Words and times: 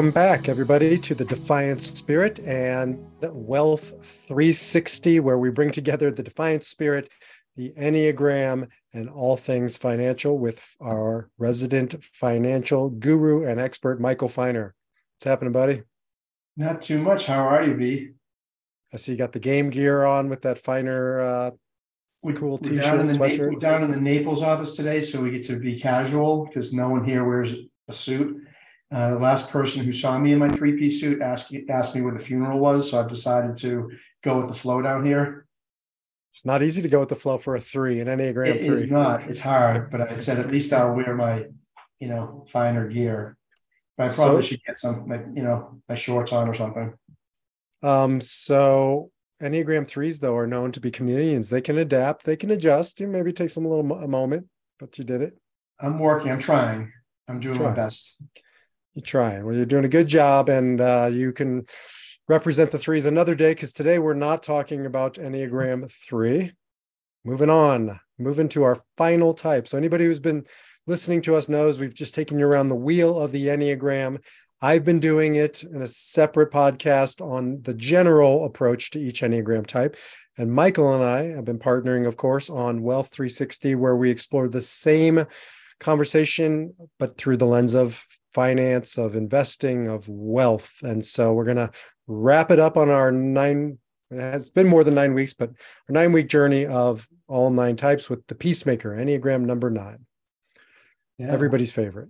Welcome 0.00 0.14
back, 0.14 0.48
everybody, 0.48 0.96
to 0.96 1.14
the 1.14 1.26
Defiant 1.26 1.82
Spirit 1.82 2.38
and 2.38 2.98
Wealth 3.20 3.92
360, 4.28 5.20
where 5.20 5.36
we 5.36 5.50
bring 5.50 5.70
together 5.70 6.10
the 6.10 6.22
Defiant 6.22 6.64
Spirit, 6.64 7.10
the 7.54 7.74
Enneagram, 7.78 8.68
and 8.94 9.10
all 9.10 9.36
things 9.36 9.76
financial 9.76 10.38
with 10.38 10.74
our 10.80 11.28
resident 11.36 12.02
financial 12.14 12.88
guru 12.88 13.44
and 13.44 13.60
expert, 13.60 14.00
Michael 14.00 14.30
Feiner. 14.30 14.74
What's 15.16 15.24
happening, 15.26 15.52
buddy? 15.52 15.82
Not 16.56 16.80
too 16.80 17.02
much. 17.02 17.26
How 17.26 17.46
are 17.46 17.62
you, 17.62 17.74
B? 17.74 18.08
I 18.94 18.96
see 18.96 19.12
you 19.12 19.18
got 19.18 19.32
the 19.32 19.38
game 19.38 19.68
gear 19.68 20.06
on 20.06 20.30
with 20.30 20.40
that 20.40 20.56
Feiner 20.56 21.20
uh, 21.20 21.50
We, 22.22 22.32
cool 22.32 22.58
we're 22.62 22.70
t-shirt, 22.70 22.84
down 22.84 23.00
in 23.00 23.06
the 23.06 23.18
Na- 23.18 23.26
sweatshirt. 23.26 23.52
we're 23.52 23.58
down 23.60 23.84
in 23.84 23.90
the 23.90 24.00
Naples 24.00 24.42
office 24.42 24.76
today, 24.76 25.02
so 25.02 25.20
we 25.20 25.30
get 25.30 25.44
to 25.48 25.58
be 25.58 25.78
casual 25.78 26.46
because 26.46 26.72
no 26.72 26.88
one 26.88 27.04
here 27.04 27.22
wears 27.22 27.54
a 27.86 27.92
suit. 27.92 28.46
Uh, 28.92 29.10
the 29.10 29.18
last 29.18 29.50
person 29.50 29.84
who 29.84 29.92
saw 29.92 30.18
me 30.18 30.32
in 30.32 30.38
my 30.38 30.48
three-piece 30.48 31.00
suit 31.00 31.22
asked 31.22 31.54
asked 31.68 31.94
me 31.94 32.00
where 32.00 32.12
the 32.12 32.18
funeral 32.18 32.58
was, 32.58 32.90
so 32.90 32.98
I've 32.98 33.08
decided 33.08 33.56
to 33.58 33.90
go 34.22 34.38
with 34.38 34.48
the 34.48 34.54
flow 34.54 34.82
down 34.82 35.06
here. 35.06 35.46
It's 36.32 36.44
not 36.44 36.62
easy 36.62 36.82
to 36.82 36.88
go 36.88 36.98
with 37.00 37.08
the 37.08 37.16
flow 37.16 37.38
for 37.38 37.54
a 37.56 37.60
three, 37.60 38.00
an 38.00 38.08
Enneagram 38.08 38.48
It 38.48 38.64
three. 38.64 38.82
is 38.82 38.90
not. 38.90 39.22
It's 39.28 39.40
hard, 39.40 39.90
but 39.90 40.00
I 40.00 40.16
said 40.16 40.38
at 40.38 40.50
least 40.50 40.72
I'll 40.72 40.94
wear 40.94 41.14
my, 41.14 41.46
you 42.00 42.08
know, 42.08 42.44
Feiner 42.48 42.88
gear. 42.88 43.36
But 43.96 44.08
I 44.08 44.14
probably 44.14 44.42
So- 44.42 44.48
should 44.48 44.64
get 44.64 44.78
some, 44.78 45.06
like, 45.08 45.24
you 45.34 45.42
know, 45.44 45.80
my 45.88 45.94
shorts 45.94 46.32
on 46.32 46.48
or 46.48 46.54
something. 46.54 46.92
Um, 47.82 48.20
so 48.20 49.10
Enneagram 49.40 49.86
threes, 49.86 50.18
though, 50.20 50.36
are 50.36 50.46
known 50.46 50.72
to 50.72 50.80
be 50.80 50.90
chameleons. 50.90 51.48
They 51.48 51.60
can 51.60 51.78
adapt, 51.78 52.24
they 52.24 52.36
can 52.36 52.50
adjust. 52.50 53.00
It 53.00 53.06
maybe 53.08 53.32
takes 53.32 53.54
them 53.54 53.66
a 53.66 53.68
little 53.68 53.92
a 54.02 54.08
moment, 54.08 54.48
but 54.80 54.98
you 54.98 55.04
did 55.04 55.22
it. 55.22 55.34
I'm 55.78 55.98
working. 55.98 56.30
I'm 56.30 56.40
trying. 56.40 56.92
I'm 57.28 57.40
doing 57.40 57.56
Try. 57.56 57.68
my 57.70 57.74
best. 57.74 58.16
You're 58.94 59.04
trying. 59.04 59.44
Well, 59.44 59.54
you're 59.54 59.66
doing 59.66 59.84
a 59.84 59.88
good 59.88 60.08
job, 60.08 60.48
and 60.48 60.80
uh, 60.80 61.10
you 61.12 61.32
can 61.32 61.66
represent 62.28 62.72
the 62.72 62.78
threes 62.78 63.06
another 63.06 63.36
day 63.36 63.52
because 63.52 63.72
today 63.72 63.98
we're 63.98 64.14
not 64.14 64.42
talking 64.42 64.84
about 64.84 65.14
Enneagram 65.14 65.90
three. 65.90 66.52
Moving 67.24 67.50
on, 67.50 68.00
moving 68.18 68.48
to 68.50 68.64
our 68.64 68.78
final 68.96 69.32
type. 69.34 69.68
So, 69.68 69.78
anybody 69.78 70.06
who's 70.06 70.20
been 70.20 70.44
listening 70.86 71.22
to 71.22 71.36
us 71.36 71.48
knows 71.48 71.78
we've 71.78 71.94
just 71.94 72.14
taken 72.14 72.38
you 72.38 72.46
around 72.46 72.68
the 72.68 72.74
wheel 72.74 73.18
of 73.18 73.30
the 73.30 73.46
Enneagram. 73.46 74.18
I've 74.60 74.84
been 74.84 75.00
doing 75.00 75.36
it 75.36 75.62
in 75.62 75.82
a 75.82 75.86
separate 75.86 76.50
podcast 76.50 77.24
on 77.24 77.62
the 77.62 77.74
general 77.74 78.44
approach 78.44 78.90
to 78.90 78.98
each 78.98 79.22
Enneagram 79.22 79.66
type. 79.66 79.96
And 80.36 80.52
Michael 80.52 80.94
and 80.94 81.04
I 81.04 81.34
have 81.36 81.44
been 81.44 81.58
partnering, 81.58 82.06
of 82.06 82.16
course, 82.16 82.50
on 82.50 82.82
Wealth 82.82 83.10
360, 83.10 83.76
where 83.76 83.96
we 83.96 84.10
explore 84.10 84.48
the 84.48 84.62
same 84.62 85.26
conversation, 85.78 86.74
but 86.98 87.16
through 87.16 87.36
the 87.36 87.46
lens 87.46 87.74
of 87.74 88.04
finance, 88.32 88.98
of 88.98 89.16
investing, 89.16 89.88
of 89.88 90.08
wealth. 90.08 90.78
And 90.82 91.04
so 91.04 91.32
we're 91.32 91.44
going 91.44 91.56
to 91.56 91.70
wrap 92.06 92.50
it 92.50 92.58
up 92.58 92.76
on 92.76 92.90
our 92.90 93.10
nine, 93.12 93.78
it 94.10 94.20
has 94.20 94.50
been 94.50 94.66
more 94.66 94.84
than 94.84 94.94
nine 94.94 95.14
weeks, 95.14 95.32
but 95.32 95.50
our 95.50 95.92
nine 95.92 96.12
week 96.12 96.28
journey 96.28 96.66
of 96.66 97.08
all 97.28 97.50
nine 97.50 97.76
types 97.76 98.10
with 98.10 98.26
the 98.26 98.34
Peacemaker, 98.34 98.90
Enneagram 98.96 99.42
number 99.42 99.70
nine, 99.70 100.06
Yeah. 101.18 101.30
everybody's 101.32 101.72
favorite. 101.72 102.08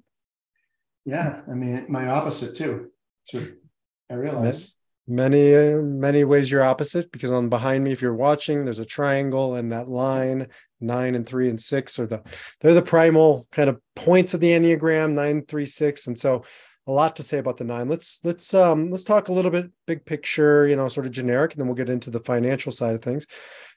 Yeah, 1.05 1.41
I 1.51 1.55
mean, 1.55 1.87
my 1.89 2.09
opposite 2.09 2.57
too. 2.57 2.91
So 3.25 3.47
I 4.11 4.15
realize. 4.15 4.77
Many, 5.11 5.77
many 5.83 6.23
ways 6.23 6.53
you're 6.53 6.63
opposite 6.63 7.11
because 7.11 7.33
on 7.33 7.49
behind 7.49 7.83
me, 7.83 7.91
if 7.91 8.01
you're 8.01 8.15
watching, 8.15 8.65
there's 8.65 8.79
a 8.79 8.85
triangle 8.85 9.57
and 9.57 9.73
that 9.73 9.89
line 9.89 10.47
nine 10.81 11.17
and 11.17 11.27
three 11.27 11.49
and 11.49 11.61
six 11.61 11.99
are 11.99 12.07
the 12.07 12.23
they're 12.61 12.75
the 12.75 12.81
primal 12.81 13.45
kind 13.51 13.69
of 13.69 13.81
points 13.97 14.35
of 14.35 14.41
the 14.41 14.53
enneagram 14.53 15.15
nine 15.15 15.45
three 15.45 15.67
six. 15.67 16.07
And 16.07 16.17
so 16.17 16.45
a 16.87 16.93
lot 16.93 17.17
to 17.17 17.25
say 17.25 17.39
about 17.39 17.57
the 17.57 17.65
nine. 17.65 17.89
Let's 17.89 18.21
let's 18.23 18.55
um 18.55 18.89
let's 18.89 19.03
talk 19.03 19.27
a 19.27 19.33
little 19.33 19.51
bit 19.51 19.73
big 19.85 20.05
picture 20.05 20.69
you 20.69 20.77
know 20.77 20.87
sort 20.87 21.07
of 21.07 21.13
generic 21.13 21.53
and 21.53 21.61
then 21.61 21.67
we'll 21.67 21.75
get 21.75 21.91
into 21.91 22.11
the 22.11 22.21
financial 22.21 22.71
side 22.71 22.95
of 22.95 23.03
things. 23.03 23.27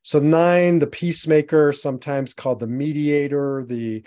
So 0.04 0.20
nine 0.20 0.78
the 0.78 0.88
peacemaker 0.88 1.74
sometimes 1.74 2.36
called 2.36 2.60
the 2.60 2.68
mediator 2.68 3.66
the 3.68 4.06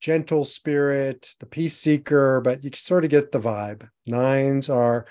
gentle 0.00 0.44
spirit 0.44 1.34
the 1.40 1.46
peace 1.46 1.76
seeker 1.76 2.40
but 2.40 2.62
you 2.62 2.70
sort 2.72 3.02
of 3.02 3.10
get 3.10 3.32
the 3.32 3.40
vibe. 3.40 3.88
Nines 4.06 4.68
are 4.68 5.06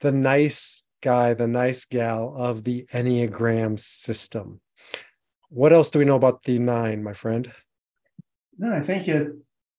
the 0.00 0.12
nice 0.12 0.84
guy 1.00 1.34
the 1.34 1.46
nice 1.46 1.84
gal 1.84 2.34
of 2.36 2.64
the 2.64 2.86
enneagram 2.92 3.78
system 3.78 4.60
what 5.50 5.72
else 5.72 5.90
do 5.90 5.98
we 5.98 6.04
know 6.04 6.16
about 6.16 6.42
the 6.42 6.58
nine, 6.58 7.02
my 7.02 7.12
friend? 7.12 7.50
No, 8.58 8.72
I 8.72 8.80
think 8.80 9.08
it, 9.08 9.32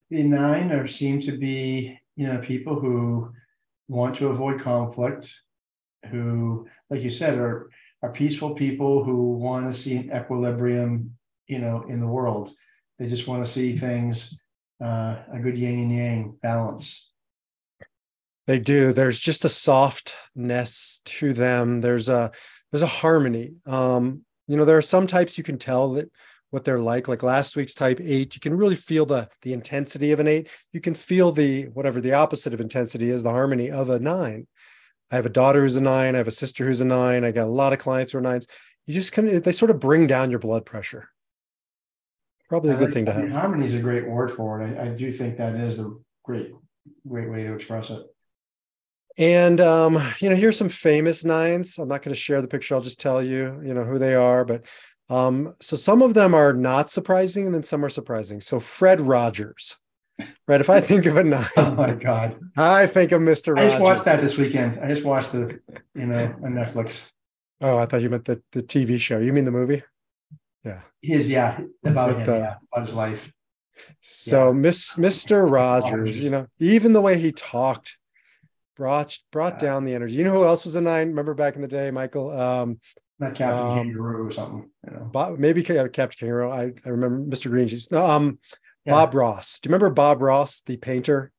the 0.09 0.24
nine 0.24 0.72
are 0.72 0.88
seem 0.88 1.19
to 1.22 1.38
be, 1.38 2.00
you 2.16 2.28
know, 2.28 2.40
people 2.40 2.79
who 2.79 3.31
want 3.88 4.16
to 4.16 4.29
avoid 4.29 4.59
conflict, 4.62 5.34
who, 6.09 6.68
like 6.90 7.02
you 7.02 7.09
said, 7.09 7.38
are 7.38 7.69
are 8.02 8.12
peaceful 8.12 8.56
people 8.56 9.03
who 9.03 9.34
want 9.34 9.72
to 9.72 9.78
see 9.78 9.97
an 9.97 10.12
equilibrium, 10.12 11.18
you 11.47 11.59
know, 11.59 11.84
in 11.90 12.00
the 12.00 12.08
world. 12.08 12.50
They 12.97 13.08
just 13.08 13.28
want 13.28 13.46
to 13.46 13.52
see 13.52 13.75
things 13.75 14.41
uh, 14.81 15.18
a 15.34 15.40
good 15.40 15.58
yin 15.58 15.79
and 15.79 15.91
yang 15.91 16.38
balance. 16.41 17.09
They 18.50 18.58
do. 18.58 18.94
There's 18.94 19.20
just 19.20 19.46
a 19.46 19.50
softness 19.50 21.02
to 21.06 21.34
them. 21.34 21.82
There's 21.82 22.10
a 22.10 22.32
there's 22.72 22.82
a 22.82 22.88
harmony. 22.88 23.58
Um, 23.68 24.26
you 24.48 24.58
know, 24.58 24.66
there 24.66 24.76
are 24.80 24.82
some 24.82 25.06
types 25.06 25.38
you 25.38 25.44
can 25.44 25.60
tell 25.60 25.92
that 25.92 26.12
what 26.50 26.66
they're 26.66 26.80
like. 26.80 27.08
Like 27.08 27.22
last 27.22 27.56
week's 27.56 27.76
type 27.76 28.00
eight, 28.02 28.34
you 28.34 28.42
can 28.42 28.58
really 28.58 28.76
feel 28.76 29.06
the 29.06 29.30
the 29.44 29.54
intensity 29.54 30.12
of 30.14 30.20
an 30.20 30.28
eight. 30.28 30.50
You 30.74 30.82
can 30.82 30.96
feel 30.96 31.32
the 31.32 31.66
whatever 31.66 32.02
the 32.02 32.14
opposite 32.14 32.56
of 32.56 32.59
intensity 32.59 33.12
is, 33.12 33.22
the 33.22 33.30
harmony 33.30 33.70
of 33.70 33.92
a 33.92 34.00
nine. 34.00 34.48
I 35.12 35.18
have 35.18 35.28
a 35.28 35.30
daughter 35.30 35.62
who's 35.62 35.76
a 35.76 35.82
nine. 35.82 36.16
I 36.16 36.18
have 36.18 36.28
a 36.28 36.32
sister 36.32 36.66
who's 36.66 36.82
a 36.82 36.86
nine. 36.86 37.24
I 37.24 37.32
got 37.32 37.46
a 37.46 37.52
lot 37.52 37.72
of 37.72 37.78
clients 37.78 38.14
who 38.14 38.18
are 38.18 38.22
nines. 38.22 38.48
You 38.88 38.96
just 38.96 39.12
kind 39.12 39.30
of 39.30 39.44
they 39.44 39.52
sort 39.52 39.70
of 39.70 39.80
bring 39.80 40.08
down 40.08 40.32
your 40.32 40.40
blood 40.40 40.66
pressure. 40.66 41.08
Probably 42.50 42.72
a 42.72 42.76
good 42.78 42.86
like- 42.86 42.94
thing 42.96 43.06
to 43.06 43.14
I 43.14 43.18
mean, 43.18 43.28
have. 43.30 43.42
Harmony 43.42 43.66
is 43.66 43.76
a 43.76 43.80
great 43.80 44.08
word 44.09 44.32
for 44.32 44.59
it. 44.64 44.76
I, 44.76 44.86
I 44.86 44.88
do 44.88 45.12
think 45.12 45.38
that 45.38 45.54
is 45.54 45.80
a 45.80 45.92
great, 46.24 46.50
great 47.08 47.30
way 47.30 47.44
to 47.44 47.54
express 47.54 47.92
it. 47.92 48.02
And 49.19 49.59
um, 49.59 50.00
you 50.19 50.30
know, 50.30 50.35
here's 50.35 50.57
some 50.57 50.69
famous 50.69 51.25
nines. 51.25 51.78
I'm 51.78 51.90
not 51.90 52.02
going 52.02 52.13
to 52.13 52.19
share 52.19 52.41
the 52.41 52.47
picture. 52.47 52.74
I'll 52.74 52.81
just 52.81 53.02
tell 53.02 53.22
you, 53.22 53.62
you 53.63 53.74
know, 53.74 53.84
who 53.84 54.00
they 54.00 54.16
are. 54.16 54.46
But 54.46 54.66
um, 55.09 55.53
so 55.62 55.75
some 55.75 56.02
of 56.02 56.13
them 56.13 56.34
are 56.34 56.53
not 56.53 56.90
surprising, 56.90 57.46
and 57.46 57.53
then 57.53 57.63
some 57.63 57.84
are 57.84 57.90
surprising. 57.90 58.40
So 58.40 58.62
Fred 58.62 59.02
Rogers, 59.02 59.75
right? 60.47 60.62
If 60.62 60.69
I 60.69 60.79
think 60.79 61.06
of 61.06 61.18
a 61.18 61.24
nine, 61.25 61.46
Oh 61.58 61.72
my 61.75 61.94
God. 61.94 62.40
I 62.56 62.88
think 62.88 63.12
of 63.12 63.22
Mr. 63.22 63.53
Rogers. 63.56 63.58
I 63.58 63.63
Rogers. 63.63 63.72
just 63.74 63.81
watched 63.84 64.06
that 64.06 64.22
this 64.22 64.38
weekend. 64.38 64.79
I 64.81 64.88
just 64.88 65.03
watched 65.03 65.34
the, 65.34 65.59
you 65.94 66.06
know, 66.06 66.34
on 66.44 66.53
Netflix. 66.53 67.12
Oh, 67.59 67.78
I 67.78 67.85
thought 67.88 68.02
you 68.02 68.09
meant 68.09 68.24
the 68.25 68.41
the 68.53 68.63
TV 68.63 68.97
show. 69.02 69.19
You 69.19 69.34
mean 69.34 69.44
the 69.46 69.52
movie? 69.52 69.84
Yeah. 70.64 70.79
His, 71.02 71.29
yeah, 71.29 71.59
about 71.84 72.08
With 72.09 72.17
him, 72.20 72.26
the- 72.26 72.38
yeah, 72.38 72.55
about 72.72 72.85
his 72.88 72.96
life. 72.96 73.34
So 73.99 74.47
Yeah. 74.47 74.53
Miss 74.53 74.96
Mr. 74.96 75.49
Rogers. 75.52 76.23
you 76.23 76.29
know, 76.29 76.47
even 76.59 76.94
the 76.94 77.02
way 77.02 77.20
he 77.20 77.34
talked 77.34 77.97
brought 78.79 79.16
brought 79.31 79.61
Yeah. 79.61 79.70
down 79.70 79.84
the 79.84 79.93
energy. 79.93 80.16
You 80.16 80.23
know 80.23 80.31
who 80.31 80.46
else 80.46 80.64
was 80.64 80.73
a 80.76 80.81
nine? 80.81 81.09
Remember 81.09 81.34
back 81.35 81.55
in 81.58 81.61
the 81.61 81.67
day, 81.67 81.91
Michael? 81.91 82.31
Um, 82.31 82.79
Not 83.20 83.35
Captain 83.35 83.67
Um, 83.67 83.78
Kangaroo 83.78 84.28
or 84.28 84.31
something, 84.31 84.70
you 84.87 84.93
know. 84.93 85.09
Bob, 85.11 85.37
maybe 85.37 85.61
Captain 85.61 85.90
Kangaroo. 85.91 86.49
I, 86.49 86.72
I 86.85 86.90
remember 86.90 87.20
Mr. 87.35 87.49
Green 87.52 87.67
Jeans. 87.67 87.91
No, 87.91 88.05
um, 88.05 88.40
Yeah. 88.85 88.93
Bob 88.93 89.14
Ross. 89.14 89.59
Do 89.59 89.67
you 89.67 89.72
remember 89.73 89.90
Bob 89.93 90.22
Ross, 90.22 90.61
the 90.61 90.78
painter? 90.78 91.31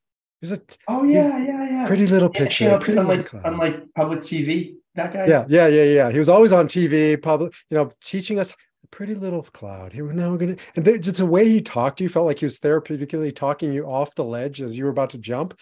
He 0.43 0.49
was 0.49 0.59
a 0.59 0.61
Oh 0.87 1.05
yeah, 1.05 1.39
yeah, 1.39 1.69
yeah. 1.71 1.87
pretty 1.87 2.07
little 2.07 2.29
picture. 2.29 2.69
know, 2.69 2.79
pretty 2.79 3.01
unlike, 3.01 3.33
unlike 3.33 3.77
public 3.97 4.21
TV, 4.21 4.75
that 4.95 5.13
guy. 5.15 5.27
yeah, 5.27 5.47
yeah, 5.49 5.67
yeah, 5.69 5.85
yeah. 5.85 6.11
He 6.11 6.19
was 6.19 6.29
always 6.29 6.53
on 6.53 6.69
TV, 6.69 7.17
public, 7.21 7.55
you 7.71 7.77
know, 7.79 7.91
teaching 8.05 8.39
us 8.39 8.55
pretty 8.91 9.15
little 9.15 9.43
cloud. 9.45 9.93
Here, 9.95 10.05
now 10.13 10.31
we're 10.33 10.37
gonna, 10.37 10.57
and 10.77 10.85
the, 10.85 10.99
just 10.99 11.17
the 11.17 11.25
way 11.27 11.49
he 11.49 11.63
talked 11.63 11.97
to 11.99 12.05
you 12.05 12.11
felt 12.11 12.27
like 12.27 12.41
he 12.41 12.45
was 12.47 12.61
therapeutically 12.61 13.35
talking 13.35 13.73
you 13.73 13.87
off 13.87 14.15
the 14.15 14.25
ledge 14.25 14.61
as 14.61 14.77
you 14.77 14.85
were 14.85 14.91
about 14.91 15.11
to 15.11 15.19
jump. 15.19 15.59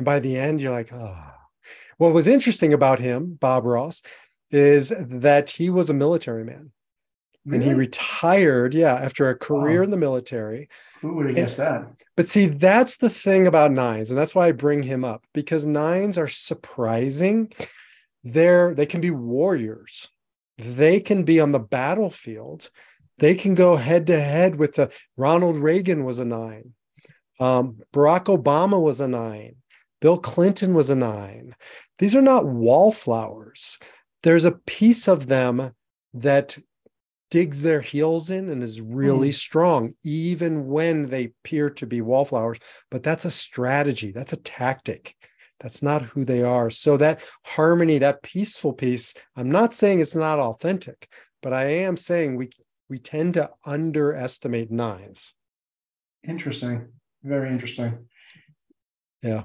And 0.00 0.04
by 0.06 0.18
the 0.18 0.38
end, 0.38 0.62
you're 0.62 0.72
like, 0.72 0.94
oh. 0.94 1.26
What 1.98 2.14
was 2.14 2.26
interesting 2.26 2.72
about 2.72 3.00
him, 3.00 3.36
Bob 3.38 3.66
Ross, 3.66 4.02
is 4.50 4.94
that 4.98 5.50
he 5.50 5.68
was 5.68 5.90
a 5.90 5.94
military 5.94 6.42
man. 6.42 6.72
Really? 7.44 7.56
And 7.56 7.62
he 7.62 7.74
retired, 7.74 8.72
yeah, 8.72 8.94
after 8.94 9.28
a 9.28 9.36
career 9.36 9.82
oh. 9.82 9.84
in 9.84 9.90
the 9.90 9.98
military. 9.98 10.70
Who 11.02 11.16
would 11.16 11.26
have 11.26 11.34
guessed 11.34 11.58
that? 11.58 11.86
But 12.16 12.28
see, 12.28 12.46
that's 12.46 12.96
the 12.96 13.10
thing 13.10 13.46
about 13.46 13.72
nines, 13.72 14.08
and 14.08 14.18
that's 14.18 14.34
why 14.34 14.46
I 14.46 14.52
bring 14.52 14.82
him 14.82 15.04
up 15.04 15.22
because 15.34 15.66
nines 15.66 16.16
are 16.16 16.28
surprising. 16.28 17.52
They're 18.24 18.72
they 18.74 18.86
can 18.86 19.02
be 19.02 19.10
warriors. 19.10 20.08
They 20.56 21.00
can 21.00 21.24
be 21.24 21.40
on 21.40 21.52
the 21.52 21.60
battlefield. 21.60 22.70
They 23.18 23.34
can 23.34 23.54
go 23.54 23.76
head 23.76 24.06
to 24.06 24.18
head 24.18 24.56
with 24.56 24.76
the 24.76 24.90
Ronald 25.18 25.56
Reagan 25.56 26.04
was 26.04 26.18
a 26.18 26.24
nine. 26.24 26.72
Um, 27.38 27.80
Barack 27.92 28.34
Obama 28.34 28.80
was 28.80 29.02
a 29.02 29.08
nine. 29.08 29.56
Bill 30.00 30.18
Clinton 30.18 30.74
was 30.74 30.90
a 30.90 30.96
nine. 30.96 31.54
These 31.98 32.16
are 32.16 32.22
not 32.22 32.46
wallflowers. 32.46 33.78
There's 34.22 34.44
a 34.44 34.52
piece 34.52 35.08
of 35.08 35.26
them 35.26 35.72
that 36.14 36.56
digs 37.30 37.62
their 37.62 37.80
heels 37.80 38.28
in 38.30 38.48
and 38.48 38.62
is 38.62 38.80
really 38.80 39.30
mm. 39.30 39.34
strong, 39.34 39.94
even 40.04 40.66
when 40.66 41.06
they 41.06 41.26
appear 41.26 41.70
to 41.70 41.86
be 41.86 42.00
wallflowers. 42.00 42.58
But 42.90 43.02
that's 43.02 43.24
a 43.24 43.30
strategy, 43.30 44.10
that's 44.10 44.32
a 44.32 44.38
tactic. 44.38 45.14
That's 45.60 45.82
not 45.82 46.02
who 46.02 46.24
they 46.24 46.42
are. 46.42 46.70
So 46.70 46.96
that 46.96 47.20
harmony, 47.44 47.98
that 47.98 48.22
peaceful 48.22 48.72
piece, 48.72 49.14
I'm 49.36 49.50
not 49.50 49.74
saying 49.74 50.00
it's 50.00 50.16
not 50.16 50.38
authentic, 50.38 51.06
but 51.42 51.52
I 51.52 51.64
am 51.64 51.96
saying 51.96 52.36
we 52.36 52.50
we 52.88 52.98
tend 52.98 53.34
to 53.34 53.50
underestimate 53.64 54.70
nines. 54.70 55.34
Interesting. 56.26 56.88
Very 57.22 57.48
interesting. 57.50 58.06
Yeah. 59.22 59.44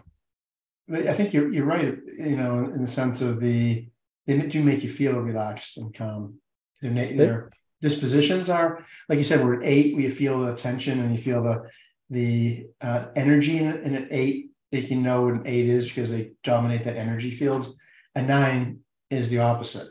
I 0.91 1.13
think 1.13 1.33
you're 1.33 1.51
you're 1.51 1.65
right, 1.65 1.97
you 2.17 2.37
know, 2.37 2.65
in 2.65 2.81
the 2.81 2.87
sense 2.87 3.21
of 3.21 3.39
the 3.39 3.87
they 4.27 4.37
do 4.39 4.63
make 4.63 4.83
you 4.83 4.89
feel 4.89 5.13
relaxed 5.13 5.77
and 5.77 5.93
calm. 5.93 6.35
Their, 6.81 7.13
their 7.15 7.51
dispositions 7.81 8.49
are, 8.49 8.83
like 9.07 9.17
you 9.17 9.23
said, 9.23 9.43
we're 9.43 9.61
at 9.61 9.67
eight, 9.67 9.95
we 9.95 10.09
feel 10.09 10.41
the 10.41 10.55
tension 10.55 10.99
and 10.99 11.11
you 11.11 11.21
feel 11.21 11.43
the 11.43 11.69
the 12.09 12.67
uh, 12.81 13.05
energy 13.15 13.57
in, 13.57 13.67
in 13.77 13.95
an 13.95 14.07
eight. 14.11 14.51
They 14.71 14.83
can 14.83 15.01
know 15.01 15.23
what 15.23 15.33
an 15.35 15.43
eight 15.45 15.67
is 15.67 15.87
because 15.87 16.11
they 16.11 16.33
dominate 16.43 16.83
that 16.85 16.97
energy 16.97 17.31
field. 17.31 17.73
A 18.13 18.21
nine 18.21 18.79
is 19.09 19.29
the 19.29 19.39
opposite. 19.39 19.87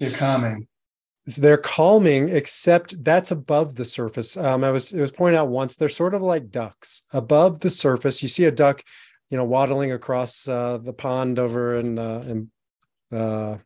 They're 0.00 0.10
calming. 0.18 0.68
So 1.28 1.42
they're 1.42 1.58
calming, 1.58 2.30
except 2.30 3.04
that's 3.04 3.30
above 3.30 3.74
the 3.74 3.84
surface. 3.84 4.36
Um, 4.36 4.64
I 4.64 4.70
was 4.70 4.92
it 4.92 5.00
was 5.00 5.12
pointed 5.12 5.36
out 5.36 5.48
once 5.48 5.76
they're 5.76 5.88
sort 5.90 6.14
of 6.14 6.22
like 6.22 6.50
ducks 6.50 7.02
above 7.12 7.60
the 7.60 7.70
surface. 7.70 8.22
You 8.22 8.28
see 8.28 8.46
a 8.46 8.50
duck, 8.50 8.82
you 9.30 9.36
know, 9.36 9.44
waddling 9.44 9.92
across 9.92 10.48
uh, 10.48 10.78
the 10.78 10.92
pond 10.92 11.38
over 11.38 11.76
in 11.78 11.98
uh, 11.98 12.24
in 12.26 12.50
uh, 13.12 13.58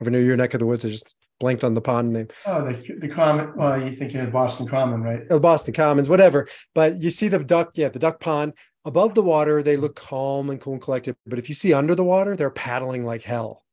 over 0.00 0.10
near 0.10 0.22
your 0.22 0.36
neck 0.36 0.54
of 0.54 0.60
the 0.60 0.66
woods. 0.66 0.84
I 0.84 0.88
just 0.88 1.14
blanked 1.38 1.64
on 1.64 1.74
the 1.74 1.80
pond 1.80 2.12
name. 2.12 2.28
Oh, 2.46 2.64
the 2.64 2.96
the 2.98 3.08
common. 3.08 3.52
Well, 3.56 3.80
you're 3.80 3.90
thinking 3.90 4.20
of 4.20 4.32
Boston 4.32 4.66
Common, 4.66 5.02
right? 5.02 5.22
Oh, 5.30 5.40
Boston 5.40 5.74
Commons, 5.74 6.08
whatever. 6.08 6.48
But 6.74 7.00
you 7.00 7.10
see 7.10 7.28
the 7.28 7.42
duck, 7.42 7.72
yeah, 7.74 7.88
the 7.88 7.98
duck 7.98 8.20
pond 8.20 8.54
above 8.84 9.14
the 9.14 9.22
water. 9.22 9.62
They 9.62 9.76
look 9.76 9.96
calm 9.96 10.50
and 10.50 10.60
cool 10.60 10.74
and 10.74 10.82
collected. 10.82 11.16
But 11.26 11.38
if 11.38 11.48
you 11.48 11.54
see 11.54 11.72
under 11.72 11.94
the 11.94 12.04
water, 12.04 12.36
they're 12.36 12.50
paddling 12.50 13.04
like 13.04 13.22
hell. 13.22 13.64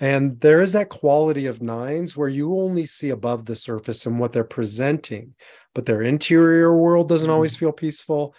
And 0.00 0.40
there 0.40 0.60
is 0.60 0.72
that 0.72 0.88
quality 0.88 1.46
of 1.46 1.62
nines 1.62 2.16
where 2.16 2.28
you 2.28 2.58
only 2.58 2.84
see 2.84 3.10
above 3.10 3.44
the 3.44 3.54
surface 3.54 4.06
and 4.06 4.18
what 4.18 4.32
they're 4.32 4.42
presenting, 4.42 5.34
but 5.72 5.86
their 5.86 6.02
interior 6.02 6.76
world 6.76 7.08
doesn't 7.08 7.26
mm-hmm. 7.26 7.34
always 7.34 7.54
feel 7.54 7.70
peaceful. 7.70 8.34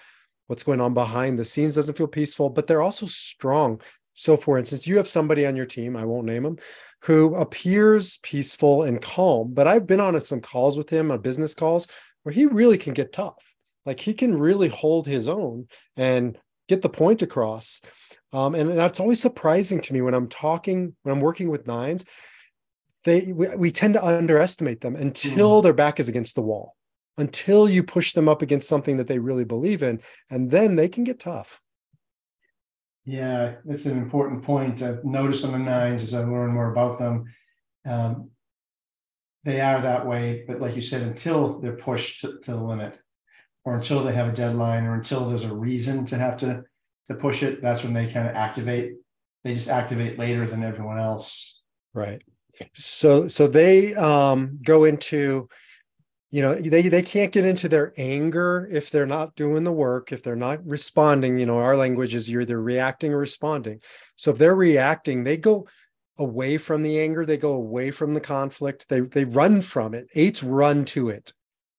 What's 0.48 0.64
going 0.64 0.82
on 0.82 0.94
behind 0.94 1.40
the 1.40 1.46
scenes 1.46 1.76
doesn't 1.76 1.98
feel 1.98 2.08
peaceful, 2.08 2.50
but 2.50 2.68
they're 2.68 2.82
also 2.82 3.06
strong. 3.08 3.82
So, 4.14 4.38
for 4.38 4.58
instance, 4.58 4.88
you 4.88 4.98
have 4.98 5.08
somebody 5.08 5.46
on 5.46 5.56
your 5.56 5.66
team, 5.66 5.96
I 5.96 6.06
won't 6.06 6.26
name 6.26 6.44
them, 6.44 6.58
who 7.02 7.36
appears 7.36 8.18
peaceful 8.24 8.84
and 8.84 9.02
calm, 9.02 9.54
but 9.54 9.68
I've 9.68 9.86
been 9.86 10.00
on 10.00 10.20
some 10.22 10.42
calls 10.42 10.78
with 10.78 10.90
him 10.90 11.12
on 11.12 11.20
business 11.22 11.54
calls 11.54 11.88
where 12.24 12.34
he 12.34 12.46
really 12.46 12.78
can 12.78 12.94
get 12.94 13.12
tough. 13.12 13.56
Like 13.86 14.00
he 14.00 14.14
can 14.14 14.38
really 14.38 14.70
hold 14.70 15.06
his 15.06 15.28
own 15.28 15.68
and 15.96 16.38
get 16.68 16.82
the 16.82 16.90
point 16.90 17.22
across. 17.22 17.82
Um, 18.34 18.56
and 18.56 18.72
that's 18.72 19.00
always 19.00 19.22
surprising 19.22 19.82
to 19.82 19.94
me 19.94 20.02
when 20.02 20.14
I'm 20.14 20.28
talking, 20.28 20.96
when 21.04 21.16
I'm 21.16 21.22
working 21.22 21.50
with 21.50 21.68
nines. 21.68 22.06
They 23.04 23.32
we, 23.32 23.56
we 23.56 23.72
tend 23.72 23.94
to 23.94 24.04
underestimate 24.04 24.82
them 24.82 24.96
until 24.96 25.60
mm. 25.60 25.64
their 25.64 25.74
back 25.74 26.00
is 26.00 26.10
against 26.10 26.34
the 26.34 26.42
wall, 26.42 26.75
until 27.18 27.70
you 27.70 27.84
push 27.84 28.14
them 28.14 28.28
up 28.28 28.42
against 28.42 28.70
something 28.70 28.98
that 28.98 29.08
they 29.08 29.20
really 29.20 29.46
believe 29.46 29.84
in, 29.84 30.02
and 30.30 30.52
then 30.52 30.76
they 30.76 30.90
can 30.90 31.04
get 31.04 31.20
tough. 31.20 31.62
Yeah, 33.06 33.56
that's 33.66 33.86
an 33.86 33.98
important 33.98 34.44
point. 34.44 34.82
I've 34.82 35.06
noticed 35.06 35.46
on 35.46 35.52
the 35.52 35.60
nines 35.60 36.02
as 36.02 36.14
I 36.14 36.20
learn 36.20 36.52
more 36.52 36.72
about 36.72 36.98
them. 36.98 37.26
Um, 37.86 38.32
they 39.44 39.62
are 39.62 39.80
that 39.80 40.08
way, 40.08 40.44
but 40.48 40.60
like 40.60 40.76
you 40.76 40.82
said, 40.82 41.04
until 41.04 41.60
they're 41.60 41.78
pushed 41.78 42.22
to, 42.22 42.40
to, 42.40 42.52
the 42.52 42.64
limit, 42.64 42.98
or 43.64 43.76
until 43.76 44.04
they 44.04 44.14
have 44.14 44.30
a 44.30 44.36
deadline, 44.36 44.86
or 44.86 44.96
until 44.96 45.30
there's 45.30 45.46
a 45.46 45.56
reason 45.56 46.06
to 46.08 46.18
have 46.18 46.38
to 46.38 46.64
to 47.08 47.14
push 47.14 47.44
it, 47.44 47.62
that's 47.62 47.84
when 47.84 47.94
they 47.94 48.12
kind 48.12 48.28
of 48.28 48.36
activate. 48.36 48.94
They 49.44 49.54
just 49.54 49.70
activate 49.70 50.18
later 50.18 50.48
than 50.48 50.64
everyone 50.64 51.00
else. 51.00 51.62
Right. 51.94 52.24
So 52.74 53.28
so 53.28 53.48
they 53.48 53.94
um, 53.94 54.60
go 54.64 54.86
into 54.86 55.48
you 56.36 56.42
know 56.42 56.54
they 56.54 56.90
they 56.90 57.02
can't 57.02 57.32
get 57.32 57.46
into 57.46 57.70
their 57.70 57.94
anger 57.96 58.68
if 58.70 58.92
they're 58.92 59.06
not 59.06 59.36
doing 59.36 59.64
the 59.64 59.72
work 59.72 60.12
if 60.12 60.22
they're 60.22 60.36
not 60.36 60.60
responding 60.68 61.38
you 61.38 61.46
know 61.46 61.60
our 61.60 61.78
language 61.78 62.14
is 62.14 62.30
you're 62.30 62.42
either 62.42 62.62
reacting 62.62 63.14
or 63.14 63.20
responding. 63.20 63.80
So 64.18 64.32
if 64.32 64.38
they're 64.38 64.54
reacting 64.54 65.24
they 65.24 65.38
go 65.38 65.66
away 66.20 66.58
from 66.58 66.82
the 66.82 67.00
anger 67.00 67.26
they 67.26 67.38
go 67.38 67.54
away 67.54 67.90
from 67.90 68.14
the 68.14 68.20
conflict 68.20 68.90
they 68.90 69.00
they 69.00 69.24
run 69.24 69.62
from 69.62 69.94
it. 69.94 70.10
Eights 70.14 70.44
run 70.44 70.84
to 70.86 71.08
it. 71.08 71.32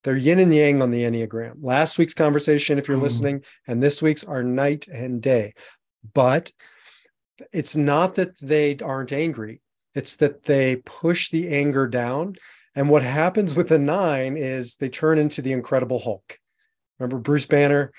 They're 0.04 0.16
yin 0.16 0.38
and 0.38 0.54
yang 0.54 0.80
on 0.80 0.88
the 0.88 1.02
enneagram. 1.02 1.56
Last 1.60 1.98
week's 1.98 2.14
conversation 2.14 2.78
if 2.78 2.88
you're 2.88 2.96
mm. 2.96 3.02
listening 3.02 3.44
and 3.68 3.82
this 3.82 4.00
week's 4.00 4.24
are 4.24 4.42
night 4.42 4.88
and 4.88 5.20
day. 5.20 5.52
But 6.14 6.50
it's 7.52 7.76
not 7.76 8.14
that 8.14 8.38
they 8.38 8.78
aren't 8.78 9.12
angry. 9.12 9.60
It's 9.94 10.16
that 10.16 10.44
they 10.44 10.76
push 10.76 11.28
the 11.28 11.48
anger 11.54 11.86
down 11.86 12.36
and 12.76 12.90
what 12.90 13.02
happens 13.02 13.54
with 13.54 13.68
the 13.68 13.78
nine 13.78 14.36
is 14.36 14.76
they 14.76 14.88
turn 14.88 15.18
into 15.18 15.42
the 15.42 15.52
Incredible 15.52 15.98
Hulk. 15.98 16.38
Remember 16.98 17.18
Bruce 17.18 17.46
Banner? 17.46 17.92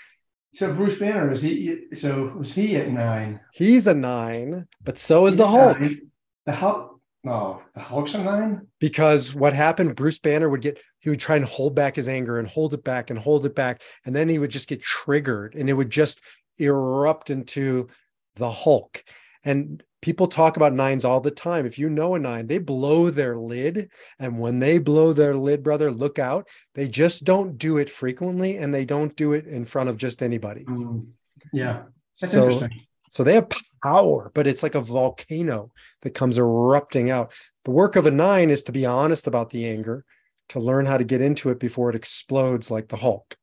So 0.53 0.74
Bruce 0.74 0.97
Banner 0.97 1.29
is 1.31 1.41
he? 1.41 1.79
So 1.94 2.33
was 2.38 2.53
he 2.53 2.77
at 2.77 2.89
nine? 2.89 3.39
He's 3.53 3.88
a 3.88 3.94
nine, 3.94 4.68
but 4.83 4.97
so 4.97 5.25
is 5.25 5.33
He's 5.33 5.38
the 5.38 5.47
Hulk. 5.47 5.79
Nine. 5.79 6.12
The 6.45 6.53
Hulk. 6.53 6.94
No, 7.24 7.62
the 7.75 7.81
Hulk's 7.81 8.13
a 8.13 8.24
nine. 8.24 8.68
Because 8.79 9.35
what 9.35 9.53
happened? 9.53 9.95
Bruce 9.95 10.19
Banner 10.19 10.47
would 10.47 10.62
get. 10.62 10.80
He 10.99 11.09
would 11.09 11.19
try 11.19 11.35
and 11.35 11.45
hold 11.45 11.75
back 11.75 11.95
his 11.95 12.07
anger 12.07 12.40
and 12.40 12.47
hold 12.47 12.73
it 12.73 12.83
back 12.83 13.09
and 13.09 13.19
hold 13.19 13.45
it 13.45 13.56
back, 13.56 13.81
and 14.06 14.16
then 14.16 14.30
he 14.30 14.40
would 14.40 14.51
just 14.51 14.69
get 14.69 14.81
triggered, 14.81 15.56
and 15.56 15.69
it 15.69 15.73
would 15.73 15.90
just 15.90 16.21
erupt 16.57 17.30
into 17.30 17.87
the 18.35 18.49
Hulk. 18.49 19.04
And 19.47 19.81
people 20.01 20.27
talk 20.27 20.57
about 20.57 20.73
nines 20.73 21.06
all 21.06 21.21
the 21.21 21.31
time. 21.31 21.66
If 21.66 21.80
you 21.80 21.89
know 21.89 22.16
a 22.16 22.19
nine, 22.19 22.47
they 22.47 22.57
blow 22.57 23.09
their 23.09 23.37
lid. 23.37 23.89
And 24.19 24.39
when 24.39 24.59
they 24.59 24.77
blow 24.77 25.13
their 25.13 25.37
lid, 25.37 25.63
brother, 25.63 25.89
look 25.89 26.19
out. 26.19 26.49
They 26.75 26.89
just 26.89 27.23
don't 27.23 27.57
do 27.57 27.77
it 27.77 27.89
frequently 27.89 28.57
and 28.57 28.73
they 28.73 28.83
don't 28.83 29.16
do 29.16 29.31
it 29.31 29.45
in 29.45 29.63
front 29.63 29.89
of 29.89 29.95
just 29.95 30.21
anybody. 30.21 30.66
Mm, 30.66 31.11
yeah. 31.54 31.83
That's 32.19 32.33
so, 32.33 32.44
interesting. 32.44 32.81
So 33.09 33.23
they 33.23 33.35
have 33.35 33.47
power, 33.81 34.31
but 34.35 34.47
it's 34.47 34.63
like 34.63 34.75
a 34.75 34.81
volcano 34.81 35.71
that 36.01 36.09
comes 36.09 36.37
erupting 36.37 37.09
out. 37.09 37.31
The 37.63 37.71
work 37.71 37.95
of 37.95 38.06
a 38.06 38.11
nine 38.11 38.49
is 38.49 38.63
to 38.63 38.73
be 38.73 38.85
honest 38.85 39.27
about 39.27 39.51
the 39.51 39.69
anger, 39.69 40.04
to 40.49 40.59
learn 40.59 40.85
how 40.85 40.97
to 40.97 41.06
get 41.06 41.21
into 41.21 41.51
it 41.51 41.59
before 41.59 41.89
it 41.89 41.95
explodes 41.95 42.69
like 42.69 42.89
the 42.89 42.97
Hulk. 42.97 43.37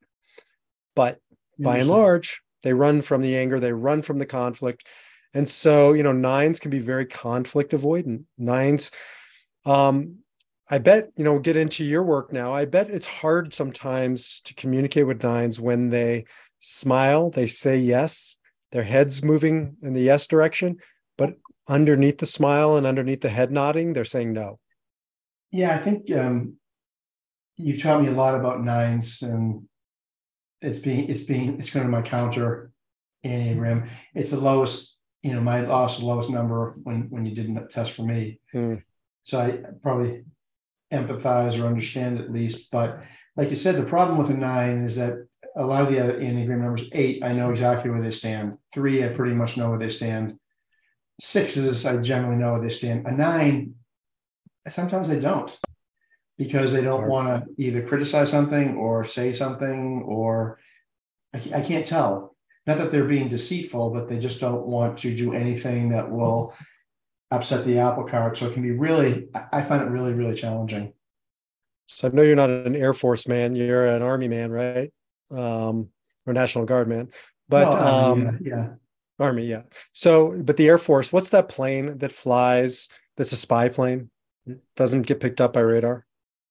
But 0.95 1.19
by 1.59 1.79
and 1.79 1.89
large, 1.89 2.43
they 2.63 2.75
run 2.75 3.01
from 3.01 3.23
the 3.23 3.37
anger, 3.37 3.59
they 3.59 3.73
run 3.73 4.03
from 4.03 4.19
the 4.19 4.27
conflict 4.27 4.87
and 5.35 5.49
so, 5.49 5.93
you 5.93 6.03
know, 6.03 6.13
nines 6.13 6.61
can 6.61 6.71
be 6.71 6.79
very 6.79 7.05
conflict 7.05 7.73
avoidant. 7.73 8.25
Nines, 8.39 8.91
um, 9.67 10.19
I 10.71 10.79
bet, 10.79 11.11
you 11.17 11.25
know, 11.25 11.39
get 11.39 11.57
into 11.57 11.85
your 11.85 12.03
work 12.03 12.33
now. 12.33 12.55
I 12.55 12.65
bet 12.65 12.91
it's 12.91 13.07
hard 13.07 13.53
sometimes 13.53 14.41
to 14.43 14.55
communicate 14.55 15.07
with 15.07 15.23
nines 15.23 15.61
when 15.61 15.91
they 15.91 16.25
smile, 16.61 17.31
they 17.31 17.47
say 17.47 17.77
yes, 17.77 18.39
their 18.73 18.85
head's 18.85 19.23
moving 19.23 19.77
in 19.83 19.93
the 19.93 20.03
yes 20.03 20.27
direction, 20.27 20.79
but 21.19 21.35
underneath 21.69 22.19
the 22.19 22.27
smile 22.27 22.77
and 22.77 22.87
underneath 22.87 23.21
the 23.21 23.29
head 23.29 23.51
nodding, 23.51 23.93
they're 23.93 24.05
saying 24.05 24.33
no. 24.33 24.59
Yeah, 25.51 25.75
I 25.75 25.79
think 25.79 26.11
um, 26.13 26.57
you've 27.57 27.83
taught 27.83 28.03
me 28.03 28.09
a 28.09 28.13
lot 28.13 28.35
about 28.35 28.65
nines, 28.65 29.23
and 29.23 29.69
it's 30.61 30.79
being 30.79 31.09
it's 31.09 31.23
being 31.23 31.59
it's 31.59 31.71
going 31.71 31.87
to 31.87 31.93
my 31.93 32.03
counter 32.03 32.73
enneagram. 33.25 33.89
It's 34.15 34.31
the 34.31 34.41
lowest 34.41 34.94
you 35.25 35.33
know, 35.33 35.41
my 35.41 35.63
loss 35.63 35.99
the 35.99 36.07
lowest 36.07 36.31
number 36.31 36.75
when 36.83 37.09
when 37.11 37.25
you 37.25 37.35
did 37.35 37.49
not 37.49 37.71
test 37.71 37.93
for 37.93 38.03
me. 38.03 38.41
Hmm. 38.53 38.77
So 39.23 39.41
I 39.41 39.59
probably 39.83 40.25
empathize 40.93 41.59
or 41.61 41.67
understand 41.67 42.21
at 42.21 42.31
least. 42.31 42.71
But 42.71 43.03
like 43.35 43.51
you 43.51 43.57
said, 43.57 43.77
the 43.77 43.85
problem 43.85 44.19
with 44.19 44.31
a 44.31 44.35
nine 44.35 44.83
is 44.85 44.97
that 44.97 45.27
a 45.57 45.65
lot 45.65 45.83
of 45.83 45.91
the 45.91 45.99
other 45.99 46.21
Enneagram 46.21 46.61
numbers, 46.61 46.89
eight, 46.93 47.25
I 47.25 47.33
know 47.33 47.51
exactly 47.51 47.91
where 47.91 48.03
they 48.03 48.11
stand. 48.11 48.59
Three, 48.75 49.03
I 49.03 49.09
pretty 49.09 49.35
much 49.35 49.57
know 49.57 49.71
where 49.71 49.79
they 49.79 49.89
stand. 49.89 50.39
Sixes, 51.21 51.87
I 51.87 51.97
generally 51.99 52.37
know 52.37 52.53
where 52.53 52.61
they 52.61 52.69
stand. 52.69 53.07
A 53.07 53.13
nine, 53.13 53.77
sometimes 54.69 55.09
I 55.11 55.19
don't. 55.19 55.57
because 56.37 56.73
they 56.73 56.83
don't 56.83 57.09
want 57.09 57.29
to 57.29 57.63
either 57.63 57.87
criticize 57.87 58.31
something 58.31 58.77
or 58.77 59.05
say 59.05 59.33
something 59.33 60.03
or 60.03 60.59
I, 61.33 61.39
I 61.55 61.61
can't 61.63 61.87
tell. 61.87 62.34
Not 62.67 62.79
that 62.79 62.91
they're 62.91 63.05
being 63.05 63.29
deceitful, 63.29 63.91
but 63.91 64.09
they 64.09 64.19
just 64.19 64.41
don't 64.41 64.67
want 64.67 64.99
to 64.99 65.15
do 65.15 65.35
anything 65.35 65.91
that 65.91 66.11
will 66.11 66.55
upset 67.31 67.65
the 67.65 67.79
apple 67.79 68.05
cart. 68.05 68.39
So 68.39 68.47
it 68.47 68.55
can 68.55 68.63
be 68.63 68.71
really, 68.71 69.29
I 69.53 69.61
find 69.63 69.83
it 69.83 69.91
really, 69.91 70.15
really 70.15 70.35
challenging. 70.35 70.95
So 71.89 72.09
I 72.09 72.13
know 72.13 72.23
you're 72.23 72.37
not 72.37 72.51
an 72.51 72.75
Air 72.75 72.95
Force 72.95 73.29
man, 73.29 73.55
you're 73.55 73.87
an 73.87 74.03
Army 74.03 74.29
man, 74.29 74.51
right? 74.51 74.91
Um, 75.31 75.89
or 76.27 76.33
National 76.33 76.65
Guard 76.65 76.89
man. 76.89 77.11
But 77.49 77.75
um, 77.75 78.23
yeah, 78.23 78.57
yeah. 78.57 78.69
Army, 79.19 79.47
yeah. 79.47 79.63
So, 79.93 80.43
but 80.43 80.57
the 80.57 80.69
Air 80.69 80.79
Force, 80.79 81.13
what's 81.13 81.31
that 81.31 81.49
plane 81.49 81.99
that 81.99 82.13
flies? 82.13 82.89
That's 83.17 83.33
a 83.33 83.37
spy 83.37 83.69
plane. 83.69 84.11
It 84.47 84.61
doesn't 84.77 85.03
get 85.03 85.21
picked 85.21 85.41
up 85.41 85.53
by 85.53 85.61
radar. 85.61 86.07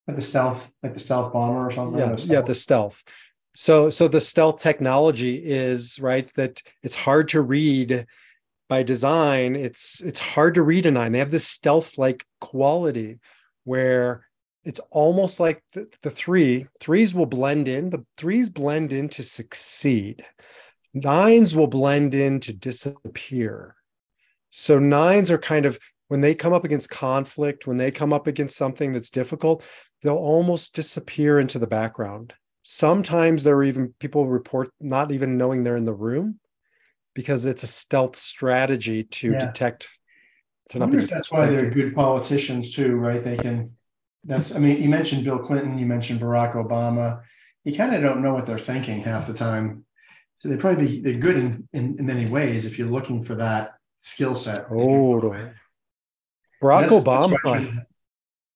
Like 0.07 0.17
the 0.17 0.21
stealth, 0.21 0.71
like 0.83 0.93
the 0.93 0.99
stealth 0.99 1.33
bomber 1.33 1.65
or 1.65 1.71
something. 1.71 1.99
Yeah, 1.99 2.15
yeah, 2.19 2.41
the 2.41 2.55
stealth. 2.55 3.03
So, 3.55 3.89
so 3.89 4.07
the 4.07 4.21
stealth 4.21 4.61
technology 4.61 5.35
is 5.35 5.99
right 5.99 6.31
that 6.35 6.61
it's 6.81 6.95
hard 6.95 7.29
to 7.29 7.41
read 7.41 8.07
by 8.67 8.83
design. 8.83 9.55
It's 9.55 10.01
it's 10.01 10.19
hard 10.19 10.55
to 10.55 10.63
read 10.63 10.85
a 10.85 10.91
nine. 10.91 11.11
They 11.11 11.19
have 11.19 11.31
this 11.31 11.47
stealth 11.47 11.97
like 11.97 12.25
quality 12.41 13.19
where 13.63 14.25
it's 14.63 14.79
almost 14.89 15.39
like 15.39 15.61
the, 15.73 15.87
the 16.01 16.09
three 16.09 16.67
threes 16.79 17.13
will 17.13 17.25
blend 17.25 17.67
in, 17.67 17.89
but 17.89 18.01
threes 18.17 18.49
blend 18.49 18.91
in 18.91 19.09
to 19.09 19.23
succeed. 19.23 20.23
Nines 20.93 21.55
will 21.55 21.67
blend 21.67 22.15
in 22.15 22.39
to 22.41 22.53
disappear. 22.53 23.75
So 24.49 24.79
nines 24.79 25.31
are 25.31 25.37
kind 25.37 25.65
of 25.65 25.77
when 26.07 26.21
they 26.21 26.35
come 26.35 26.53
up 26.53 26.63
against 26.63 26.89
conflict, 26.89 27.67
when 27.67 27.77
they 27.77 27.91
come 27.91 28.13
up 28.13 28.27
against 28.27 28.57
something 28.57 28.93
that's 28.93 29.09
difficult, 29.09 29.63
they'll 30.01 30.15
almost 30.15 30.75
disappear 30.75 31.39
into 31.39 31.59
the 31.59 31.67
background. 31.67 32.33
Sometimes 32.63 33.43
there 33.43 33.55
are 33.55 33.63
even 33.63 33.93
people 33.99 34.27
report 34.27 34.71
not 34.79 35.11
even 35.11 35.37
knowing 35.37 35.63
they're 35.63 35.75
in 35.75 35.85
the 35.85 35.93
room 35.93 36.39
because 37.13 37.45
it's 37.45 37.63
a 37.63 37.67
stealth 37.67 38.15
strategy 38.15 39.03
to 39.03 39.33
yeah. 39.33 39.39
detect. 39.39 39.89
To 40.69 40.79
not 40.79 40.91
be 40.91 41.05
that's 41.05 41.31
why 41.31 41.45
they're 41.45 41.69
good 41.69 41.93
politicians 41.93 42.73
too, 42.73 42.95
right? 42.95 43.21
They 43.21 43.37
can 43.37 43.75
that's, 44.23 44.55
I 44.55 44.59
mean, 44.59 44.81
you 44.81 44.89
mentioned 44.89 45.25
Bill 45.25 45.39
Clinton, 45.39 45.77
you 45.77 45.85
mentioned 45.85 46.21
Barack 46.21 46.53
Obama. 46.53 47.21
You 47.63 47.75
kind 47.75 47.93
of 47.93 48.01
don't 48.01 48.21
know 48.21 48.33
what 48.33 48.45
they're 48.45 48.59
thinking 48.59 49.01
half 49.03 49.27
the 49.27 49.33
time. 49.33 49.85
So 50.35 50.49
they 50.49 50.57
probably 50.57 50.85
be, 50.85 51.01
they're 51.01 51.19
good 51.19 51.37
in, 51.37 51.67
in, 51.73 51.97
in 51.99 52.05
many 52.05 52.25
ways 52.25 52.65
if 52.65 52.79
you're 52.79 52.89
looking 52.89 53.21
for 53.21 53.35
that 53.35 53.73
skill 53.97 54.35
set. 54.35 54.67
Totally. 54.67 55.45
Barack 56.61 56.87
Obama, 56.87 57.35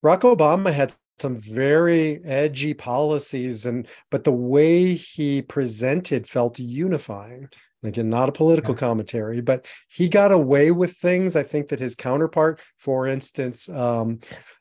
Barack 0.04 0.22
Obama 0.22 0.72
had 0.72 0.94
some 1.18 1.36
very 1.38 2.24
edgy 2.26 2.74
policies 2.74 3.66
and 3.66 3.88
but 4.12 4.24
the 4.24 4.32
way 4.32 4.94
he 4.94 5.42
presented 5.42 6.28
felt 6.28 6.60
unifying 6.60 7.50
again 7.84 8.10
not 8.10 8.30
a 8.30 8.32
political 8.32 8.74
yeah. 8.74 8.80
commentary 8.80 9.42
but 9.42 9.66
he 9.88 10.10
got 10.10 10.32
away 10.32 10.72
with 10.72 10.94
things 10.94 11.36
i 11.36 11.44
think 11.44 11.68
that 11.68 11.80
his 11.80 11.96
counterpart 11.96 12.62
for 12.78 13.08
instance 13.08 13.70
um, 13.70 14.20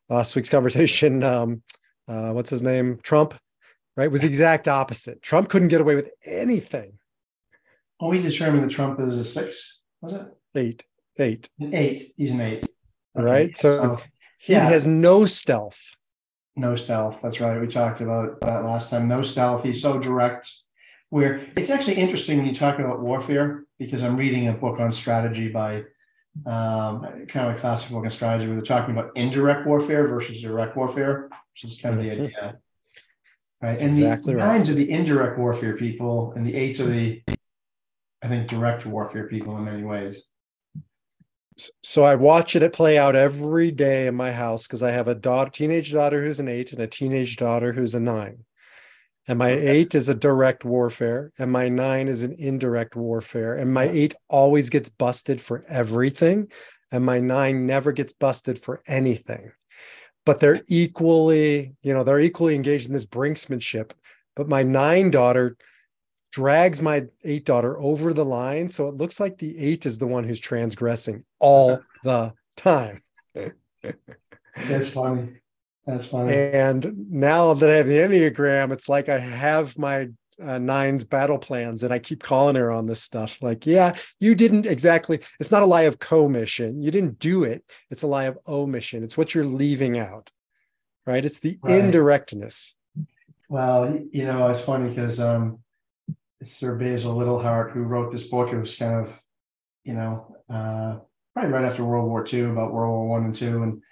last 0.09 0.37
week's 0.37 0.49
conversation, 0.49 1.23
um, 1.25 1.63
uh, 2.09 2.33
what's 2.33 2.51
his 2.51 2.63
name? 2.63 2.99
Trump, 3.03 3.35
right? 3.97 4.11
Was 4.11 4.23
the 4.23 4.29
exact 4.29 4.69
opposite. 4.69 5.23
Trump 5.23 5.49
couldn't 5.49 5.69
get 5.69 5.81
away 5.81 5.95
with 5.95 6.11
anything. 6.25 6.99
Oh, 8.01 8.09
we 8.09 8.21
determined 8.21 8.65
that 8.65 8.71
Trump 8.71 9.01
is 9.01 9.19
a 9.19 9.25
six, 9.25 9.83
was 10.01 10.15
it? 10.15 10.27
Eight. 10.55 10.85
Eight. 11.19 11.49
An 11.59 11.75
eight. 11.75 12.13
He's 12.17 12.31
an 12.31 12.41
eight. 12.43 12.65
Okay. 13.19 13.25
Right. 13.27 13.57
So, 13.57 13.97
so 13.97 14.05
he 14.39 14.53
yeah. 14.53 14.69
has 14.69 14.87
no 14.87 15.25
stealth. 15.25 15.91
No 16.57 16.75
stealth. 16.75 17.21
That's 17.23 17.41
right. 17.41 17.61
We 17.61 17.67
talked 17.67 18.01
about 18.01 18.41
that 18.41 18.65
last 18.65 18.91
time. 18.91 19.09
No 19.09 19.21
stealth. 19.21 19.63
He's 19.63 19.83
so 19.83 19.99
direct. 19.99 20.51
Where 21.11 21.47
it's 21.57 21.71
actually 21.71 21.99
interesting 21.99 22.39
when 22.39 22.47
you 22.47 22.55
talk 22.55 22.81
about 22.81 23.01
warfare, 23.01 23.65
because 23.79 24.03
I'm 24.03 24.17
reading 24.17 24.49
a 24.49 24.53
book 24.53 24.81
on 24.81 24.91
strategy 24.91 25.49
by 25.49 25.85
um, 26.45 27.27
kind 27.29 27.49
of 27.49 27.57
a 27.57 27.59
classic 27.59 27.93
book 27.93 28.05
on 28.05 28.11
strategy 28.11 28.47
where 28.47 28.57
they're 28.57 28.65
talking 28.65 28.97
about 28.97 29.13
indirect 29.17 29.67
warfare 29.67 30.09
versus 30.09 30.43
direct 30.43 30.77
warfare, 30.77 31.29
which 31.53 31.65
is 31.65 31.81
kind 31.81 31.97
of 31.97 32.03
the 32.03 32.11
mm-hmm. 32.11 32.25
idea. 32.25 32.43
Right. 32.43 33.71
That's 33.71 33.83
and 33.83 33.91
exactly 33.91 34.35
the 34.35 34.41
nines 34.41 34.69
right. 34.69 34.75
are 34.75 34.79
the 34.79 34.91
indirect 34.91 35.39
warfare 35.39 35.77
people, 35.77 36.33
and 36.35 36.45
the 36.45 36.55
eights 36.55 36.81
are 36.81 36.87
the, 36.87 37.23
I 38.23 38.29
think, 38.29 38.49
direct 38.49 38.85
warfare 38.85 39.29
people 39.29 39.57
in 39.57 39.65
many 39.65 39.85
ways. 39.85 40.23
So 41.83 42.05
I 42.05 42.15
watch 42.17 42.55
it 42.55 42.73
play 42.73 42.99
out 42.99 43.17
every 43.17 43.71
day 43.71 44.07
in 44.07 44.15
my 44.15 44.31
house 44.33 44.67
because 44.67 44.83
I 44.83 44.91
have 44.91 45.09
a 45.09 45.15
daughter, 45.15 45.51
teenage 45.51 45.93
daughter 45.93 46.23
who's 46.23 46.41
an 46.41 46.49
eight 46.49 46.73
and 46.73 46.83
a 46.83 46.87
teenage 46.87 47.37
daughter 47.37 47.73
who's 47.73 47.95
a 47.95 48.01
nine. 48.01 48.45
And 49.29 49.39
my 49.39 49.53
okay. 49.53 49.67
eight 49.67 49.95
is 49.95 50.09
a 50.09 50.15
direct 50.15 50.65
warfare, 50.65 51.33
and 51.39 51.51
my 51.51 51.69
nine 51.69 52.07
is 52.07 52.23
an 52.23 52.35
indirect 52.39 52.95
warfare. 52.95 53.57
And 53.57 53.73
my 53.75 53.85
eight 53.85 54.15
always 54.29 54.71
gets 54.71 54.89
busted 54.89 55.41
for 55.41 55.65
everything, 55.69 56.49
and 56.93 57.05
my 57.05 57.19
nine 57.19 57.67
never 57.67 57.91
gets 57.91 58.13
busted 58.13 58.59
for 58.59 58.83
anything. 58.87 59.51
But 60.25 60.41
they're 60.41 60.63
equally, 60.69 61.75
you 61.83 61.93
know, 61.93 62.05
they're 62.05 62.21
equally 62.21 62.55
engaged 62.55 62.87
in 62.87 62.93
this 62.93 63.07
brinksmanship. 63.07 63.93
But 64.37 64.49
my 64.49 64.63
nine 64.63 65.11
daughter 65.11 65.57
drags 66.37 66.83
my 66.83 67.03
eight 67.25 67.47
daughter 67.47 67.79
over 67.79 68.13
the 68.13 68.25
line. 68.27 68.69
So 68.69 68.89
it 68.89 68.95
looks 68.95 69.19
like 69.19 69.39
the 69.39 69.59
eight 69.59 69.87
is 69.87 69.99
the 69.99 70.07
one 70.07 70.23
who's 70.23 70.39
transgressing 70.39 71.25
all 71.39 71.81
the 72.05 72.35
time. 72.59 73.03
That's 73.35 74.91
funny. 74.91 75.41
That's 75.87 76.05
funny. 76.05 76.35
And 76.35 77.11
now 77.11 77.55
that 77.55 77.71
I 77.71 77.77
have 77.77 77.87
the 77.87 77.97
Enneagram, 77.97 78.71
it's 78.71 78.87
like 78.87 79.09
I 79.09 79.19
have 79.19 79.79
my 79.79 80.11
uh, 80.43 80.59
nines 80.59 81.05
battle 81.05 81.39
plans 81.39 81.83
and 81.83 81.91
I 81.91 82.01
keep 82.01 82.23
calling 82.23 82.57
her 82.57 82.71
on 82.71 82.85
this 82.85 83.03
stuff. 83.03 83.39
Like, 83.41 83.65
yeah, 83.65 83.97
you 84.21 84.35
didn't 84.35 84.67
exactly, 84.67 85.21
it's 85.41 85.51
not 85.51 85.63
a 85.63 85.67
lie 85.67 85.83
of 85.83 85.99
commission. 86.01 86.83
You 86.83 86.91
didn't 86.91 87.19
do 87.19 87.45
it. 87.45 87.65
It's 87.91 88.03
a 88.03 88.07
lie 88.07 88.25
of 88.25 88.39
omission. 88.47 89.03
It's 89.03 89.17
what 89.17 89.35
you're 89.35 89.47
leaving 89.47 89.99
out, 89.99 90.31
right? 91.07 91.25
It's 91.25 91.39
the 91.39 91.57
right. 91.63 91.83
indirectness. 91.83 92.75
Well, 93.49 93.99
you 94.13 94.27
know, 94.27 94.49
it's 94.49 94.61
funny 94.61 94.91
because 94.91 95.19
um, 95.19 95.61
Sir 96.43 96.77
Basil 96.77 97.17
Liddell 97.17 97.41
Hart, 97.41 97.73
who 97.73 97.83
wrote 97.83 98.13
this 98.13 98.29
book, 98.29 98.53
it 98.53 98.59
was 98.59 98.77
kind 98.77 98.95
of, 98.95 99.21
you 99.85 99.95
know, 99.95 100.37
uh, 100.51 100.99
probably 101.33 101.53
right 101.53 101.65
after 101.65 101.85
World 101.85 102.09
War 102.09 102.25
II, 102.31 102.43
about 102.43 102.73
World 102.73 102.93
War 102.93 103.09
One 103.09 103.25
and 103.25 103.35
Two, 103.35 103.63
and 103.63 103.83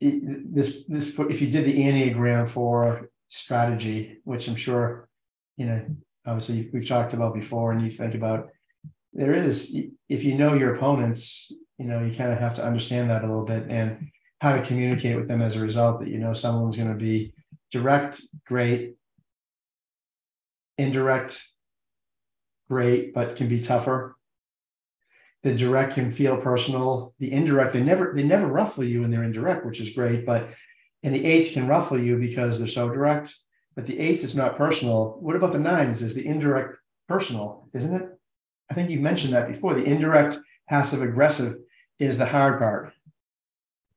this 0.00 0.84
this 0.86 1.18
if 1.18 1.42
you 1.42 1.50
did 1.50 1.64
the 1.64 1.76
enneagram 1.76 2.48
for 2.48 3.10
strategy, 3.28 4.18
which 4.24 4.48
I'm 4.48 4.56
sure 4.56 5.08
you 5.58 5.66
know, 5.66 5.84
obviously 6.24 6.70
we've 6.72 6.88
talked 6.88 7.12
about 7.12 7.34
before, 7.34 7.72
and 7.72 7.82
you 7.82 7.90
think 7.90 8.14
about 8.14 8.48
there 9.12 9.34
is 9.34 9.76
if 10.08 10.24
you 10.24 10.38
know 10.38 10.54
your 10.54 10.76
opponents, 10.76 11.52
you 11.78 11.84
know, 11.84 12.02
you 12.02 12.14
kind 12.14 12.32
of 12.32 12.38
have 12.38 12.54
to 12.54 12.64
understand 12.64 13.10
that 13.10 13.24
a 13.24 13.26
little 13.26 13.44
bit 13.44 13.66
and 13.68 14.10
how 14.40 14.54
to 14.54 14.62
communicate 14.62 15.16
with 15.16 15.28
them 15.28 15.42
as 15.42 15.56
a 15.56 15.60
result. 15.60 16.00
That 16.00 16.08
you 16.08 16.18
know 16.18 16.32
someone's 16.32 16.76
going 16.76 16.90
to 16.90 16.94
be 16.94 17.34
direct, 17.72 18.22
great, 18.46 18.94
indirect, 20.78 21.44
great, 22.68 23.12
but 23.12 23.36
can 23.36 23.48
be 23.48 23.60
tougher 23.60 24.16
the 25.42 25.54
direct 25.54 25.94
can 25.94 26.10
feel 26.10 26.36
personal. 26.36 27.14
The 27.18 27.32
indirect, 27.32 27.72
they 27.72 27.82
never 27.82 28.12
they 28.14 28.24
never 28.24 28.46
ruffle 28.46 28.84
you 28.84 29.02
when 29.02 29.10
they're 29.10 29.24
indirect, 29.24 29.64
which 29.64 29.80
is 29.80 29.94
great. 29.94 30.26
But 30.26 30.50
and 31.02 31.14
the 31.14 31.24
eights 31.24 31.52
can 31.52 31.68
ruffle 31.68 31.98
you 31.98 32.16
because 32.16 32.58
they're 32.58 32.68
so 32.68 32.88
direct. 32.88 33.34
But 33.76 33.86
the 33.86 33.98
eights 33.98 34.24
is 34.24 34.34
not 34.34 34.56
personal. 34.56 35.16
What 35.20 35.36
about 35.36 35.52
the 35.52 35.60
nines? 35.60 36.02
Is 36.02 36.14
the 36.14 36.26
indirect 36.26 36.76
personal, 37.08 37.68
isn't 37.72 37.94
it? 37.94 38.08
I 38.70 38.74
think 38.74 38.90
you 38.90 38.98
mentioned 38.98 39.32
that 39.32 39.48
before. 39.48 39.74
The 39.74 39.84
indirect 39.84 40.38
passive 40.68 41.02
aggressive 41.02 41.56
is 42.00 42.18
the 42.18 42.26
hard 42.26 42.58
part. 42.58 42.92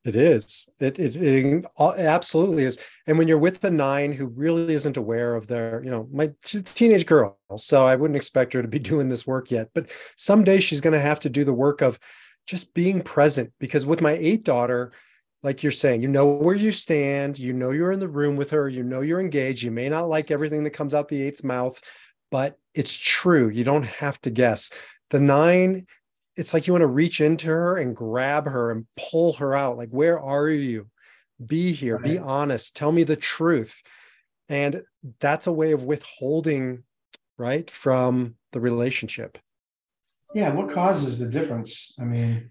It 0.03 0.15
is. 0.15 0.67
It, 0.79 0.97
it, 0.97 1.15
it 1.15 1.65
absolutely 1.79 2.63
is. 2.63 2.79
And 3.05 3.19
when 3.19 3.27
you're 3.27 3.37
with 3.37 3.61
the 3.61 3.69
nine 3.69 4.11
who 4.11 4.27
really 4.27 4.73
isn't 4.73 4.97
aware 4.97 5.35
of 5.35 5.45
their, 5.45 5.83
you 5.83 5.91
know, 5.91 6.07
my 6.11 6.31
she's 6.43 6.61
a 6.61 6.63
teenage 6.63 7.05
girl, 7.05 7.37
so 7.57 7.85
I 7.85 7.95
wouldn't 7.95 8.17
expect 8.17 8.53
her 8.53 8.63
to 8.63 8.67
be 8.67 8.79
doing 8.91 9.09
this 9.09 9.27
work 9.27 9.51
yet. 9.51 9.69
But 9.75 9.91
someday 10.17 10.59
she's 10.59 10.81
going 10.81 10.93
to 10.93 10.99
have 10.99 11.19
to 11.21 11.29
do 11.29 11.43
the 11.43 11.53
work 11.53 11.81
of 11.81 11.99
just 12.47 12.73
being 12.73 13.01
present. 13.01 13.53
Because 13.59 13.85
with 13.85 14.01
my 14.01 14.13
eight 14.13 14.43
daughter, 14.43 14.91
like 15.43 15.61
you're 15.61 15.71
saying, 15.71 16.01
you 16.01 16.07
know 16.07 16.31
where 16.31 16.55
you 16.55 16.71
stand, 16.71 17.37
you 17.37 17.53
know 17.53 17.69
you're 17.69 17.91
in 17.91 17.99
the 17.99 18.07
room 18.07 18.35
with 18.35 18.49
her, 18.51 18.67
you 18.67 18.83
know 18.83 19.01
you're 19.01 19.21
engaged. 19.21 19.61
You 19.61 19.71
may 19.71 19.89
not 19.89 20.09
like 20.09 20.31
everything 20.31 20.63
that 20.63 20.71
comes 20.71 20.95
out 20.95 21.09
the 21.09 21.21
eight's 21.21 21.43
mouth, 21.43 21.79
but 22.31 22.57
it's 22.73 22.97
true. 22.97 23.49
You 23.49 23.63
don't 23.63 23.85
have 23.85 24.19
to 24.21 24.31
guess. 24.31 24.71
The 25.11 25.19
nine 25.19 25.85
it's 26.37 26.53
like 26.53 26.67
you 26.67 26.73
want 26.73 26.81
to 26.81 26.87
reach 26.87 27.21
into 27.21 27.47
her 27.47 27.77
and 27.77 27.95
grab 27.95 28.47
her 28.47 28.71
and 28.71 28.85
pull 28.97 29.33
her 29.33 29.53
out 29.53 29.77
like 29.77 29.89
where 29.89 30.19
are 30.19 30.49
you 30.49 30.87
be 31.45 31.71
here 31.71 31.95
right. 31.95 32.03
be 32.03 32.17
honest 32.17 32.75
tell 32.75 32.91
me 32.91 33.03
the 33.03 33.15
truth 33.15 33.81
and 34.49 34.81
that's 35.19 35.47
a 35.47 35.51
way 35.51 35.71
of 35.71 35.83
withholding 35.83 36.83
right 37.37 37.69
from 37.69 38.35
the 38.51 38.59
relationship 38.59 39.37
yeah 40.33 40.53
what 40.53 40.69
causes 40.69 41.19
the 41.19 41.27
difference 41.27 41.93
i 41.99 42.03
mean 42.03 42.49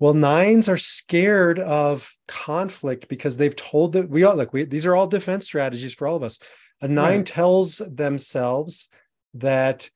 Well, 0.00 0.14
nines 0.14 0.68
are 0.68 0.76
scared 0.76 1.60
of 1.60 2.12
conflict 2.26 3.06
because 3.06 3.36
they've 3.36 3.54
told 3.54 3.92
that 3.92 4.10
we 4.10 4.24
all 4.24 4.34
like 4.34 4.52
we 4.52 4.64
these 4.64 4.84
are 4.84 4.96
all 4.96 5.06
defense 5.06 5.44
strategies 5.44 5.94
for 5.94 6.08
all 6.08 6.16
of 6.16 6.24
us. 6.24 6.40
A 6.80 6.88
nine 6.88 7.18
right. 7.18 7.26
tells 7.26 7.78
themselves 7.78 8.88
that 9.34 9.90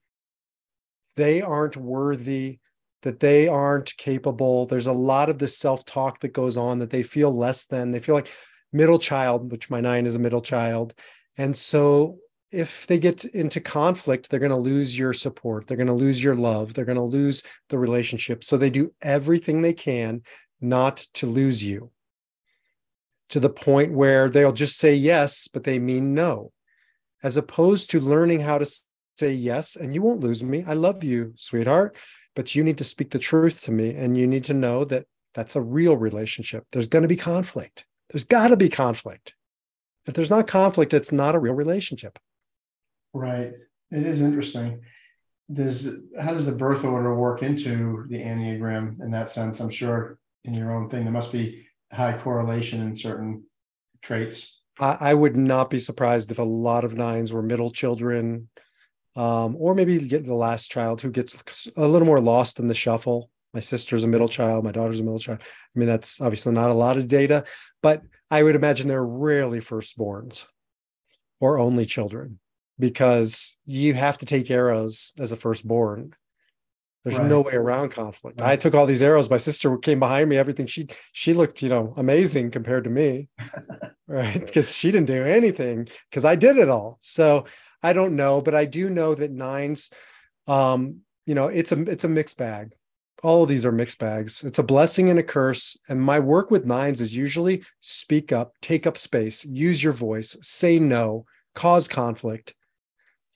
they 1.16 1.42
aren't 1.42 1.76
worthy, 1.76 2.60
that 3.06 3.20
they 3.20 3.46
aren't 3.46 3.96
capable. 3.98 4.66
There's 4.66 4.88
a 4.88 4.92
lot 4.92 5.30
of 5.30 5.38
the 5.38 5.46
self-talk 5.46 6.18
that 6.20 6.32
goes 6.32 6.56
on 6.56 6.80
that 6.80 6.90
they 6.90 7.04
feel 7.04 7.30
less 7.30 7.66
than. 7.66 7.92
They 7.92 8.00
feel 8.00 8.16
like 8.16 8.32
middle 8.72 8.98
child, 8.98 9.52
which 9.52 9.70
my 9.70 9.80
nine 9.80 10.06
is 10.06 10.16
a 10.16 10.18
middle 10.18 10.40
child. 10.42 10.92
And 11.38 11.56
so 11.56 12.18
if 12.50 12.88
they 12.88 12.98
get 12.98 13.24
into 13.24 13.60
conflict, 13.60 14.28
they're 14.28 14.40
going 14.40 14.50
to 14.50 14.56
lose 14.56 14.98
your 14.98 15.12
support. 15.12 15.68
They're 15.68 15.76
going 15.76 15.86
to 15.86 15.92
lose 15.92 16.20
your 16.20 16.34
love. 16.34 16.74
They're 16.74 16.84
going 16.84 16.96
to 16.96 17.02
lose 17.02 17.44
the 17.68 17.78
relationship. 17.78 18.42
So 18.42 18.56
they 18.56 18.70
do 18.70 18.90
everything 19.00 19.62
they 19.62 19.72
can 19.72 20.22
not 20.60 20.96
to 21.14 21.26
lose 21.26 21.62
you 21.62 21.92
to 23.28 23.38
the 23.38 23.50
point 23.50 23.92
where 23.92 24.28
they'll 24.28 24.52
just 24.52 24.78
say 24.78 24.96
yes, 24.96 25.46
but 25.46 25.62
they 25.62 25.78
mean 25.78 26.12
no, 26.12 26.50
as 27.22 27.36
opposed 27.36 27.90
to 27.90 28.00
learning 28.00 28.40
how 28.40 28.58
to 28.58 28.66
say 29.14 29.32
yes. 29.32 29.76
And 29.76 29.94
you 29.94 30.02
won't 30.02 30.24
lose 30.24 30.42
me. 30.42 30.64
I 30.66 30.74
love 30.74 31.04
you, 31.04 31.34
sweetheart, 31.36 31.96
but 32.36 32.54
you 32.54 32.62
need 32.62 32.78
to 32.78 32.84
speak 32.84 33.10
the 33.10 33.18
truth 33.18 33.62
to 33.62 33.72
me. 33.72 33.96
And 33.96 34.16
you 34.16 34.28
need 34.28 34.44
to 34.44 34.54
know 34.54 34.84
that 34.84 35.06
that's 35.34 35.56
a 35.56 35.60
real 35.60 35.96
relationship. 35.96 36.64
There's 36.70 36.86
going 36.86 37.02
to 37.02 37.08
be 37.08 37.16
conflict. 37.16 37.86
There's 38.10 38.24
got 38.24 38.48
to 38.48 38.56
be 38.56 38.68
conflict. 38.68 39.34
If 40.06 40.14
there's 40.14 40.30
not 40.30 40.46
conflict, 40.46 40.94
it's 40.94 41.10
not 41.10 41.34
a 41.34 41.40
real 41.40 41.54
relationship. 41.54 42.18
Right. 43.12 43.52
It 43.90 44.06
is 44.06 44.20
interesting. 44.20 44.82
Does 45.52 46.00
how 46.20 46.32
does 46.32 46.44
the 46.44 46.52
birth 46.52 46.84
order 46.84 47.14
work 47.14 47.42
into 47.42 48.04
the 48.08 48.18
Enneagram 48.18 49.00
in 49.00 49.10
that 49.12 49.30
sense? 49.30 49.60
I'm 49.60 49.70
sure 49.70 50.18
in 50.44 50.54
your 50.54 50.74
own 50.74 50.90
thing, 50.90 51.04
there 51.04 51.12
must 51.12 51.32
be 51.32 51.66
high 51.92 52.18
correlation 52.18 52.82
in 52.82 52.94
certain 52.96 53.44
traits. 54.02 54.60
I, 54.78 54.96
I 55.00 55.14
would 55.14 55.36
not 55.36 55.70
be 55.70 55.78
surprised 55.78 56.30
if 56.30 56.38
a 56.38 56.44
lot 56.44 56.84
of 56.84 56.94
nines 56.94 57.32
were 57.32 57.42
middle 57.42 57.70
children, 57.70 58.48
um, 59.16 59.56
or 59.58 59.74
maybe 59.74 59.98
get 59.98 60.24
the 60.24 60.34
last 60.34 60.70
child 60.70 61.00
who 61.00 61.10
gets 61.10 61.68
a 61.76 61.86
little 61.86 62.06
more 62.06 62.20
lost 62.20 62.60
in 62.60 62.68
the 62.68 62.74
shuffle. 62.74 63.30
My 63.54 63.60
sister's 63.60 64.04
a 64.04 64.08
middle 64.08 64.28
child, 64.28 64.64
my 64.64 64.72
daughter's 64.72 65.00
a 65.00 65.02
middle 65.02 65.18
child. 65.18 65.40
I 65.42 65.78
mean, 65.78 65.88
that's 65.88 66.20
obviously 66.20 66.52
not 66.52 66.70
a 66.70 66.74
lot 66.74 66.98
of 66.98 67.08
data, 67.08 67.44
but 67.82 68.02
I 68.30 68.42
would 68.42 68.54
imagine 68.54 68.86
they're 68.86 69.04
rarely 69.04 69.60
firstborns 69.60 70.44
or 71.40 71.58
only 71.58 71.86
children 71.86 72.38
because 72.78 73.56
you 73.64 73.94
have 73.94 74.18
to 74.18 74.26
take 74.26 74.50
arrows 74.50 75.14
as 75.18 75.32
a 75.32 75.36
firstborn. 75.36 76.12
There's 77.06 77.20
right. 77.20 77.28
no 77.28 77.42
way 77.42 77.52
around 77.52 77.90
conflict. 77.90 78.40
Right. 78.40 78.50
I 78.50 78.56
took 78.56 78.74
all 78.74 78.84
these 78.84 79.00
arrows. 79.00 79.30
My 79.30 79.36
sister 79.36 79.78
came 79.78 80.00
behind 80.00 80.28
me. 80.28 80.36
Everything 80.38 80.66
she 80.66 80.88
she 81.12 81.34
looked, 81.34 81.62
you 81.62 81.68
know, 81.68 81.94
amazing 81.96 82.50
compared 82.50 82.82
to 82.82 82.90
me, 82.90 83.28
right? 84.08 84.44
Because 84.44 84.74
she 84.74 84.90
didn't 84.90 85.06
do 85.06 85.22
anything 85.22 85.86
because 86.10 86.24
I 86.24 86.34
did 86.34 86.56
it 86.56 86.68
all. 86.68 86.98
So 87.00 87.44
I 87.80 87.92
don't 87.92 88.16
know, 88.16 88.40
but 88.40 88.56
I 88.56 88.64
do 88.64 88.90
know 88.90 89.14
that 89.14 89.30
nines, 89.30 89.92
um, 90.48 91.02
you 91.26 91.36
know, 91.36 91.46
it's 91.46 91.70
a 91.70 91.80
it's 91.82 92.02
a 92.02 92.08
mixed 92.08 92.38
bag. 92.38 92.74
All 93.22 93.44
of 93.44 93.48
these 93.48 93.64
are 93.64 93.70
mixed 93.70 94.00
bags. 94.00 94.42
It's 94.42 94.58
a 94.58 94.64
blessing 94.64 95.08
and 95.08 95.20
a 95.20 95.22
curse. 95.22 95.76
And 95.88 96.02
my 96.02 96.18
work 96.18 96.50
with 96.50 96.66
nines 96.66 97.00
is 97.00 97.14
usually 97.14 97.62
speak 97.82 98.32
up, 98.32 98.54
take 98.60 98.84
up 98.84 98.98
space, 98.98 99.44
use 99.44 99.80
your 99.80 99.92
voice, 99.92 100.36
say 100.42 100.80
no, 100.80 101.24
cause 101.54 101.86
conflict, 101.86 102.56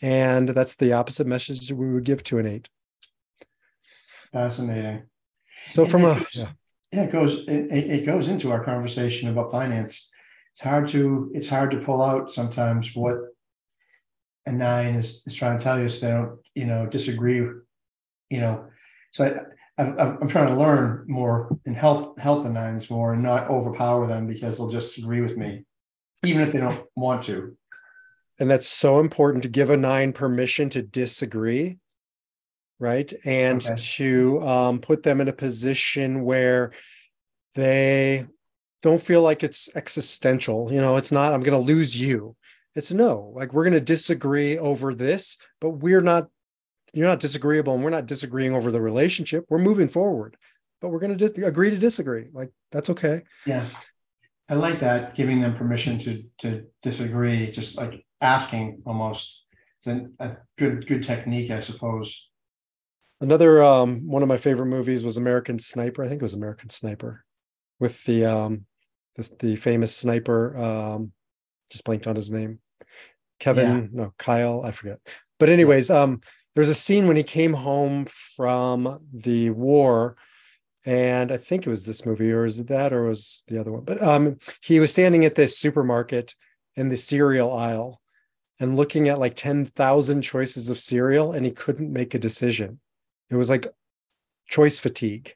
and 0.03 0.49
that's 0.49 0.75
the 0.75 0.93
opposite 0.95 1.29
message 1.29 1.71
we 1.71 1.93
would 1.93 2.03
give 2.03 2.25
to 2.25 2.39
an 2.39 2.49
eight. 2.49 2.69
Fascinating. 4.33 5.03
So 5.67 5.85
from 5.85 6.05
a 6.05 6.25
yeah. 6.35 6.49
yeah, 6.93 7.03
it 7.03 7.13
goes 7.13 7.47
it, 7.49 7.73
it 7.73 8.07
goes 8.07 8.29
into 8.29 8.51
our 8.51 8.65
conversation 8.65 9.29
about 9.29 9.51
finance. 9.51 10.11
It's 10.53 10.61
hard 10.61 10.89
to 10.89 11.31
it's 11.35 11.49
hard 11.49 11.71
to 11.73 11.79
pull 11.79 12.03
out 12.03 12.33
sometimes 12.33 12.95
what 12.95 13.17
a 14.47 14.53
nine 14.53 14.95
is, 14.95 15.23
is 15.27 15.35
trying 15.35 15.59
to 15.59 15.65
tell 15.65 15.81
you 15.81 15.89
so 15.89 16.07
they 16.07 16.13
don't 16.13 16.39
you 16.55 16.65
know 16.67 16.87
disagree 16.87 17.37
you 18.31 18.41
know 18.41 18.65
so 19.13 19.47
I, 19.79 19.83
I 19.83 20.17
i'm 20.21 20.29
trying 20.29 20.49
to 20.49 20.61
learn 20.61 21.05
more 21.09 21.57
and 21.67 21.77
help 21.77 22.19
help 22.19 22.43
the 22.43 22.51
nines 22.51 22.91
more 22.91 23.13
and 23.13 23.23
not 23.23 23.49
overpower 23.49 24.07
them 24.07 24.27
because 24.27 24.57
they'll 24.59 24.71
just 24.71 24.99
agree 24.99 25.21
with 25.21 25.37
me 25.37 25.65
even 26.25 26.43
if 26.43 26.53
they 26.53 26.61
don't 26.61 26.85
want 26.97 27.23
to 27.25 27.57
and 28.39 28.51
that's 28.51 28.69
so 28.69 29.01
important 29.01 29.43
to 29.43 29.49
give 29.49 29.71
a 29.71 29.77
nine 29.77 30.13
permission 30.13 30.69
to 30.71 30.83
disagree 30.83 31.79
right 32.81 33.13
and 33.25 33.65
okay. 33.65 33.75
to 33.77 34.41
um, 34.43 34.79
put 34.81 35.03
them 35.03 35.21
in 35.21 35.29
a 35.29 35.33
position 35.33 36.25
where 36.25 36.73
they 37.55 38.27
don't 38.83 39.03
feel 39.03 39.23
like 39.23 39.45
it's 39.45 39.69
existential 39.77 40.73
you 40.73 40.81
know 40.81 40.97
it's 40.97 41.13
not 41.13 41.33
i'm 41.33 41.41
going 41.41 41.59
to 41.59 41.67
lose 41.67 42.01
you 42.01 42.35
it's 42.75 42.91
no 42.91 43.33
like 43.35 43.53
we're 43.53 43.65
going 43.65 43.73
to 43.75 43.81
disagree 43.81 44.59
over 44.59 44.95
this 44.95 45.39
but 45.61 45.71
we're 45.71 46.01
not 46.01 46.29
you're 46.93 47.07
not 47.07 47.21
disagreeable 47.21 47.75
and 47.75 47.85
we're 47.85 47.91
not 47.91 48.07
disagreeing 48.07 48.55
over 48.55 48.73
the 48.73 48.81
relationship 48.81 49.45
we're 49.49 49.59
moving 49.59 49.89
forward 49.89 50.37
but 50.81 50.89
we're 50.89 50.99
going 50.99 51.13
to 51.13 51.17
just 51.17 51.39
agree 51.39 51.71
to 51.71 51.79
disagree 51.79 52.27
like 52.33 52.51
that's 52.73 52.91
okay 52.91 53.23
yeah 53.47 53.67
i 54.49 54.55
like 54.55 54.81
that 54.81 55.15
giving 55.15 55.41
them 55.41 55.55
permission 55.55 55.99
to 55.99 56.25
to 56.39 56.65
disagree 56.83 57.51
just 57.51 57.77
like 57.77 58.05
asking 58.21 58.83
almost. 58.87 59.47
It's 59.77 59.87
a, 59.87 60.09
a 60.19 60.37
good 60.59 60.87
good 60.87 61.03
technique, 61.03 61.51
I 61.51 61.61
suppose. 61.61 62.30
Another 63.21 63.63
um, 63.63 64.07
one 64.07 64.23
of 64.23 64.29
my 64.29 64.39
favorite 64.39 64.67
movies 64.67 65.05
was 65.05 65.17
American 65.17 65.59
Sniper. 65.59 66.03
I 66.03 66.09
think 66.09 66.21
it 66.21 66.25
was 66.25 66.35
American 66.35 66.71
Sniper, 66.71 67.25
with 67.79 68.03
the 68.05 68.25
um, 68.25 68.67
the, 69.17 69.31
the 69.39 69.57
famous 69.57 69.95
sniper. 69.95 70.57
Um, 70.57 71.13
just 71.71 71.85
blanked 71.85 72.07
on 72.07 72.17
his 72.17 72.31
name. 72.31 72.61
Kevin, 73.39 73.91
yeah. 73.93 74.05
no, 74.05 74.15
Kyle, 74.19 74.63
I 74.65 74.71
forget. 74.71 74.99
But 75.39 75.49
anyways, 75.49 75.91
um, 75.91 76.21
there's 76.55 76.69
a 76.69 76.75
scene 76.75 77.07
when 77.07 77.17
he 77.17 77.23
came 77.23 77.53
home 77.53 78.07
from 78.07 79.01
the 79.13 79.51
war, 79.51 80.17
and 80.85 81.31
I 81.31 81.37
think 81.37 81.67
it 81.67 81.71
was 81.71 81.87
this 81.87 82.05
movie, 82.05 82.33
or 82.33 82.45
is 82.45 82.59
it 82.59 82.69
that, 82.69 82.93
or 82.93 83.05
was 83.05 83.45
the 83.49 83.59
other 83.59 83.73
one? 83.73 83.85
But 83.85 84.03
um, 84.03 84.39
he 84.63 84.81
was 84.81 84.93
standing 84.93 85.25
at 85.25 85.35
this 85.35 85.59
supermarket 85.59 86.35
in 86.77 86.89
the 86.89 86.97
cereal 86.97 87.53
aisle, 87.53 88.01
and 88.61 88.77
looking 88.77 89.09
at 89.09 89.19
like 89.19 89.35
10,000 89.37 90.23
choices 90.23 90.69
of 90.69 90.79
cereal 90.79 91.33
and 91.33 91.45
he 91.45 91.51
couldn't 91.51 91.93
make 91.93 92.15
a 92.15 92.19
decision. 92.19 92.79
It 93.31 93.37
was 93.37 93.51
like 93.51 93.67
choice 94.49 94.79
fatigue. 94.79 95.35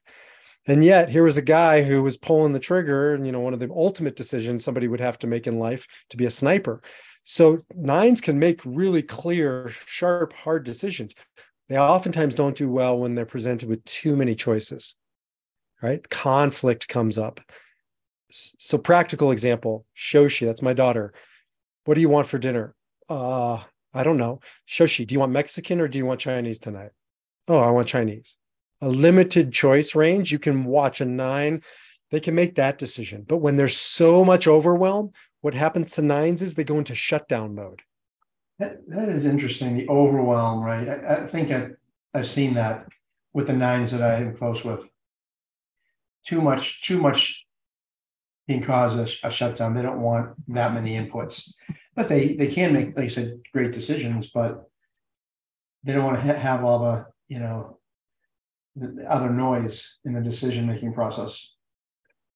And 0.67 0.83
yet 0.83 1.11
here 1.11 1.23
was 1.23 1.37
a 1.37 1.43
guy 1.43 1.83
who 1.83 2.03
was 2.03 2.17
pulling 2.17 2.53
the 2.53 2.61
trigger 2.61 3.15
and 3.15 3.27
you 3.27 3.33
know 3.33 3.41
one 3.41 3.53
of 3.53 3.61
the 3.61 3.71
ultimate 3.71 4.17
decisions 4.17 4.65
somebody 4.65 4.89
would 4.89 5.01
have 5.01 5.19
to 5.21 5.27
make 5.27 5.47
in 5.47 5.59
life 5.59 5.87
to 6.11 6.17
be 6.17 6.25
a 6.25 6.31
sniper. 6.31 6.83
So 7.25 7.59
nines 7.75 8.21
can 8.21 8.39
make 8.39 8.61
really 8.65 9.03
clear, 9.03 9.71
sharp, 9.87 10.33
hard 10.33 10.65
decisions. 10.65 11.15
They 11.69 11.79
oftentimes 11.79 12.35
don't 12.35 12.57
do 12.57 12.69
well 12.69 12.99
when 12.99 13.15
they're 13.15 13.27
presented 13.27 13.69
with 13.69 13.85
too 13.85 14.17
many 14.17 14.35
choices. 14.35 14.97
Right? 15.83 16.09
Conflict 16.09 16.89
comes 16.89 17.19
up. 17.19 17.41
So 18.31 18.79
practical 18.79 19.31
example, 19.31 19.87
Shoshi, 19.97 20.47
that's 20.47 20.63
my 20.63 20.73
daughter. 20.73 21.13
What 21.85 21.95
do 21.95 22.01
you 22.01 22.09
want 22.09 22.27
for 22.27 22.39
dinner? 22.39 22.75
uh, 23.11 23.61
I 23.93 24.03
don't 24.03 24.17
know. 24.17 24.41
Shoshi, 24.67 25.07
do 25.07 25.15
you 25.15 25.21
want 25.21 25.33
Mexican 25.33 25.81
or 25.81 25.89
do 25.89 25.99
you 25.99 26.07
want 26.07 26.21
Chinese 26.21 26.59
tonight? 26.59 26.91
Oh, 27.49 27.61
I 27.61 27.71
want 27.71 27.89
Chinese. 27.89 28.37
A 28.81 28.89
limited 28.89 29.53
choice 29.53 29.95
range. 29.95 30.33
You 30.33 30.39
can 30.39 30.65
watch 30.65 31.01
a 31.01 31.05
nine. 31.05 31.63
They 32.11 32.21
can 32.21 32.35
make 32.35 32.55
that 32.57 32.79
decision. 32.79 33.25
But 33.27 33.39
when 33.39 33.57
there's 33.57 33.77
so 33.77 34.25
much 34.25 34.47
overwhelm, 34.47 35.13
what 35.41 35.55
happens 35.55 35.93
to 35.93 36.03
nines 36.03 36.43
is 36.43 36.55
they 36.55 36.65
go 36.65 36.79
into 36.79 36.95
shutdown 36.95 37.55
mode. 37.55 37.83
that, 38.59 38.79
that 38.89 39.09
is 39.09 39.27
interesting. 39.27 39.77
The 39.77 39.89
overwhelm, 39.89 40.63
right? 40.63 40.89
I, 40.89 41.25
I 41.25 41.27
think 41.27 41.51
I, 41.51 41.69
I've 42.15 42.29
seen 42.29 42.55
that 42.55 42.87
with 43.33 43.47
the 43.47 43.53
nines 43.53 43.91
that 43.93 44.03
I 44.03 44.17
am 44.17 44.37
close 44.37 44.65
with. 44.65 44.89
Too 46.27 46.41
much, 46.41 46.83
too 46.83 47.01
much 47.01 47.47
can 48.49 48.63
cause 48.63 48.97
a, 48.97 49.27
a 49.27 49.31
shutdown. 49.31 49.75
They 49.75 49.83
don't 49.83 50.01
want 50.01 50.35
that 50.49 50.73
many 50.73 50.97
inputs 50.97 51.55
but 51.95 52.09
they 52.09 52.35
they 52.35 52.49
can 52.49 52.73
make, 52.73 52.97
like 52.97 53.05
you 53.05 53.09
said, 53.09 53.41
great 53.53 53.73
decisions, 53.73 54.31
but 54.31 54.69
they 55.83 55.93
don't 55.93 56.05
want 56.05 56.21
to 56.21 56.27
ha- 56.27 56.39
have 56.39 56.65
all 56.65 56.79
the 56.81 57.07
you 57.35 57.41
know 57.41 57.79
the 58.77 59.05
other 59.11 59.31
noise 59.31 59.99
in 60.05 60.13
the 60.13 60.21
decision 60.21 60.67
making 60.67 60.93
process. 60.93 61.53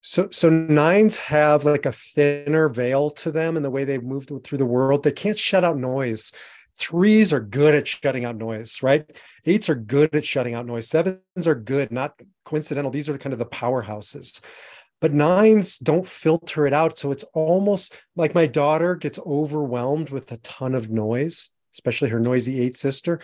So, 0.00 0.28
so 0.30 0.48
nines 0.48 1.16
have 1.16 1.64
like 1.64 1.86
a 1.86 1.92
thinner 1.92 2.68
veil 2.68 3.10
to 3.10 3.32
them 3.32 3.56
in 3.56 3.62
the 3.62 3.70
way 3.70 3.84
they 3.84 3.98
move 3.98 4.26
through 4.26 4.58
the 4.58 4.64
world. 4.64 5.02
They 5.02 5.12
can't 5.12 5.38
shut 5.38 5.64
out 5.64 5.78
noise. 5.78 6.32
Threes 6.76 7.32
are 7.32 7.40
good 7.40 7.74
at 7.74 7.88
shutting 7.88 8.24
out 8.24 8.36
noise, 8.36 8.82
right? 8.82 9.04
Eights 9.44 9.68
are 9.68 9.74
good 9.74 10.14
at 10.14 10.24
shutting 10.24 10.54
out 10.54 10.66
noise. 10.66 10.88
Sevens 10.88 11.46
are 11.46 11.56
good, 11.56 11.90
not 11.90 12.14
coincidental. 12.44 12.92
These 12.92 13.08
are 13.08 13.18
kind 13.18 13.32
of 13.32 13.40
the 13.40 13.46
powerhouses 13.46 14.40
but 15.00 15.12
nines 15.12 15.78
don't 15.78 16.06
filter 16.06 16.66
it 16.66 16.72
out. 16.72 16.98
So 16.98 17.12
it's 17.12 17.24
almost 17.34 17.94
like 18.16 18.34
my 18.34 18.46
daughter 18.46 18.96
gets 18.96 19.18
overwhelmed 19.24 20.10
with 20.10 20.32
a 20.32 20.38
ton 20.38 20.74
of 20.74 20.90
noise, 20.90 21.50
especially 21.72 22.08
her 22.08 22.20
noisy 22.20 22.60
eight 22.60 22.76
sister. 22.76 23.20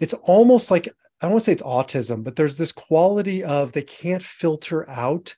It's 0.00 0.14
almost 0.14 0.70
like 0.70 0.88
I 0.88 1.26
don't 1.26 1.32
want 1.32 1.42
to 1.42 1.44
say 1.44 1.52
it's 1.52 1.62
autism, 1.62 2.24
but 2.24 2.34
there's 2.34 2.56
this 2.56 2.72
quality 2.72 3.44
of 3.44 3.72
they 3.72 3.82
can't 3.82 4.22
filter 4.22 4.88
out 4.88 5.36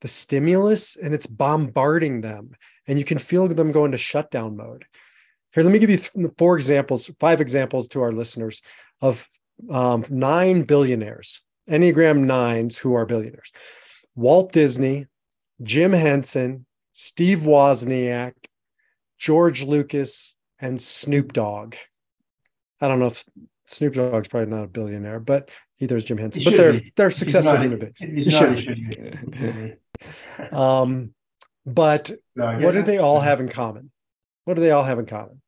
the 0.00 0.08
stimulus 0.08 0.96
and 0.96 1.14
it's 1.14 1.26
bombarding 1.26 2.22
them. 2.22 2.52
And 2.86 2.98
you 2.98 3.04
can 3.04 3.18
feel 3.18 3.46
them 3.46 3.70
go 3.70 3.84
into 3.84 3.98
shutdown 3.98 4.56
mode. 4.56 4.86
Here, 5.52 5.62
let 5.62 5.72
me 5.72 5.78
give 5.78 5.90
you 5.90 5.98
four 6.38 6.56
examples, 6.56 7.10
five 7.20 7.42
examples 7.42 7.88
to 7.88 8.00
our 8.00 8.12
listeners 8.12 8.62
of 9.02 9.28
um, 9.70 10.04
nine 10.08 10.62
billionaires, 10.62 11.42
Enneagram 11.68 12.24
nines 12.24 12.78
who 12.78 12.94
are 12.94 13.04
billionaires 13.04 13.52
Walt 14.14 14.52
Disney, 14.52 15.06
Jim 15.62 15.92
Henson, 15.92 16.64
Steve 16.92 17.40
Wozniak, 17.40 18.34
George 19.18 19.62
Lucas, 19.62 20.36
and 20.58 20.80
Snoop 20.80 21.34
Dogg. 21.34 21.74
I 22.80 22.88
don't 22.88 22.98
know 22.98 23.08
if 23.08 23.24
Snoop 23.68 23.94
Dogg's 23.94 24.28
probably 24.28 24.50
not 24.50 24.64
a 24.64 24.68
billionaire, 24.68 25.20
but 25.20 25.50
either 25.78 25.96
is 25.96 26.04
Jim 26.04 26.18
Henson. 26.18 26.42
But 26.42 26.56
they're 26.56 26.72
be. 26.72 26.92
they're 26.96 27.10
successful 27.10 27.54
not, 27.54 27.62
human 27.62 27.78
beings. 27.78 27.98
He 27.98 28.30
should, 28.30 28.56
be. 29.30 29.74
um, 30.52 31.14
but 31.66 32.10
no, 32.34 32.58
what 32.60 32.72
do 32.72 32.82
they 32.82 32.98
all 32.98 33.20
have 33.20 33.40
in 33.40 33.48
common? 33.48 33.90
What 34.44 34.54
do 34.54 34.62
they 34.62 34.70
all 34.70 34.84
have 34.84 34.98
in 34.98 35.06
common? 35.06 35.42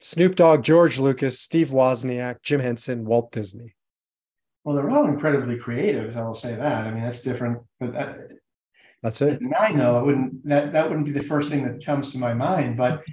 Snoop 0.00 0.36
Dogg, 0.36 0.62
George 0.62 0.98
Lucas, 0.98 1.40
Steve 1.40 1.68
Wozniak, 1.68 2.42
Jim 2.42 2.60
Henson, 2.60 3.04
Walt 3.04 3.32
Disney. 3.32 3.74
Well, 4.62 4.76
they're 4.76 4.90
all 4.90 5.06
incredibly 5.06 5.58
creative. 5.58 6.16
I 6.16 6.22
will 6.22 6.34
say 6.34 6.54
that. 6.54 6.86
I 6.86 6.90
mean, 6.92 7.02
that's 7.02 7.22
different. 7.22 7.58
But 7.80 7.92
that, 7.94 8.18
that's 9.02 9.20
it. 9.20 9.40
Nine, 9.40 9.78
though, 9.78 10.00
it 10.00 10.06
wouldn't 10.06 10.48
that 10.48 10.72
that 10.72 10.88
wouldn't 10.88 11.06
be 11.06 11.12
the 11.12 11.22
first 11.22 11.50
thing 11.50 11.64
that 11.64 11.84
comes 11.84 12.12
to 12.12 12.18
my 12.18 12.34
mind. 12.34 12.76
But 12.76 13.04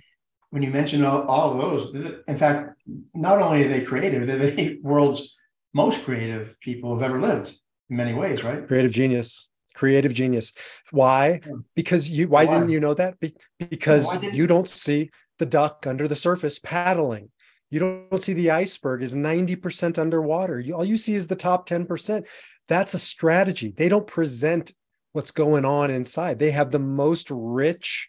when 0.54 0.62
you 0.62 0.70
mention 0.70 1.04
all, 1.04 1.24
all 1.24 1.52
of 1.52 1.58
those, 1.58 1.96
in 2.28 2.38
fact, 2.38 2.80
not 3.16 3.42
only 3.42 3.66
are 3.66 3.70
they 3.70 3.82
creative, 3.82 4.28
they're 4.28 4.38
the 4.38 4.80
world's 4.84 5.36
most 5.74 6.06
creative 6.06 6.60
people 6.60 6.94
who've 6.94 7.02
ever 7.02 7.20
lived 7.20 7.58
in 7.90 7.98
many 7.98 8.14
ways, 8.14 8.44
right? 8.44 8.68
Creative 8.68 8.92
genius. 8.92 9.50
Creative 9.74 10.14
genius. 10.14 10.54
Why? 10.92 11.40
Because 11.76 12.08
you. 12.08 12.28
Why, 12.28 12.46
why? 12.46 12.54
didn't 12.54 12.70
you 12.70 12.80
know 12.80 12.94
that? 12.94 13.20
Be, 13.20 13.34
because 13.58 14.22
you 14.22 14.46
don't 14.46 14.70
see 14.70 15.10
the 15.40 15.48
duck 15.48 15.88
under 15.88 16.08
the 16.08 16.16
surface 16.16 16.60
paddling. 16.60 17.32
You 17.72 17.80
don't 17.80 18.22
see 18.22 18.34
the 18.34 18.52
iceberg 18.52 19.02
is 19.02 19.16
90% 19.16 19.98
underwater. 19.98 20.60
You, 20.60 20.76
all 20.76 20.86
you 20.86 20.98
see 20.98 21.16
is 21.16 21.28
the 21.28 21.36
top 21.36 21.68
10%. 21.68 22.28
That's 22.68 22.94
a 22.94 23.00
strategy. 23.00 23.74
They 23.76 23.90
don't 23.90 24.06
present 24.06 24.72
what's 25.14 25.32
going 25.32 25.66
on 25.66 25.90
inside. 25.90 26.38
They 26.38 26.52
have 26.52 26.70
the 26.70 26.78
most 26.78 27.32
rich 27.32 28.08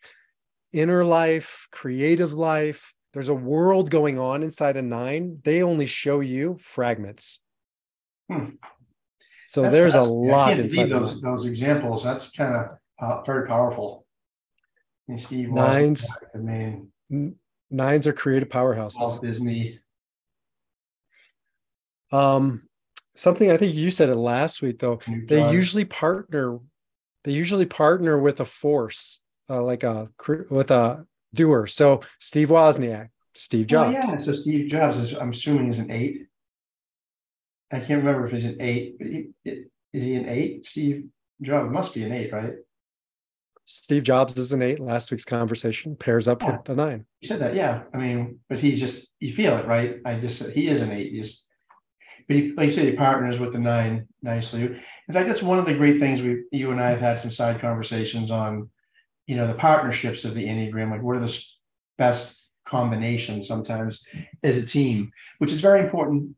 inner 0.74 1.04
life, 1.04 1.68
creative 1.70 2.34
life. 2.34 2.94
There's 3.12 3.28
a 3.28 3.34
world 3.34 3.90
going 3.90 4.18
on 4.18 4.42
inside 4.42 4.76
a 4.76 4.82
nine. 4.82 5.38
They 5.44 5.62
only 5.62 5.87
show 5.87 6.20
you 6.20 6.56
fragments. 6.58 7.40
Hmm. 8.28 8.56
So 9.46 9.62
that's, 9.62 9.72
there's 9.72 9.92
that's, 9.92 10.06
a 10.06 10.10
lot 10.10 10.58
inside 10.58 10.90
those 10.90 11.20
those 11.20 11.46
examples. 11.46 12.02
That's 12.02 12.32
kind 12.32 12.56
of 12.56 12.66
uh, 12.98 13.22
very 13.22 13.46
powerful. 13.46 14.04
And 15.06 15.20
Steve 15.20 15.50
nines. 15.50 16.08
I 16.34 16.38
mean, 16.38 16.90
nines 17.70 18.06
are 18.08 18.12
creative 18.12 18.48
powerhouses. 18.48 18.98
Walt 18.98 19.22
Disney. 19.22 19.78
Um, 22.10 22.62
something 23.14 23.50
I 23.50 23.56
think 23.56 23.74
you 23.74 23.92
said 23.92 24.08
it 24.08 24.16
last 24.16 24.60
week 24.60 24.80
though. 24.80 24.98
They 25.28 25.52
usually 25.52 25.84
partner. 25.84 26.58
They 27.22 27.32
usually 27.32 27.66
partner 27.66 28.18
with 28.18 28.40
a 28.40 28.44
force 28.44 29.20
uh, 29.48 29.62
like 29.62 29.83
a 29.83 30.11
with 30.50 30.70
a 30.70 31.07
doer. 31.33 31.66
So 31.66 32.02
Steve 32.20 32.48
Wozniak, 32.48 33.09
Steve 33.35 33.66
Jobs. 33.66 33.96
Oh, 33.96 34.12
yeah, 34.12 34.18
so 34.18 34.35
Steve 34.35 34.70
Jobs 34.70 34.98
is 34.98 35.14
I'm 35.14 35.30
assuming 35.30 35.70
is 35.70 35.78
an 35.78 35.90
eight. 35.90 36.26
I 37.72 37.80
can't 37.80 38.04
remember 38.04 38.26
if 38.26 38.33
he's 38.33 38.44
an 38.44 38.57
eight. 38.61 38.98
but 38.98 39.09
He, 39.09 39.30
is 39.44 40.02
he 40.02 40.14
an 40.14 40.28
eight? 40.28 40.66
Steve 40.66 41.09
Jobs 41.42 41.72
must 41.72 41.94
be 41.94 42.04
an 42.04 42.12
eight, 42.12 42.33
right? 42.33 42.54
Steve 43.64 44.04
Jobs 44.04 44.37
is 44.37 44.52
an 44.52 44.62
eight. 44.62 44.78
Last 44.78 45.11
week's 45.11 45.24
conversation 45.24 45.96
pairs 45.96 46.28
up 46.28 46.42
yeah. 46.42 46.52
with 46.52 46.64
the 46.64 46.74
nine. 46.74 47.07
You 47.20 47.28
said 47.28 47.40
that, 47.40 47.54
yeah. 47.54 47.85
I 47.94 47.96
mean, 47.96 48.40
but 48.48 48.59
he's 48.59 48.80
just 48.80 49.14
you 49.20 49.33
feel 49.33 49.57
it, 49.57 49.66
right? 49.66 49.96
I 50.04 50.18
just 50.18 50.38
said 50.38 50.54
he 50.54 50.68
is 50.68 50.83
an 50.83 50.92
eight. 50.92 51.14
just 51.14 51.48
but 52.28 52.37
he, 52.37 52.52
like 52.52 52.66
you 52.66 52.70
said, 52.70 52.87
he 52.87 52.92
partners 52.92 53.38
with 53.38 53.52
the 53.52 53.59
nine 53.59 54.07
nicely. 54.22 54.62
In 54.64 55.14
fact, 55.14 55.28
that's 55.28 55.42
one 55.42 55.59
of 55.59 55.66
the 55.66 55.74
great 55.74 55.98
things 55.98 56.22
we 56.22 56.44
you 56.52 56.70
and 56.70 56.80
I 56.80 56.90
have 56.90 57.00
had 57.00 57.18
some 57.18 57.30
side 57.30 57.61
conversations 57.61 58.30
on 58.30 58.70
you 59.26 59.37
know 59.37 59.46
the 59.46 59.54
partnerships 59.54 60.24
of 60.24 60.34
the 60.34 60.46
enneagram 60.46 60.90
like 60.90 61.02
what 61.02 61.16
are 61.16 61.20
the 61.20 61.42
best 61.98 62.50
combinations 62.66 63.46
sometimes 63.46 64.04
as 64.42 64.56
a 64.56 64.66
team 64.66 65.10
which 65.38 65.52
is 65.52 65.60
very 65.60 65.80
important 65.80 66.34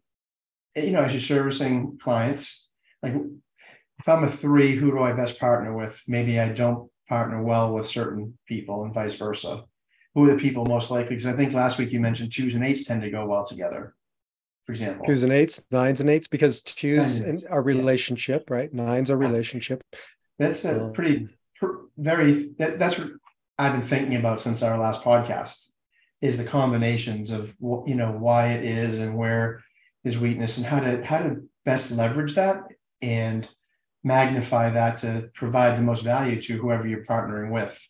eh, 0.75 0.85
you 0.85 0.93
know 0.93 1.03
as 1.03 1.13
you're 1.13 1.21
servicing 1.21 1.99
clients. 1.99 2.69
Like 3.03 3.15
if 3.99 4.09
i'm 4.09 4.25
a 4.25 4.29
three 4.29 4.75
who 4.75 4.91
do 4.91 5.03
i 5.03 5.13
best 5.13 5.39
partner 5.39 5.75
with? 5.75 6.03
Maybe 6.09 6.41
i 6.41 6.49
don't 6.49 6.91
partner 7.09 7.43
well 7.43 7.73
with 7.73 7.89
certain 7.89 8.37
people 8.47 8.85
and 8.85 8.93
vice 8.93 9.15
versa. 9.15 9.65
Who 10.15 10.29
are 10.29 10.33
the 10.35 10.41
people 10.41 10.65
most 10.65 10.91
likely? 10.91 11.11
Because 11.11 11.27
i 11.27 11.33
think 11.33 11.53
last 11.53 11.79
week 11.79 11.93
you 11.93 12.01
mentioned 12.01 12.33
twos 12.33 12.55
and 12.55 12.65
eights 12.65 12.85
tend 12.85 13.03
to 13.03 13.11
go 13.11 13.27
well 13.27 13.45
together 13.45 13.95
for 14.65 14.73
example. 14.73 15.07
Twos 15.07 15.23
and 15.23 15.33
eights 15.33 15.63
nines 15.71 16.01
and 16.01 16.11
eights 16.11 16.27
because 16.27 16.61
twos 16.61 17.23
are 17.49 17.63
relationship 17.63 18.51
right? 18.51 18.73
Nines 18.73 19.11
are 19.11 19.17
relationship. 19.17 19.85
That's 20.39 20.65
a 20.65 20.91
pretty 20.93 21.29
very 21.97 22.51
that, 22.59 22.79
that's 22.79 22.99
what 22.99 23.11
I've 23.59 23.73
been 23.73 23.83
thinking 23.83 24.17
about 24.17 24.41
since 24.41 24.63
our 24.63 24.79
last 24.79 25.03
podcast 25.03 25.71
is 26.21 26.39
the 26.39 26.45
combinations 26.45 27.31
of 27.31 27.55
what 27.59 27.89
you 27.89 27.95
know 27.95 28.13
why 28.13 28.49
it 28.53 28.65
is 28.65 29.01
and 29.01 29.17
where 29.17 29.63
is 30.05 30.19
weakness 30.19 30.57
and 30.57 30.67
how 30.67 30.81
to 30.81 31.05
how 31.05 31.19
to 31.19 31.43
best 31.65 31.93
leverage 31.93 32.35
that 32.35 32.63
and 33.03 33.49
magnify 34.05 34.71
that 34.71 34.99
to 34.99 35.29
provide 35.35 35.77
the 35.77 35.83
most 35.83 36.03
value 36.03 36.41
to 36.41 36.57
whoever 36.59 36.87
you're 36.87 37.05
partnering 37.05 37.51
with 37.51 37.87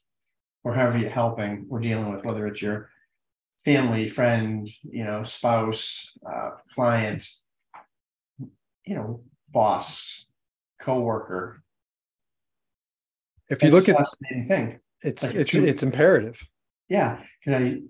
or 0.64 0.74
however 0.74 0.98
you're 0.98 1.10
helping 1.10 1.66
or 1.68 1.78
dealing 1.78 2.12
with 2.12 2.24
whether 2.24 2.46
it's 2.46 2.62
your 2.62 2.90
family 3.64 4.08
friend 4.08 4.68
you 4.82 5.04
know 5.04 5.22
spouse 5.22 6.16
uh, 6.30 6.50
client 6.72 7.26
you 8.84 8.94
know 8.94 9.20
boss 9.50 10.26
co-worker 10.80 11.62
if 13.48 13.62
you 13.62 13.70
look 13.70 13.88
at 13.88 13.96
fascinating 13.96 14.46
thing, 14.46 14.80
it's 15.02 15.22
like 15.24 15.34
it's 15.36 15.54
it's 15.54 15.82
imperative. 15.82 16.40
Yeah, 16.88 17.20
I, 17.46 17.80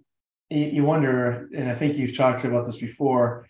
you 0.50 0.84
wonder, 0.84 1.48
and 1.54 1.68
I 1.68 1.74
think 1.74 1.96
you've 1.96 2.16
talked 2.16 2.44
about 2.44 2.66
this 2.66 2.78
before. 2.78 3.48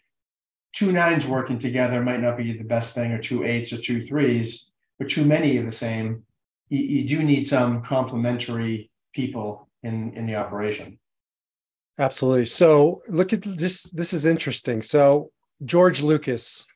Two 0.72 0.92
nines 0.92 1.26
working 1.26 1.58
together 1.58 2.02
might 2.02 2.20
not 2.20 2.36
be 2.36 2.52
the 2.52 2.64
best 2.64 2.94
thing, 2.94 3.12
or 3.12 3.18
two 3.18 3.44
eights 3.44 3.72
or 3.72 3.78
two 3.78 4.06
threes, 4.06 4.72
but 4.98 5.08
too 5.08 5.24
many 5.24 5.56
of 5.56 5.64
the 5.64 5.72
same. 5.72 6.24
You, 6.68 6.80
you 6.80 7.08
do 7.08 7.22
need 7.22 7.46
some 7.46 7.82
complementary 7.82 8.90
people 9.12 9.68
in 9.82 10.12
in 10.14 10.26
the 10.26 10.36
operation. 10.36 10.98
Absolutely. 11.98 12.44
So 12.44 13.00
look 13.08 13.32
at 13.32 13.42
this. 13.42 13.84
This 13.84 14.12
is 14.12 14.26
interesting. 14.26 14.82
So 14.82 15.30
George 15.64 16.02
Lucas, 16.02 16.66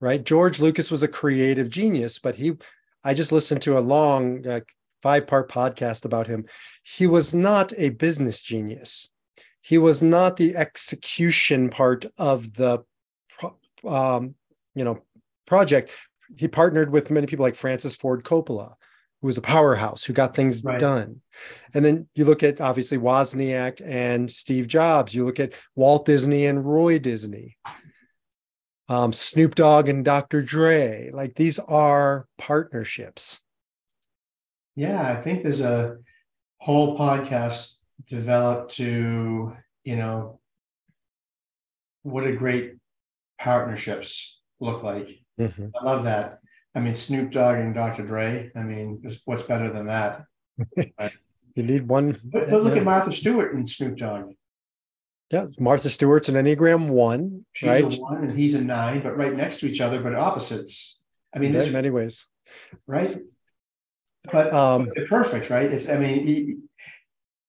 right? 0.00 0.22
George 0.22 0.60
Lucas 0.60 0.90
was 0.90 1.02
a 1.02 1.08
creative 1.08 1.68
genius, 1.68 2.18
but 2.18 2.36
he 2.36 2.56
I 3.04 3.14
just 3.14 3.32
listened 3.32 3.62
to 3.62 3.78
a 3.78 3.80
long 3.80 4.46
uh, 4.46 4.60
five 5.02 5.26
part 5.26 5.50
podcast 5.50 6.04
about 6.04 6.26
him. 6.26 6.46
He 6.82 7.06
was 7.06 7.34
not 7.34 7.72
a 7.76 7.90
business 7.90 8.42
genius. 8.42 9.10
He 9.60 9.78
was 9.78 10.02
not 10.02 10.36
the 10.36 10.56
execution 10.56 11.68
part 11.68 12.06
of 12.16 12.54
the, 12.54 12.84
um, 13.86 14.34
you 14.74 14.84
know, 14.84 15.02
project. 15.46 15.92
He 16.36 16.48
partnered 16.48 16.90
with 16.90 17.10
many 17.10 17.26
people 17.26 17.44
like 17.44 17.54
Francis 17.54 17.96
Ford 17.96 18.24
Coppola, 18.24 18.74
who 19.20 19.26
was 19.26 19.38
a 19.38 19.42
powerhouse, 19.42 20.04
who 20.04 20.12
got 20.12 20.34
things 20.34 20.62
right. 20.64 20.78
done. 20.78 21.20
And 21.74 21.84
then 21.84 22.08
you 22.14 22.24
look 22.24 22.42
at 22.42 22.60
obviously 22.60 22.98
Wozniak 22.98 23.82
and 23.84 24.30
Steve 24.30 24.68
Jobs. 24.68 25.14
You 25.14 25.26
look 25.26 25.40
at 25.40 25.54
Walt 25.74 26.06
Disney 26.06 26.46
and 26.46 26.64
Roy 26.64 26.98
Disney. 26.98 27.56
Um, 28.88 29.12
Snoop 29.12 29.54
Dogg 29.54 29.88
and 29.90 30.02
Dr. 30.02 30.40
Dre. 30.40 31.10
Like 31.12 31.34
these 31.34 31.58
are 31.58 32.26
partnerships. 32.38 33.42
Yeah, 34.78 35.02
I 35.02 35.16
think 35.20 35.42
there's 35.42 35.60
a 35.60 35.96
whole 36.58 36.96
podcast 36.96 37.78
developed 38.06 38.76
to, 38.76 39.56
you 39.82 39.96
know, 39.96 40.38
what 42.04 42.28
a 42.28 42.36
great 42.36 42.76
partnerships 43.40 44.40
look 44.60 44.84
like. 44.84 45.18
Mm-hmm. 45.40 45.70
I 45.74 45.84
love 45.84 46.04
that. 46.04 46.38
I 46.76 46.78
mean, 46.78 46.94
Snoop 46.94 47.32
Dogg 47.32 47.56
and 47.56 47.74
Dr. 47.74 48.06
Dre. 48.06 48.52
I 48.54 48.62
mean, 48.62 49.02
what's 49.24 49.42
better 49.42 49.68
than 49.68 49.86
that? 49.86 50.26
you 51.56 51.64
need 51.64 51.88
one. 51.88 52.20
But, 52.22 52.48
but 52.48 52.62
look 52.62 52.74
yeah. 52.74 52.82
at 52.82 52.84
Martha 52.84 53.12
Stewart 53.12 53.54
and 53.54 53.68
Snoop 53.68 53.96
Dogg. 53.96 54.34
Yeah, 55.32 55.46
Martha 55.58 55.90
Stewart's 55.90 56.28
an 56.28 56.36
Enneagram 56.36 56.88
one, 56.90 57.44
She's 57.52 57.68
right? 57.68 57.82
a 57.82 58.00
one 58.00 58.22
and 58.22 58.38
he's 58.38 58.54
a 58.54 58.64
nine, 58.64 59.02
but 59.02 59.16
right 59.16 59.34
next 59.34 59.58
to 59.58 59.66
each 59.66 59.80
other, 59.80 60.00
but 60.00 60.14
opposites. 60.14 61.02
I 61.34 61.40
mean, 61.40 61.52
in 61.56 61.72
many 61.72 61.90
ways, 61.90 62.28
right? 62.86 63.04
But, 64.30 64.52
um, 64.52 64.88
perfect, 65.08 65.50
right? 65.50 65.72
It's 65.72 65.88
I 65.88 65.98
mean, 65.98 66.68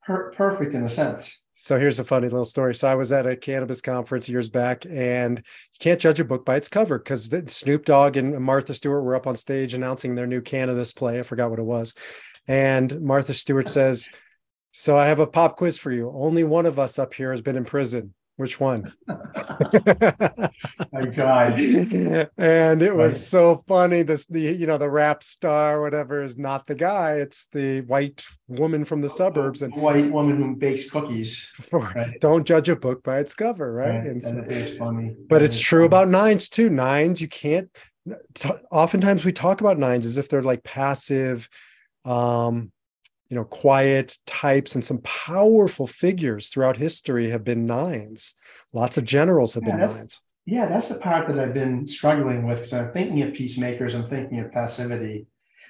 per- 0.04 0.32
perfect 0.32 0.74
in 0.74 0.84
a 0.84 0.90
sense. 0.90 1.44
So 1.62 1.78
here's 1.78 2.00
a 2.00 2.06
funny 2.06 2.30
little 2.30 2.46
story. 2.46 2.74
So 2.74 2.88
I 2.88 2.96
was 2.96 3.12
at 3.12 3.28
a 3.28 3.36
cannabis 3.36 3.82
conference 3.82 4.30
years 4.30 4.48
back, 4.48 4.86
and 4.90 5.38
you 5.40 5.80
can't 5.82 6.00
judge 6.00 6.22
a 6.22 6.26
book 6.26 6.46
by 6.46 6.56
its 6.56 6.70
cover 6.70 6.98
because 6.98 7.30
Snoop 7.48 7.84
Dogg 7.84 8.16
and 8.16 8.40
Martha 8.40 8.74
Stewart 8.74 9.04
were 9.04 9.16
up 9.16 9.28
on 9.28 9.36
stage 9.36 9.74
announcing 9.74 10.16
their 10.16 10.26
new 10.26 10.40
cannabis 10.40 10.94
play. 10.94 11.20
I 11.20 11.24
forgot 11.24 11.50
what 11.50 11.60
it 11.60 11.66
was. 11.66 11.94
And 12.48 13.02
Martha 13.02 13.34
Stewart 13.34 13.68
says, 13.68 14.08
So 14.72 14.98
I 14.98 15.08
have 15.08 15.20
a 15.20 15.28
pop 15.28 15.58
quiz 15.58 15.78
for 15.78 15.92
you. 15.92 16.10
Only 16.10 16.46
one 16.46 16.66
of 16.66 16.80
us 16.80 16.98
up 16.98 17.14
here 17.14 17.32
has 17.32 17.42
been 17.42 17.58
in 17.58 17.66
prison. 17.66 18.14
Which 18.39 18.58
one? 18.58 18.93
My 19.08 19.17
God. 21.13 21.60
and 21.60 22.82
it 22.82 22.95
was 22.95 23.28
so 23.28 23.62
funny. 23.67 24.02
This 24.02 24.28
the 24.28 24.39
you 24.39 24.65
know 24.65 24.78
the 24.78 24.89
rap 24.89 25.23
star, 25.23 25.82
whatever, 25.82 26.23
is 26.23 26.38
not 26.38 26.65
the 26.65 26.75
guy. 26.75 27.15
It's 27.15 27.47
the 27.47 27.82
white 27.82 28.23
woman 28.47 28.86
from 28.86 29.02
the 29.02 29.10
suburbs 29.10 29.62
and 29.62 29.75
white 29.75 30.10
woman 30.10 30.38
who 30.38 30.56
bakes 30.56 30.89
cookies. 30.89 31.54
Right? 31.73 32.17
Don't 32.21 32.47
judge 32.47 32.69
a 32.69 32.78
book 32.78 33.04
by 33.04 33.19
its 33.19 33.36
cover, 33.36 33.73
right? 33.73 33.89
right. 33.89 34.08
And, 34.08 34.47
is 34.49 34.78
funny. 34.78 35.17
But 35.28 35.41
it's 35.41 35.60
true 35.60 35.80
funny. 35.82 35.88
about 35.88 36.08
nines 36.08 36.47
too. 36.47 36.69
Nines, 36.69 37.19
you 37.19 37.28
can't 37.28 37.69
oftentimes 38.71 39.25
we 39.25 39.34
talk 39.34 39.60
about 39.60 39.78
nines 39.78 40.06
as 40.06 40.17
if 40.17 40.30
they're 40.30 40.41
like 40.41 40.63
passive 40.63 41.49
um 42.06 42.71
you 43.30 43.36
know, 43.36 43.46
quiet 43.46 44.18
types 44.26 44.76
and 44.76 44.84
some 44.84 45.00
powerful 45.00 45.86
figures 45.86 46.50
throughout 46.50 46.78
history 46.78 47.30
have 47.30 47.44
been 47.44 47.65
nines. 47.65 48.34
Lots 48.74 48.98
of 48.98 49.04
generals 49.04 49.54
have 49.54 49.63
yeah, 49.63 49.72
been 49.72 49.80
nines. 49.80 50.22
Yeah, 50.46 50.65
that's 50.65 50.89
the 50.89 51.00
part 51.00 51.28
that 51.28 51.39
I've 51.39 51.54
been 51.54 51.86
struggling 51.86 52.46
with 52.46 52.58
because 52.58 52.74
I'm 52.74 52.92
thinking 52.92 53.22
of 53.22 53.34
peacemakers, 53.34 53.94
I'm 53.94 54.04
thinking 54.04 54.39
of 54.39 54.52
passivity. 54.52 55.28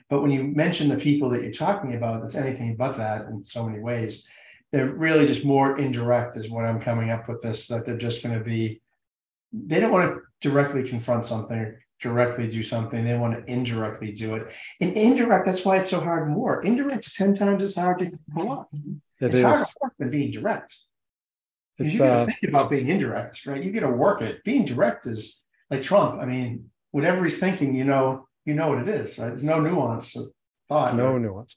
But 0.10 0.22
when 0.22 0.32
you 0.32 0.44
mention 0.44 0.88
the 0.88 0.98
people 0.98 1.30
that 1.32 1.44
you're 1.44 1.52
talking 1.52 1.96
about, 1.96 2.24
it's 2.24 2.36
anything 2.36 2.76
but 2.76 2.98
that 2.98 3.28
in 3.28 3.44
so 3.44 3.68
many 3.68 3.80
ways. 3.80 4.28
They're 4.72 4.94
really 4.94 5.28
just 5.28 5.46
more 5.46 5.78
indirect, 5.78 6.38
is 6.38 6.50
what 6.50 6.66
I'm 6.66 6.80
coming 6.80 7.10
up 7.10 7.28
with 7.28 7.42
this, 7.42 7.68
that 7.68 7.86
they're 7.86 7.98
just 7.98 8.24
going 8.24 8.38
to 8.38 8.44
be, 8.44 8.82
they 9.52 9.80
don't 9.80 9.92
want 9.92 10.14
to 10.14 10.22
directly 10.48 10.88
confront 10.88 11.26
something 11.26 11.76
directly 12.00 12.50
do 12.50 12.64
something, 12.64 13.04
they 13.04 13.18
want 13.18 13.34
to 13.34 13.52
indirectly 13.52 14.12
do 14.12 14.36
it. 14.36 14.52
And 14.80 14.94
indirect, 14.94 15.46
that's 15.46 15.66
why 15.66 15.78
it's 15.78 15.90
so 15.90 16.00
hard 16.00 16.30
more. 16.30 16.62
Indirect's 16.64 17.14
10 17.16 17.36
times 17.36 17.64
as 17.64 17.76
hard 17.76 18.00
to 18.00 18.12
pull 18.34 18.50
off. 18.50 18.68
It 18.74 18.80
it's 19.20 19.36
is. 19.36 19.44
harder 19.44 19.96
than 20.00 20.10
being 20.10 20.32
direct. 20.32 20.76
It's, 21.78 21.94
you 21.94 22.00
got 22.00 22.06
to 22.06 22.22
uh, 22.22 22.26
think 22.26 22.38
about 22.48 22.70
being 22.70 22.88
indirect, 22.88 23.46
right? 23.46 23.64
You 23.64 23.72
got 23.72 23.88
to 23.88 23.94
work 23.94 24.22
it. 24.22 24.44
Being 24.44 24.66
direct 24.66 25.06
is 25.06 25.44
like 25.70 25.82
Trump. 25.82 26.22
I 26.22 26.26
mean, 26.26 26.70
whatever 26.92 27.24
he's 27.24 27.40
thinking, 27.40 27.76
you 27.76 27.84
know, 27.86 28.28
you 28.46 28.54
know 28.54 28.70
what 28.70 28.80
it 28.80 28.90
is, 28.90 29.18
right? 29.18 29.30
There's 29.30 29.44
no 29.44 29.60
nuance 29.60 30.16
of 30.16 30.28
thought. 30.68 30.96
No 30.96 31.14
right? 31.14 31.22
nuance. 31.22 31.56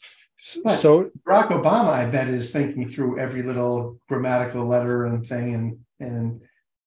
But 0.64 0.72
so 0.72 1.10
Barack 1.26 1.48
Obama, 1.48 1.90
I 1.90 2.06
bet, 2.06 2.28
is 2.28 2.50
thinking 2.50 2.88
through 2.88 3.18
every 3.18 3.42
little 3.42 3.98
grammatical 4.08 4.66
letter 4.66 5.06
and 5.06 5.26
thing 5.26 5.54
and 5.54 5.78
and 6.00 6.40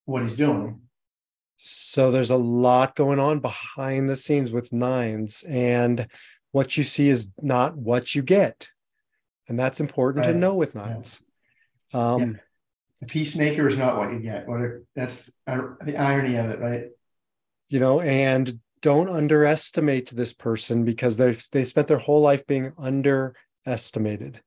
what 0.03 0.23
he's 0.23 0.35
doing. 0.35 0.81
So 1.57 2.11
there's 2.11 2.31
a 2.31 2.37
lot 2.37 2.95
going 2.95 3.19
on 3.19 3.39
behind 3.39 4.09
the 4.09 4.15
scenes 4.15 4.51
with 4.51 4.73
nines, 4.73 5.43
and 5.47 6.07
what 6.51 6.77
you 6.77 6.83
see 6.83 7.09
is 7.09 7.31
not 7.41 7.77
what 7.77 8.13
you 8.13 8.21
get. 8.21 8.69
And 9.47 9.59
that's 9.59 9.79
important 9.79 10.25
right. 10.25 10.33
to 10.33 10.37
know 10.37 10.55
with 10.55 10.75
nines. 10.75 11.21
Yeah. 11.93 11.99
Um, 11.99 12.21
yeah. 12.21 12.37
The 13.01 13.07
peacemaker 13.07 13.67
is 13.67 13.77
not 13.77 13.97
what 13.97 14.11
you 14.11 14.19
get. 14.19 14.47
What 14.47 14.61
are, 14.61 14.83
that's 14.95 15.37
the 15.45 15.95
irony 15.97 16.35
of 16.37 16.49
it, 16.49 16.59
right? 16.59 16.85
You 17.69 17.79
know, 17.79 18.01
and 18.01 18.59
don't 18.81 19.09
underestimate 19.09 20.11
this 20.11 20.33
person 20.33 20.85
because 20.85 21.17
they 21.17 21.35
they 21.51 21.65
spent 21.65 21.87
their 21.87 21.97
whole 21.97 22.21
life 22.21 22.45
being 22.45 22.71
underestimated 22.77 24.41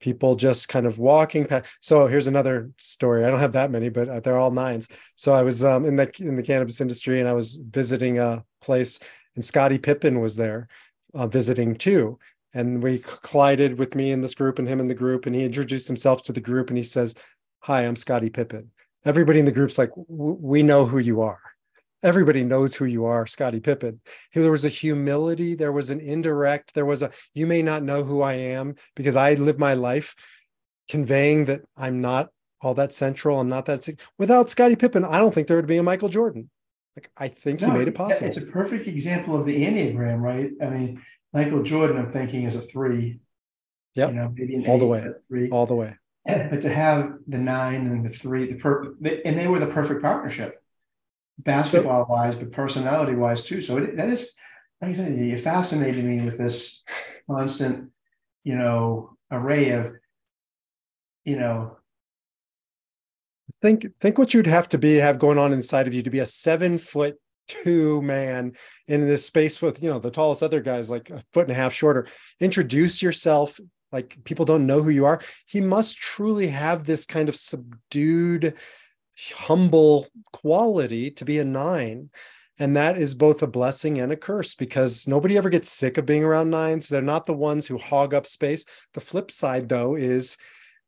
people 0.00 0.36
just 0.36 0.68
kind 0.68 0.86
of 0.86 0.98
walking 0.98 1.46
past. 1.46 1.66
So 1.80 2.06
here's 2.06 2.26
another 2.26 2.70
story. 2.78 3.24
I 3.24 3.30
don't 3.30 3.40
have 3.40 3.52
that 3.52 3.70
many, 3.70 3.88
but 3.88 4.08
uh, 4.08 4.20
they're 4.20 4.38
all 4.38 4.50
nines. 4.50 4.88
So 5.16 5.32
I 5.32 5.42
was 5.42 5.64
um, 5.64 5.84
in 5.84 5.96
the 5.96 6.10
in 6.20 6.36
the 6.36 6.42
cannabis 6.42 6.80
industry, 6.80 7.20
and 7.20 7.28
I 7.28 7.32
was 7.32 7.56
visiting 7.56 8.18
a 8.18 8.44
place, 8.60 8.98
and 9.34 9.44
Scottie 9.44 9.78
Pippen 9.78 10.20
was 10.20 10.36
there 10.36 10.68
uh, 11.14 11.26
visiting 11.26 11.74
too. 11.74 12.18
And 12.54 12.82
we 12.82 12.98
collided 13.22 13.78
with 13.78 13.94
me 13.94 14.10
in 14.10 14.22
this 14.22 14.34
group 14.34 14.58
and 14.58 14.66
him 14.66 14.80
in 14.80 14.88
the 14.88 14.94
group, 14.94 15.26
and 15.26 15.34
he 15.34 15.44
introduced 15.44 15.86
himself 15.86 16.22
to 16.24 16.32
the 16.32 16.40
group, 16.40 16.70
and 16.70 16.78
he 16.78 16.84
says, 16.84 17.14
"Hi, 17.60 17.82
I'm 17.82 17.96
Scottie 17.96 18.30
Pippen." 18.30 18.70
Everybody 19.04 19.38
in 19.38 19.44
the 19.44 19.52
group's 19.52 19.78
like, 19.78 19.90
"We 19.96 20.62
know 20.62 20.86
who 20.86 20.98
you 20.98 21.20
are." 21.20 21.40
Everybody 22.02 22.44
knows 22.44 22.74
who 22.74 22.84
you 22.84 23.04
are, 23.04 23.26
Scottie 23.26 23.60
Pippen. 23.60 24.00
There 24.34 24.50
was 24.50 24.64
a 24.64 24.68
humility, 24.68 25.54
there 25.54 25.72
was 25.72 25.90
an 25.90 26.00
indirect, 26.00 26.74
there 26.74 26.86
was 26.86 27.02
a, 27.02 27.10
you 27.34 27.46
may 27.46 27.62
not 27.62 27.82
know 27.82 28.04
who 28.04 28.22
I 28.22 28.34
am 28.34 28.76
because 28.94 29.16
I 29.16 29.34
live 29.34 29.58
my 29.58 29.74
life 29.74 30.14
conveying 30.88 31.46
that 31.46 31.62
I'm 31.76 32.00
not 32.00 32.28
all 32.60 32.74
that 32.74 32.94
central. 32.94 33.40
I'm 33.40 33.48
not 33.48 33.66
that, 33.66 33.88
without 34.18 34.50
Scottie 34.50 34.76
Pippen, 34.76 35.04
I 35.04 35.18
don't 35.18 35.34
think 35.34 35.46
there 35.46 35.56
would 35.56 35.66
be 35.66 35.76
a 35.76 35.82
Michael 35.82 36.08
Jordan. 36.08 36.50
Like, 36.96 37.10
I 37.16 37.28
think 37.28 37.60
no, 37.60 37.68
he 37.68 37.78
made 37.78 37.88
it 37.88 37.94
possible. 37.94 38.26
It's 38.26 38.36
a 38.36 38.46
perfect 38.46 38.88
example 38.88 39.36
of 39.36 39.44
the 39.44 39.64
Enneagram, 39.64 40.20
right? 40.20 40.50
I 40.60 40.66
mean, 40.66 41.02
Michael 41.32 41.62
Jordan, 41.62 41.96
I'm 41.96 42.10
thinking 42.10 42.44
is 42.44 42.56
a 42.56 42.60
three. 42.60 43.20
Yeah. 43.94 44.08
You 44.08 44.14
know, 44.14 44.32
maybe 44.34 44.64
all 44.66 44.76
eight, 44.76 44.78
the 44.78 44.86
way. 44.86 45.06
Three. 45.28 45.50
All 45.50 45.66
the 45.66 45.74
way. 45.74 45.96
But 46.26 46.60
to 46.62 46.68
have 46.68 47.14
the 47.26 47.38
nine 47.38 47.86
and 47.86 48.04
the 48.04 48.10
three, 48.10 48.46
the 48.46 48.58
per, 48.58 48.94
and 49.24 49.38
they 49.38 49.46
were 49.46 49.58
the 49.58 49.68
perfect 49.68 50.02
partnership 50.02 50.60
basketball 51.38 52.06
wise, 52.08 52.36
but 52.36 52.52
personality 52.52 53.14
wise 53.14 53.44
too. 53.44 53.60
So 53.60 53.78
it, 53.78 53.96
that 53.96 54.08
is, 54.08 54.34
like 54.80 54.96
said, 54.96 55.16
you 55.16 55.36
fascinated 55.38 56.04
me 56.04 56.24
with 56.24 56.38
this 56.38 56.84
constant, 57.28 57.90
you 58.44 58.56
know, 58.56 59.16
array 59.30 59.70
of, 59.70 59.92
you 61.24 61.36
know. 61.36 61.76
Think 63.62 63.86
think 64.00 64.18
what 64.18 64.34
you'd 64.34 64.46
have 64.46 64.68
to 64.70 64.78
be 64.78 64.96
have 64.96 65.18
going 65.18 65.38
on 65.38 65.52
inside 65.52 65.86
of 65.86 65.94
you 65.94 66.02
to 66.02 66.10
be 66.10 66.20
a 66.20 66.26
seven 66.26 66.78
foot 66.78 67.16
two 67.48 68.02
man 68.02 68.52
in 68.88 69.00
this 69.00 69.26
space 69.26 69.62
with 69.62 69.82
you 69.82 69.88
know 69.88 69.98
the 69.98 70.10
tallest 70.10 70.42
other 70.42 70.60
guys 70.60 70.90
like 70.90 71.08
a 71.08 71.24
foot 71.32 71.48
and 71.48 71.52
a 71.52 71.60
half 71.60 71.72
shorter. 71.72 72.06
Introduce 72.40 73.02
yourself 73.02 73.58
like 73.90 74.22
people 74.24 74.44
don't 74.44 74.66
know 74.66 74.82
who 74.82 74.90
you 74.90 75.06
are. 75.06 75.20
He 75.46 75.60
must 75.60 75.96
truly 75.96 76.48
have 76.48 76.84
this 76.84 77.06
kind 77.06 77.28
of 77.28 77.36
subdued 77.36 78.54
humble 79.36 80.06
quality 80.32 81.10
to 81.12 81.24
be 81.24 81.38
a 81.38 81.44
nine. 81.44 82.10
And 82.58 82.76
that 82.76 82.96
is 82.96 83.14
both 83.14 83.42
a 83.42 83.46
blessing 83.46 83.98
and 83.98 84.10
a 84.10 84.16
curse 84.16 84.54
because 84.54 85.06
nobody 85.06 85.36
ever 85.36 85.48
gets 85.48 85.70
sick 85.70 85.96
of 85.96 86.06
being 86.06 86.24
around 86.24 86.50
nines. 86.50 86.88
They're 86.88 87.02
not 87.02 87.26
the 87.26 87.34
ones 87.34 87.66
who 87.66 87.78
hog 87.78 88.14
up 88.14 88.26
space. 88.26 88.64
The 88.94 89.00
flip 89.00 89.30
side, 89.30 89.68
though, 89.68 89.94
is 89.94 90.36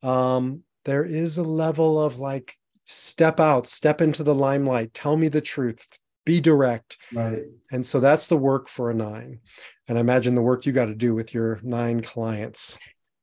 um, 0.03 0.62
there 0.85 1.05
is 1.05 1.38
a 1.38 1.45
level 1.45 2.03
of 2.03 2.19
like, 2.19 2.55
step 2.93 3.38
out, 3.38 3.69
step 3.69 4.01
into 4.01 4.25
the 4.25 4.35
limelight, 4.35 4.93
tell 4.93 5.16
me 5.16 5.29
the 5.29 5.40
truth, 5.40 6.01
be 6.25 6.40
direct. 6.40 6.97
Right. 7.12 7.45
And 7.71 7.87
so 7.87 8.01
that's 8.01 8.27
the 8.27 8.37
work 8.37 8.69
for 8.69 8.90
a 8.90 8.95
nine. 8.95 9.38
And 9.87 9.97
I 9.97 10.01
imagine 10.01 10.35
the 10.35 10.43
work 10.43 10.66
you 10.66 10.73
got 10.73 10.87
to 10.87 10.95
do 10.97 11.14
with 11.14 11.33
your 11.33 11.61
nine 11.62 12.03
clients. 12.03 12.81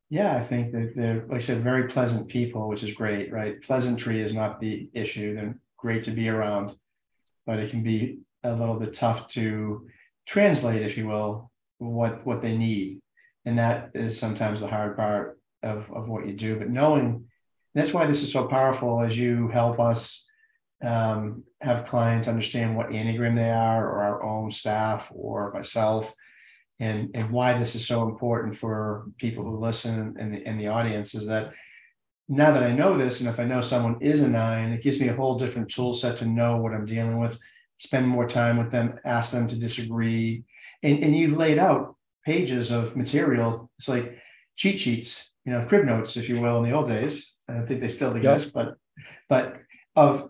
Yeah, 0.10 0.38
I 0.38 0.44
think 0.44 0.72
that 0.72 0.94
they're, 0.96 1.26
like 1.28 1.38
I 1.38 1.40
said, 1.40 1.64
very 1.64 1.88
pleasant 1.88 2.30
people, 2.30 2.70
which 2.70 2.84
is 2.84 2.94
great, 2.94 3.32
right? 3.32 3.62
Pleasantry 3.62 4.22
is 4.22 4.34
not 4.34 4.60
the 4.60 4.90
issue. 4.94 5.36
They're 5.36 5.60
great 5.78 6.04
to 6.04 6.12
be 6.12 6.30
around, 6.30 6.76
but 7.46 7.60
it 7.60 7.72
can 7.72 7.84
be 7.84 8.20
a 8.44 8.54
little 8.54 8.80
bit 8.80 8.94
tough 8.94 9.28
to 9.30 9.88
translate, 10.26 10.82
if 10.82 10.98
you 10.98 11.08
will, 11.08 11.52
what 11.80 12.26
what 12.26 12.42
they 12.42 12.58
need. 12.58 13.02
And 13.46 13.58
that 13.58 13.92
is 13.94 14.18
sometimes 14.18 14.62
the 14.62 14.68
hard 14.68 14.96
part 14.96 15.40
of, 15.62 15.92
of 15.92 16.08
what 16.08 16.26
you 16.26 16.34
do. 16.34 16.58
But 16.58 16.70
knowing 16.70 17.26
that's 17.76 17.94
why 17.94 18.08
this 18.08 18.24
is 18.24 18.32
so 18.32 18.48
powerful 18.48 19.02
as 19.02 19.18
you 19.18 19.50
help 19.50 19.80
us 19.80 20.28
um, 20.84 21.44
have 21.62 21.88
clients 21.88 22.28
understand 22.28 22.78
what 22.78 22.90
Enneagram 22.90 23.36
they 23.36 23.50
are, 23.50 23.86
or 23.86 24.04
our 24.04 24.24
own 24.24 24.52
staff, 24.52 25.12
or 25.14 25.52
myself 25.54 26.14
and 26.80 27.10
and 27.16 27.32
why 27.32 27.58
this 27.58 27.76
is 27.76 27.88
so 27.88 28.04
important 28.04 28.56
for 28.56 29.06
people 29.18 29.44
who 29.44 29.58
listen 29.58 30.16
and 30.20 30.34
the, 30.34 30.46
and 30.46 30.60
the 30.60 30.68
audience 30.68 31.16
is 31.16 31.28
that 31.28 31.54
now 32.30 32.52
that 32.52 32.64
I 32.64 32.74
know 32.74 32.98
this, 32.98 33.22
and 33.22 33.30
if 33.30 33.40
I 33.40 33.46
know 33.46 33.62
someone 33.62 33.98
is 34.02 34.20
a 34.20 34.28
nine, 34.28 34.74
it 34.74 34.84
gives 34.84 35.00
me 35.00 35.08
a 35.08 35.16
whole 35.16 35.38
different 35.38 35.72
tool 35.72 35.94
set 35.94 36.18
to 36.18 36.26
know 36.26 36.58
what 36.58 36.74
I'm 36.74 36.86
dealing 36.86 37.20
with, 37.20 37.40
spend 37.78 38.08
more 38.08 38.28
time 38.28 38.58
with 38.58 38.70
them, 38.70 39.00
ask 39.06 39.32
them 39.32 39.48
to 39.48 39.56
disagree. 39.56 40.44
And, 40.84 41.04
and 41.04 41.16
you've 41.16 41.38
laid 41.38 41.58
out 41.58 41.96
pages 42.26 42.72
of 42.72 42.98
material. 42.98 43.72
It's 43.78 43.88
like 43.88 44.18
cheat 44.58 44.80
sheets, 44.82 45.34
you 45.46 45.54
know, 45.54 45.66
crib 45.66 45.86
notes, 45.86 46.18
if 46.18 46.28
you 46.28 46.42
will, 46.42 46.58
in 46.58 46.70
the 46.70 46.76
old 46.76 46.90
days. 46.90 47.34
I 47.48 47.62
think 47.62 47.80
they 47.80 47.88
still 47.88 48.16
exist, 48.16 48.48
yep. 48.48 48.54
but 48.54 48.78
but 49.30 49.62
of 49.96 50.30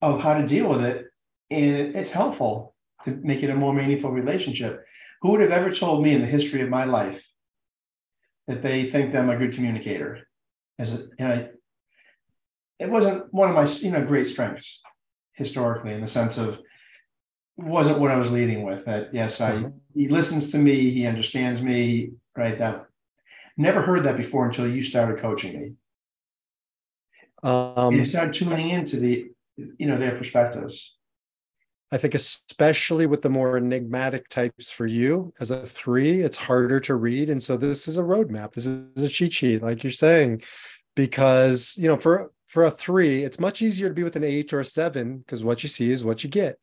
of 0.00 0.20
how 0.20 0.38
to 0.38 0.46
deal 0.46 0.68
with 0.68 0.82
it. 0.82 1.06
And 1.50 1.94
it's 1.94 2.10
helpful 2.10 2.74
to 3.04 3.10
make 3.22 3.42
it 3.42 3.50
a 3.50 3.54
more 3.54 3.74
meaningful 3.74 4.10
relationship. 4.10 4.84
Who 5.22 5.32
would 5.32 5.40
have 5.40 5.50
ever 5.50 5.72
told 5.72 6.02
me 6.02 6.12
in 6.12 6.20
the 6.20 6.26
history 6.26 6.60
of 6.60 6.68
my 6.68 6.84
life 6.84 7.32
that 8.46 8.62
they 8.62 8.84
think 8.84 9.12
that 9.12 9.22
I'm 9.22 9.30
a 9.30 9.36
good 9.36 9.54
communicator? 9.54 10.28
As 10.78 10.94
a, 10.94 10.98
you 10.98 11.08
know, 11.18 11.48
it 12.78 12.90
wasn't 12.90 13.32
one 13.32 13.48
of 13.48 13.56
my 13.56 13.64
you 13.64 13.90
know 13.90 14.04
great 14.04 14.28
strengths 14.28 14.80
historically 15.32 15.92
in 15.92 16.00
the 16.00 16.08
sense 16.08 16.38
of 16.38 16.60
wasn't 17.56 17.98
what 17.98 18.12
I 18.12 18.16
was 18.16 18.30
leading 18.30 18.62
with. 18.62 18.84
That 18.84 19.12
yes, 19.12 19.40
I 19.40 19.52
mm-hmm. 19.52 19.68
he 19.94 20.08
listens 20.08 20.52
to 20.52 20.58
me, 20.58 20.92
he 20.92 21.06
understands 21.06 21.60
me, 21.60 22.12
right? 22.36 22.58
That 22.58 22.86
never 23.56 23.82
heard 23.82 24.04
that 24.04 24.16
before 24.16 24.46
until 24.46 24.68
you 24.68 24.80
started 24.80 25.18
coaching 25.18 25.60
me. 25.60 25.72
Um, 27.42 27.94
you 27.94 28.04
start 28.04 28.32
tuning 28.32 28.70
into 28.70 28.98
the, 28.98 29.30
you 29.56 29.86
know, 29.86 29.96
their 29.96 30.16
perspectives. 30.16 30.96
I 31.90 31.96
think 31.96 32.14
especially 32.14 33.06
with 33.06 33.22
the 33.22 33.30
more 33.30 33.56
enigmatic 33.56 34.28
types 34.28 34.70
for 34.70 34.86
you 34.86 35.32
as 35.40 35.50
a 35.50 35.64
three, 35.64 36.20
it's 36.20 36.36
harder 36.36 36.80
to 36.80 36.96
read. 36.96 37.30
And 37.30 37.42
so 37.42 37.56
this 37.56 37.88
is 37.88 37.96
a 37.96 38.02
roadmap. 38.02 38.52
This 38.52 38.66
is 38.66 39.02
a 39.02 39.08
cheat 39.08 39.32
sheet, 39.32 39.62
like 39.62 39.82
you're 39.82 39.90
saying, 39.90 40.42
because 40.94 41.76
you 41.78 41.88
know, 41.88 41.96
for 41.96 42.30
for 42.46 42.64
a 42.64 42.70
three, 42.70 43.22
it's 43.22 43.40
much 43.40 43.62
easier 43.62 43.88
to 43.88 43.94
be 43.94 44.04
with 44.04 44.16
an 44.16 44.24
eight 44.24 44.52
or 44.52 44.60
a 44.60 44.64
seven 44.64 45.18
because 45.18 45.42
what 45.42 45.62
you 45.62 45.68
see 45.68 45.90
is 45.90 46.04
what 46.04 46.22
you 46.22 46.30
get. 46.30 46.58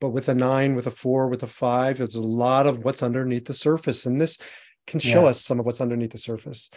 But 0.00 0.10
with 0.10 0.28
a 0.28 0.34
nine, 0.34 0.74
with 0.74 0.86
a 0.86 0.90
four, 0.90 1.28
with 1.28 1.42
a 1.42 1.48
five, 1.48 2.00
it's 2.00 2.14
a 2.14 2.20
lot 2.20 2.66
of 2.66 2.84
what's 2.84 3.02
underneath 3.02 3.46
the 3.46 3.54
surface. 3.54 4.04
And 4.04 4.20
this 4.20 4.38
can 4.86 5.00
show 5.00 5.22
yeah. 5.22 5.30
us 5.30 5.42
some 5.42 5.58
of 5.58 5.66
what's 5.66 5.80
underneath 5.80 6.12
the 6.12 6.18
surface. 6.18 6.70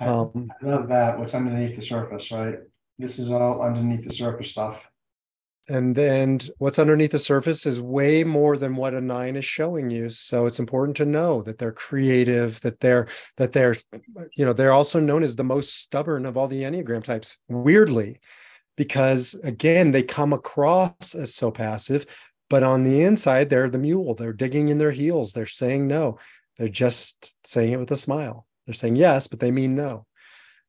Um, 0.00 0.50
I 0.62 0.66
love 0.66 0.88
that. 0.88 1.18
What's 1.18 1.34
underneath 1.34 1.76
the 1.76 1.82
surface, 1.82 2.32
right? 2.32 2.56
This 2.98 3.18
is 3.18 3.30
all 3.30 3.62
underneath 3.62 4.04
the 4.04 4.12
surface 4.12 4.50
stuff 4.50 4.90
and 5.70 5.94
then 5.94 6.40
what's 6.58 6.80
underneath 6.80 7.12
the 7.12 7.18
surface 7.20 7.64
is 7.64 7.80
way 7.80 8.24
more 8.24 8.56
than 8.56 8.74
what 8.74 8.92
a 8.92 9.00
nine 9.00 9.36
is 9.36 9.44
showing 9.44 9.88
you. 9.88 10.08
So 10.08 10.46
it's 10.46 10.58
important 10.58 10.96
to 10.96 11.04
know 11.04 11.42
that 11.42 11.58
they're 11.58 11.70
creative 11.70 12.60
that 12.62 12.80
they're 12.80 13.06
that 13.36 13.52
they're 13.52 13.76
you 14.36 14.44
know 14.44 14.52
they're 14.52 14.72
also 14.72 14.98
known 14.98 15.22
as 15.22 15.36
the 15.36 15.44
most 15.44 15.80
stubborn 15.80 16.26
of 16.26 16.36
all 16.36 16.48
the 16.48 16.62
enneagram 16.62 17.04
types 17.04 17.38
weirdly 17.48 18.18
because 18.76 19.34
again 19.44 19.92
they 19.92 20.02
come 20.02 20.32
across 20.32 21.14
as 21.14 21.34
so 21.34 21.52
passive 21.52 22.04
but 22.48 22.64
on 22.64 22.82
the 22.82 23.02
inside 23.02 23.48
they're 23.48 23.70
the 23.70 23.78
mule. 23.78 24.16
They're 24.16 24.32
digging 24.32 24.70
in 24.70 24.78
their 24.78 24.90
heels. 24.90 25.32
They're 25.32 25.46
saying 25.46 25.86
no. 25.86 26.18
They're 26.58 26.68
just 26.68 27.32
saying 27.46 27.72
it 27.72 27.78
with 27.78 27.92
a 27.92 27.96
smile. 27.96 28.44
They're 28.66 28.74
saying 28.74 28.96
yes 28.96 29.28
but 29.28 29.38
they 29.38 29.52
mean 29.52 29.76
no. 29.76 30.04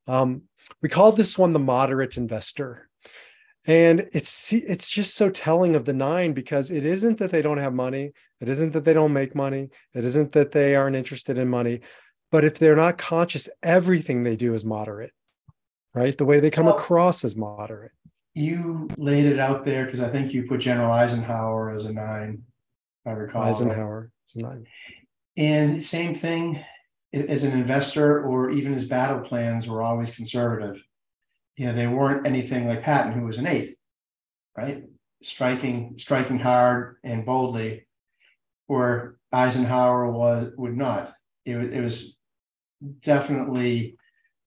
Um, 0.08 0.44
we 0.80 0.90
call 0.90 1.12
this 1.12 1.40
one 1.40 1.54
the 1.54 1.60
moderate 1.60 2.18
investor 2.18 2.88
and 3.68 4.02
it's 4.14 4.52
it's 4.54 4.90
just 4.90 5.16
so 5.16 5.30
telling 5.30 5.76
of 5.76 5.86
the 5.86 5.94
nine 5.94 6.34
because 6.34 6.72
it 6.72 6.86
isn't 6.86 7.20
that 7.20 7.32
they 7.32 7.42
don't 7.42 7.60
have 7.60 7.74
money 7.74 8.12
it 8.40 8.50
isn't 8.50 8.74
that 8.74 8.86
they 8.86 8.94
don't 8.94 9.14
make 9.14 9.36
money 9.36 9.70
it 9.94 10.04
isn't 10.04 10.32
that 10.32 10.52
they 10.52 10.76
aren't 10.76 10.96
interested 10.96 11.38
in 11.38 11.48
money 11.48 11.80
but 12.32 12.44
if 12.44 12.58
they're 12.58 12.76
not 12.76 12.98
conscious 12.98 13.48
everything 13.62 14.24
they 14.24 14.36
do 14.36 14.56
is 14.56 14.66
moderate 14.66 15.12
right? 15.94 16.18
The 16.18 16.26
way 16.26 16.40
they 16.40 16.52
come 16.52 16.66
well, 16.66 16.76
across 16.76 17.24
is 17.24 17.36
moderate. 17.36 17.92
You 18.34 18.88
laid 18.98 19.26
it 19.26 19.40
out 19.40 19.66
there 19.66 19.86
because 19.86 20.00
i 20.00 20.10
think 20.10 20.34
you 20.34 20.44
put 20.44 20.62
general 20.62 20.92
eisenhower 20.92 21.70
as 21.72 21.86
a 21.86 21.92
nine 21.92 22.44
if 23.06 23.12
i 23.12 23.14
recall. 23.14 23.44
Eisenhower 23.44 24.12
is 24.28 24.36
a 24.36 24.42
nine. 24.42 24.66
And 25.36 25.86
same 25.86 26.14
thing 26.14 26.64
as 27.14 27.44
an 27.44 27.58
investor 27.60 28.24
or 28.24 28.52
even 28.52 28.74
his 28.74 28.88
battle 28.88 29.20
plans 29.20 29.68
were 29.68 29.82
always 29.82 30.16
conservative 30.16 30.82
you 31.56 31.66
know, 31.66 31.74
they 31.74 31.88
weren't 31.88 32.26
anything 32.26 32.68
like 32.68 32.84
Patton, 32.84 33.14
who 33.14 33.26
was 33.26 33.38
an 33.38 33.48
eight, 33.48 33.76
right? 34.58 34.84
Striking, 35.24 35.96
striking 35.98 36.40
hard 36.40 36.98
and 37.04 37.26
boldly, 37.26 37.88
where 38.68 39.18
Eisenhower 39.32 40.10
was 40.10 40.52
would 40.58 40.76
not. 40.76 41.14
It, 41.46 41.56
it 41.58 41.82
was 41.82 42.18
definitely, 43.02 43.98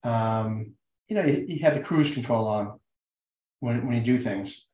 um, 0.03 0.73
you 1.09 1.17
know, 1.17 1.23
he, 1.23 1.47
he 1.47 1.59
had 1.59 1.77
the 1.77 1.83
cruise 1.83 2.12
control 2.12 2.47
on 2.49 2.81
when 3.61 3.87
when 3.87 3.95
he 3.95 4.01
do 4.01 4.19
things, 4.19 4.67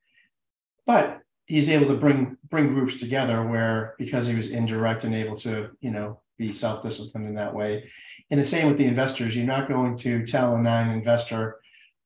but 0.87 1.21
he's 1.47 1.69
able 1.69 1.88
to 1.88 1.97
bring 1.97 2.37
bring 2.49 2.69
groups 2.69 2.99
together 2.99 3.47
where 3.47 3.95
because 3.99 4.27
he 4.27 4.35
was 4.35 4.51
indirect 4.51 5.05
and 5.05 5.14
able 5.14 5.37
to, 5.37 5.71
you 5.81 5.90
know, 5.90 6.21
be 6.38 6.53
self-disciplined 6.53 7.29
in 7.29 7.35
that 7.35 7.55
way. 7.55 7.90
And 8.31 8.40
the 8.40 8.45
same 8.45 8.69
with 8.69 8.79
the 8.79 8.87
investors. 8.87 9.37
You're 9.37 9.47
not 9.47 9.69
going 9.69 9.99
to 9.99 10.27
tell 10.27 10.55
a 10.55 10.62
nine 10.62 10.90
investor 10.90 11.60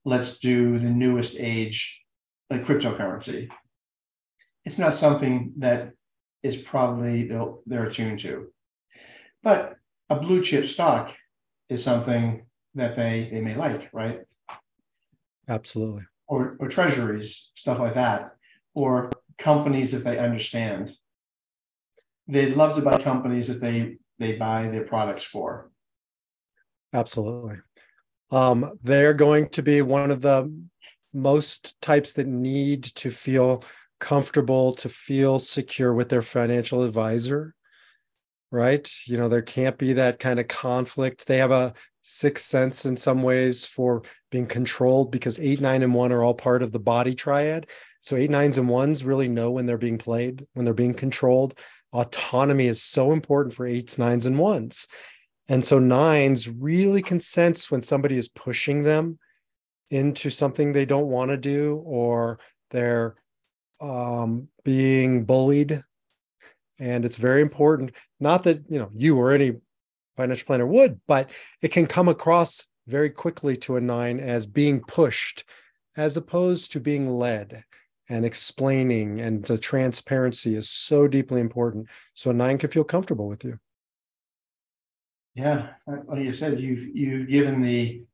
let's 0.04 0.38
do 0.38 0.78
the 0.78 0.90
newest 0.90 1.36
age, 1.38 2.02
like 2.50 2.64
cryptocurrency. 2.64 3.48
It's 4.64 4.78
not 4.78 4.94
something 4.94 5.54
that 5.58 5.92
is 6.42 6.56
probably 6.56 7.28
they're 7.66 7.86
attuned 7.86 8.20
to. 8.20 8.52
But 9.42 9.76
a 10.10 10.16
blue 10.16 10.42
chip 10.42 10.66
stock 10.66 11.14
is 11.68 11.82
something 11.82 12.46
that 12.74 12.96
they 12.96 13.28
they 13.30 13.40
may 13.40 13.54
like, 13.54 13.90
right? 13.92 14.20
Absolutely. 15.48 16.04
Or 16.26 16.56
or 16.58 16.68
treasuries, 16.68 17.50
stuff 17.54 17.78
like 17.78 17.94
that, 17.94 18.36
or 18.74 19.10
companies 19.38 19.92
that 19.92 20.04
they 20.04 20.18
understand. 20.18 20.92
They'd 22.26 22.56
love 22.56 22.76
to 22.76 22.82
buy 22.82 22.98
companies 22.98 23.48
that 23.48 23.60
they 23.60 23.98
they 24.18 24.36
buy 24.36 24.68
their 24.68 24.84
products 24.84 25.24
for. 25.24 25.70
Absolutely. 26.92 27.56
Um, 28.30 28.70
they're 28.82 29.14
going 29.14 29.48
to 29.50 29.62
be 29.62 29.82
one 29.82 30.10
of 30.10 30.20
the 30.20 30.52
most 31.12 31.80
types 31.80 32.14
that 32.14 32.26
need 32.26 32.84
to 32.84 33.10
feel 33.10 33.62
comfortable, 34.00 34.72
to 34.74 34.88
feel 34.88 35.38
secure 35.38 35.94
with 35.94 36.08
their 36.08 36.22
financial 36.22 36.82
advisor, 36.82 37.54
right? 38.50 38.90
You 39.06 39.16
know, 39.16 39.28
there 39.28 39.42
can't 39.42 39.78
be 39.78 39.94
that 39.94 40.18
kind 40.18 40.40
of 40.40 40.48
conflict. 40.48 41.26
They 41.26 41.38
have 41.38 41.52
a 41.52 41.74
sixth 42.02 42.44
sense 42.44 42.84
in 42.84 42.96
some 42.96 43.22
ways 43.22 43.64
for 43.64 44.02
being 44.30 44.46
controlled 44.46 45.10
because 45.10 45.38
eight, 45.38 45.60
nine, 45.60 45.82
and 45.82 45.94
one 45.94 46.12
are 46.12 46.22
all 46.22 46.34
part 46.34 46.62
of 46.62 46.72
the 46.72 46.78
body 46.78 47.14
triad. 47.14 47.68
So 48.00 48.16
eight, 48.16 48.30
nines, 48.30 48.58
and 48.58 48.68
ones 48.68 49.04
really 49.04 49.28
know 49.28 49.50
when 49.50 49.66
they're 49.66 49.78
being 49.78 49.98
played, 49.98 50.46
when 50.52 50.64
they're 50.64 50.74
being 50.74 50.94
controlled. 50.94 51.58
Autonomy 51.92 52.66
is 52.66 52.82
so 52.82 53.12
important 53.12 53.54
for 53.54 53.66
eights, 53.66 53.96
nines, 53.96 54.26
and 54.26 54.38
ones. 54.38 54.88
And 55.48 55.64
so 55.64 55.78
nines 55.78 56.48
really 56.48 57.02
can 57.02 57.18
sense 57.18 57.70
when 57.70 57.82
somebody 57.82 58.16
is 58.16 58.28
pushing 58.28 58.82
them 58.82 59.18
into 59.90 60.30
something 60.30 60.72
they 60.72 60.86
don't 60.86 61.08
want 61.08 61.30
to 61.30 61.36
do 61.36 61.82
or 61.84 62.38
they're 62.70 63.14
um, 63.80 64.48
being 64.64 65.24
bullied. 65.24 65.82
And 66.78 67.04
it's 67.04 67.18
very 67.18 67.42
important, 67.42 67.92
not 68.18 68.42
that 68.44 68.64
you 68.68 68.78
know 68.78 68.90
you 68.94 69.16
or 69.18 69.32
any 69.32 69.52
financial 70.16 70.46
planner 70.46 70.66
would, 70.66 71.00
but 71.06 71.30
it 71.62 71.68
can 71.68 71.86
come 71.86 72.08
across 72.08 72.66
very 72.86 73.10
quickly 73.10 73.56
to 73.56 73.76
a 73.76 73.80
nine 73.80 74.18
as 74.20 74.46
being 74.46 74.80
pushed 74.80 75.44
as 75.96 76.16
opposed 76.16 76.72
to 76.72 76.80
being 76.80 77.08
led 77.08 77.64
and 78.08 78.24
explaining. 78.24 79.20
And 79.20 79.44
the 79.44 79.58
transparency 79.58 80.56
is 80.56 80.68
so 80.68 81.06
deeply 81.06 81.40
important. 81.40 81.86
So 82.14 82.30
a 82.30 82.34
nine 82.34 82.58
can 82.58 82.70
feel 82.70 82.84
comfortable 82.84 83.28
with 83.28 83.44
you 83.44 83.58
yeah, 85.34 85.70
like 85.86 86.24
you 86.24 86.32
said, 86.32 86.60
you've 86.60 86.96
you've 86.96 87.28
given 87.28 87.60
the 87.60 88.04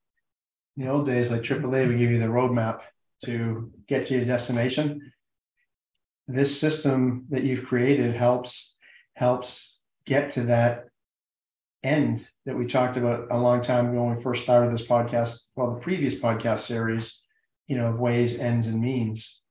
the 0.76 0.88
old 0.88 1.04
days 1.04 1.30
like 1.30 1.42
AAA 1.42 1.87
would 1.87 1.98
give 1.98 2.11
you 2.11 2.18
the 2.18 2.26
roadmap 2.26 2.80
to 3.24 3.70
get 3.87 4.06
to 4.06 4.14
your 4.14 4.24
destination. 4.24 5.12
This 6.26 6.59
system 6.59 7.26
that 7.30 7.42
you've 7.42 7.66
created 7.66 8.14
helps 8.14 8.78
helps 9.14 9.83
get 10.06 10.30
to 10.33 10.42
that 10.44 10.87
end 11.83 12.26
that 12.46 12.56
we 12.56 12.66
talked 12.66 12.96
about 12.96 13.26
a 13.30 13.38
long 13.38 13.61
time 13.61 13.90
ago 13.90 14.04
when 14.04 14.16
we 14.16 14.22
first 14.22 14.44
started 14.44 14.72
this 14.72 14.87
podcast. 14.87 15.50
Well, 15.56 15.74
the 15.74 15.80
previous 15.80 16.18
podcast 16.18 16.61
series, 16.61 17.24
you 17.66 17.76
know, 17.76 17.88
of 17.88 18.00
ways, 18.00 18.38
ends, 18.38 18.66
and 18.66 18.80
means. 18.80 19.42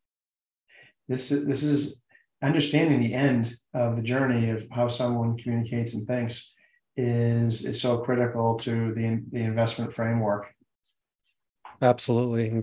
This 1.08 1.32
is 1.32 1.46
this 1.46 1.64
is 1.64 2.02
understanding 2.42 3.00
the 3.00 3.14
end 3.14 3.56
of 3.74 3.96
the 3.96 4.02
journey 4.02 4.50
of 4.50 4.68
how 4.72 4.88
someone 4.88 5.38
communicates 5.38 5.94
and 5.94 6.08
thinks 6.08 6.56
is 7.00 7.64
is 7.66 7.82
so 7.82 7.98
critical 8.00 8.56
to 8.56 8.94
the 8.94 9.24
the 9.32 9.40
investment 9.40 9.94
framework. 9.94 10.54
Absolutely, 11.82 12.62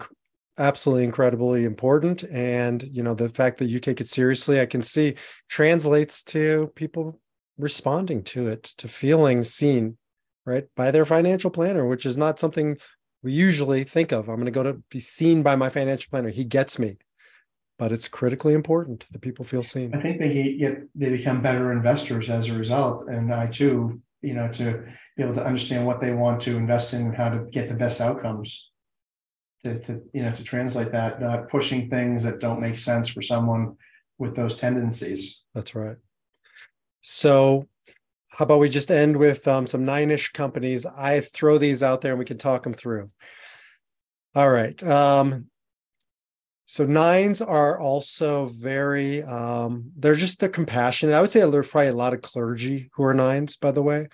absolutely 0.59 1.05
incredibly 1.05 1.65
important, 1.65 2.23
and 2.25 2.83
you 2.83 3.03
know 3.03 3.15
the 3.15 3.31
fact 3.31 3.59
that 3.59 3.67
you 3.67 3.79
take 3.79 4.01
it 4.01 4.09
seriously, 4.09 4.61
I 4.61 4.67
can 4.67 4.83
see 4.83 5.15
translates 5.49 6.23
to 6.25 6.71
people 6.75 7.19
responding 7.59 8.23
to 8.25 8.49
it, 8.49 8.65
to 8.65 8.89
feeling 8.89 9.43
seen, 9.43 9.97
right, 10.45 10.67
by 10.77 10.91
their 10.91 11.07
financial 11.07 11.51
planner, 11.51 11.87
which 11.87 12.05
is 12.05 12.19
not 12.19 12.39
something 12.39 12.77
we 13.23 13.33
usually 13.33 13.85
think 13.85 14.13
of. 14.13 14.29
I'm 14.29 14.37
going 14.37 14.45
to 14.45 14.51
go 14.51 14.63
to 14.63 14.75
be 14.91 15.01
seen 15.01 15.43
by 15.43 15.57
my 15.57 15.71
financial 15.71 16.11
planner. 16.11 16.29
He 16.29 16.45
gets 16.45 16.79
me 16.79 16.99
but 17.79 17.93
it's 17.93 18.09
critically 18.09 18.55
important 18.55 19.07
that 19.11 19.21
people 19.21 19.45
feel 19.45 19.63
seen. 19.63 19.95
I 19.95 20.01
think 20.01 20.19
they 20.19 20.57
get 20.59 20.89
they 20.95 21.11
become 21.11 21.43
better 21.43 21.73
investors 21.73 22.31
as 22.31 22.49
a 22.49 22.55
result, 22.55 23.07
and 23.09 23.33
I 23.33 23.49
too 23.49 24.01
you 24.23 24.35
know, 24.35 24.49
to 24.53 24.85
be 25.17 25.23
able 25.23 25.35
to 25.35 25.45
understand 25.45 25.87
what 25.87 26.01
they 26.01 26.13
want 26.13 26.41
to 26.43 26.57
invest 26.57 26.93
in 26.95 27.03
and 27.03 27.17
how 27.17 27.29
to 27.29 27.45
get 27.51 27.69
the 27.69 27.75
best 27.75 28.01
outcomes. 28.01 28.71
To, 29.65 29.79
to 29.81 30.03
you 30.13 30.23
know 30.23 30.33
to 30.33 30.45
translate 30.45 30.93
that, 30.93 31.21
not 31.21 31.49
pushing 31.49 31.91
things 31.91 32.23
that 32.23 32.41
don't 32.41 32.61
make 32.61 32.77
sense 32.77 33.09
for 33.09 33.23
someone 33.23 33.77
with 34.19 34.37
those 34.37 34.59
tendencies. 34.59 35.45
That's 35.55 35.75
right. 35.75 35.97
So, 37.01 37.67
how 38.29 38.45
about 38.45 38.61
we 38.61 38.69
just 38.69 38.91
end 38.91 39.17
with 39.17 39.47
um, 39.49 39.67
some 39.67 39.85
nine-ish 39.85 40.33
companies? 40.33 40.87
I 40.87 41.21
throw 41.21 41.59
these 41.59 41.83
out 41.83 42.01
there 42.01 42.13
and 42.13 42.19
we 42.19 42.25
can 42.25 42.39
talk 42.39 42.63
them 42.63 42.75
through. 42.75 43.11
All 44.35 44.51
right. 44.51 44.81
Um, 44.83 45.47
so 46.67 46.85
nines 46.85 47.41
are 47.41 47.79
also 47.79 48.47
very 48.47 49.23
um, 49.23 49.93
they're 49.97 50.17
just 50.17 50.41
the 50.41 50.49
compassionate. 50.49 51.15
I 51.15 51.21
would 51.21 51.31
say 51.31 51.49
there's 51.49 51.69
probably 51.69 51.89
a 51.89 51.93
lot 51.93 52.13
of 52.13 52.23
clergy 52.23 52.91
who 52.95 53.05
are 53.05 53.15
nines, 53.15 53.57
by 53.57 53.71
the 53.71 53.83
way. 53.83 54.09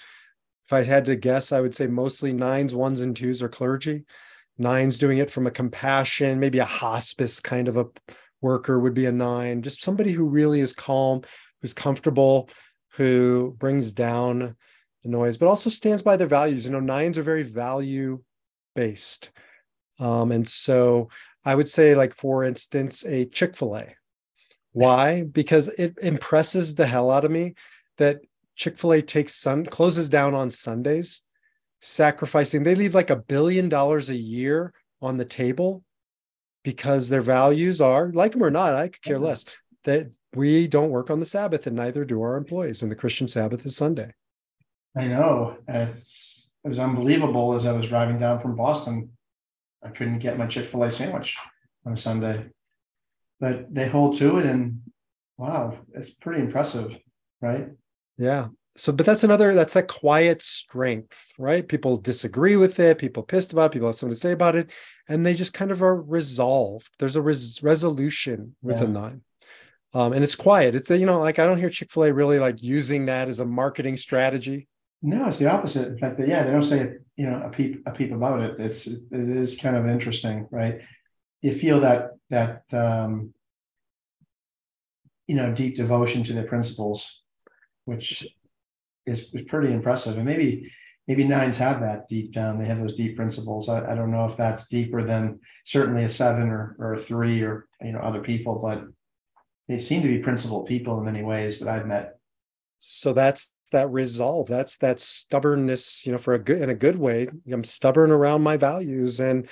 If 0.66 0.72
I 0.72 0.82
had 0.82 1.06
to 1.06 1.16
guess, 1.16 1.50
I 1.50 1.60
would 1.60 1.74
say 1.74 1.86
mostly 1.86 2.34
nines, 2.34 2.74
ones, 2.74 3.00
and 3.00 3.16
twos 3.16 3.42
are 3.42 3.48
clergy. 3.48 4.04
Nines 4.58 4.98
doing 4.98 5.16
it 5.16 5.30
from 5.30 5.46
a 5.46 5.50
compassion, 5.50 6.40
maybe 6.40 6.58
a 6.58 6.66
hospice 6.66 7.40
kind 7.40 7.68
of 7.68 7.78
a 7.78 7.86
worker 8.42 8.78
would 8.78 8.94
be 8.94 9.06
a 9.06 9.12
nine, 9.12 9.62
just 9.62 9.82
somebody 9.82 10.12
who 10.12 10.28
really 10.28 10.60
is 10.60 10.74
calm, 10.74 11.22
who's 11.62 11.72
comfortable, 11.72 12.50
who 12.94 13.56
brings 13.58 13.92
down 13.92 14.56
the 15.02 15.08
noise, 15.08 15.38
but 15.38 15.48
also 15.48 15.70
stands 15.70 16.02
by 16.02 16.16
their 16.16 16.26
values. 16.26 16.66
You 16.66 16.72
know, 16.72 16.80
nines 16.80 17.16
are 17.16 17.22
very 17.22 17.44
value 17.44 18.22
based. 18.74 19.30
Um, 19.98 20.32
and 20.32 20.46
so 20.46 21.08
I 21.44 21.54
would 21.54 21.68
say, 21.68 21.94
like, 21.94 22.14
for 22.14 22.44
instance, 22.44 23.04
a 23.04 23.24
Chick 23.26 23.56
fil 23.56 23.76
A. 23.76 23.94
Why? 24.72 25.24
Because 25.24 25.68
it 25.68 25.98
impresses 26.00 26.74
the 26.74 26.86
hell 26.86 27.10
out 27.10 27.24
of 27.24 27.30
me 27.30 27.54
that 27.98 28.20
Chick 28.56 28.78
fil 28.78 28.92
A 28.92 29.02
takes 29.02 29.34
sun, 29.34 29.66
closes 29.66 30.08
down 30.08 30.34
on 30.34 30.50
Sundays, 30.50 31.22
sacrificing, 31.80 32.62
they 32.62 32.74
leave 32.74 32.94
like 32.94 33.10
a 33.10 33.16
billion 33.16 33.68
dollars 33.68 34.08
a 34.08 34.14
year 34.14 34.72
on 35.00 35.16
the 35.16 35.24
table 35.24 35.82
because 36.62 37.08
their 37.08 37.20
values 37.20 37.80
are, 37.80 38.10
like 38.12 38.32
them 38.32 38.42
or 38.42 38.50
not, 38.50 38.74
I 38.74 38.88
could 38.88 39.02
care 39.02 39.16
mm-hmm. 39.16 39.24
less, 39.24 39.44
that 39.84 40.10
we 40.34 40.68
don't 40.68 40.90
work 40.90 41.10
on 41.10 41.20
the 41.20 41.26
Sabbath 41.26 41.66
and 41.66 41.76
neither 41.76 42.04
do 42.04 42.22
our 42.22 42.36
employees. 42.36 42.82
And 42.82 42.90
the 42.90 42.96
Christian 42.96 43.28
Sabbath 43.28 43.66
is 43.66 43.76
Sunday. 43.76 44.14
I 44.96 45.08
know. 45.08 45.58
It's, 45.66 46.50
it 46.64 46.68
was 46.68 46.78
unbelievable 46.78 47.54
as 47.54 47.66
I 47.66 47.72
was 47.72 47.88
driving 47.88 48.18
down 48.18 48.38
from 48.38 48.54
Boston. 48.54 49.10
I 49.84 49.88
couldn't 49.88 50.18
get 50.18 50.38
my 50.38 50.46
Chick 50.46 50.66
fil 50.66 50.84
A 50.84 50.90
sandwich 50.90 51.36
on 51.84 51.92
a 51.92 51.96
Sunday, 51.96 52.46
but 53.40 53.72
they 53.74 53.88
hold 53.88 54.16
to 54.18 54.38
it. 54.38 54.46
And 54.46 54.82
wow, 55.36 55.78
it's 55.94 56.10
pretty 56.10 56.40
impressive, 56.40 56.98
right? 57.40 57.68
Yeah. 58.18 58.48
So, 58.74 58.90
but 58.90 59.04
that's 59.04 59.24
another, 59.24 59.52
that's 59.54 59.74
that 59.74 59.88
quiet 59.88 60.42
strength, 60.42 61.32
right? 61.38 61.66
People 61.66 61.98
disagree 61.98 62.56
with 62.56 62.80
it, 62.80 62.98
people 62.98 63.22
pissed 63.22 63.52
about 63.52 63.66
it, 63.66 63.72
people 63.72 63.88
have 63.88 63.96
something 63.96 64.14
to 64.14 64.20
say 64.20 64.32
about 64.32 64.56
it, 64.56 64.72
and 65.08 65.26
they 65.26 65.34
just 65.34 65.52
kind 65.52 65.70
of 65.70 65.82
are 65.82 66.00
resolved. 66.00 66.90
There's 66.98 67.16
a 67.16 67.20
res- 67.20 67.62
resolution 67.62 68.56
with 68.62 68.78
yeah. 68.78 68.84
a 68.84 68.88
nine. 68.88 69.22
Um, 69.94 70.14
and 70.14 70.24
it's 70.24 70.36
quiet. 70.36 70.74
It's 70.74 70.88
you 70.88 71.04
know, 71.04 71.20
like 71.20 71.38
I 71.38 71.44
don't 71.44 71.58
hear 71.58 71.68
Chick 71.68 71.92
Fil 71.92 72.04
A 72.04 72.12
really 72.14 72.38
like 72.38 72.62
using 72.62 73.06
that 73.06 73.28
as 73.28 73.40
a 73.40 73.44
marketing 73.44 73.98
strategy. 73.98 74.68
No, 75.02 75.26
it's 75.26 75.36
the 75.36 75.50
opposite. 75.50 75.88
In 75.88 75.98
fact, 75.98 76.18
yeah, 76.20 76.44
they 76.44 76.50
don't 76.50 76.62
say 76.62 76.94
you 77.16 77.26
know 77.26 77.42
a 77.44 77.50
peep 77.50 77.82
a 77.86 77.92
peep 77.92 78.12
about 78.12 78.40
it. 78.40 78.58
It's 78.58 78.86
it 78.86 79.06
is 79.10 79.58
kind 79.58 79.76
of 79.76 79.86
interesting, 79.86 80.46
right? 80.50 80.80
You 81.40 81.52
feel 81.52 81.80
that 81.80 82.10
that 82.30 82.62
um, 82.72 83.34
you 85.26 85.36
know 85.36 85.52
deep 85.52 85.76
devotion 85.76 86.24
to 86.24 86.32
their 86.32 86.46
principles, 86.46 87.22
which 87.84 88.24
is, 89.06 89.30
is 89.34 89.42
pretty 89.48 89.72
impressive. 89.72 90.16
And 90.16 90.26
maybe 90.26 90.72
maybe 91.06 91.24
nines 91.24 91.58
have 91.58 91.80
that 91.80 92.08
deep 92.08 92.32
down. 92.32 92.58
They 92.58 92.66
have 92.66 92.80
those 92.80 92.96
deep 92.96 93.16
principles. 93.16 93.68
I, 93.68 93.92
I 93.92 93.94
don't 93.94 94.12
know 94.12 94.24
if 94.24 94.36
that's 94.36 94.68
deeper 94.68 95.02
than 95.02 95.40
certainly 95.64 96.04
a 96.04 96.08
seven 96.08 96.48
or 96.48 96.76
or 96.78 96.94
a 96.94 97.00
three 97.00 97.42
or 97.42 97.66
you 97.82 97.92
know 97.92 98.00
other 98.00 98.20
people, 98.20 98.58
but 98.58 98.84
they 99.68 99.78
seem 99.78 100.02
to 100.02 100.08
be 100.08 100.18
principled 100.18 100.66
people 100.66 100.98
in 100.98 101.04
many 101.04 101.22
ways 101.22 101.60
that 101.60 101.68
I've 101.68 101.86
met. 101.86 102.18
So 102.84 103.12
that's 103.12 103.52
that 103.70 103.90
resolve 103.90 104.48
that's 104.48 104.76
that 104.78 105.00
stubbornness 105.00 106.04
you 106.04 106.12
know 106.12 106.18
for 106.18 106.34
a 106.34 106.38
good 106.38 106.60
in 106.60 106.68
a 106.68 106.74
good 106.74 106.96
way. 106.96 107.28
I'm 107.50 107.64
stubborn 107.64 108.10
around 108.10 108.42
my 108.42 108.56
values 108.56 109.20
and 109.20 109.48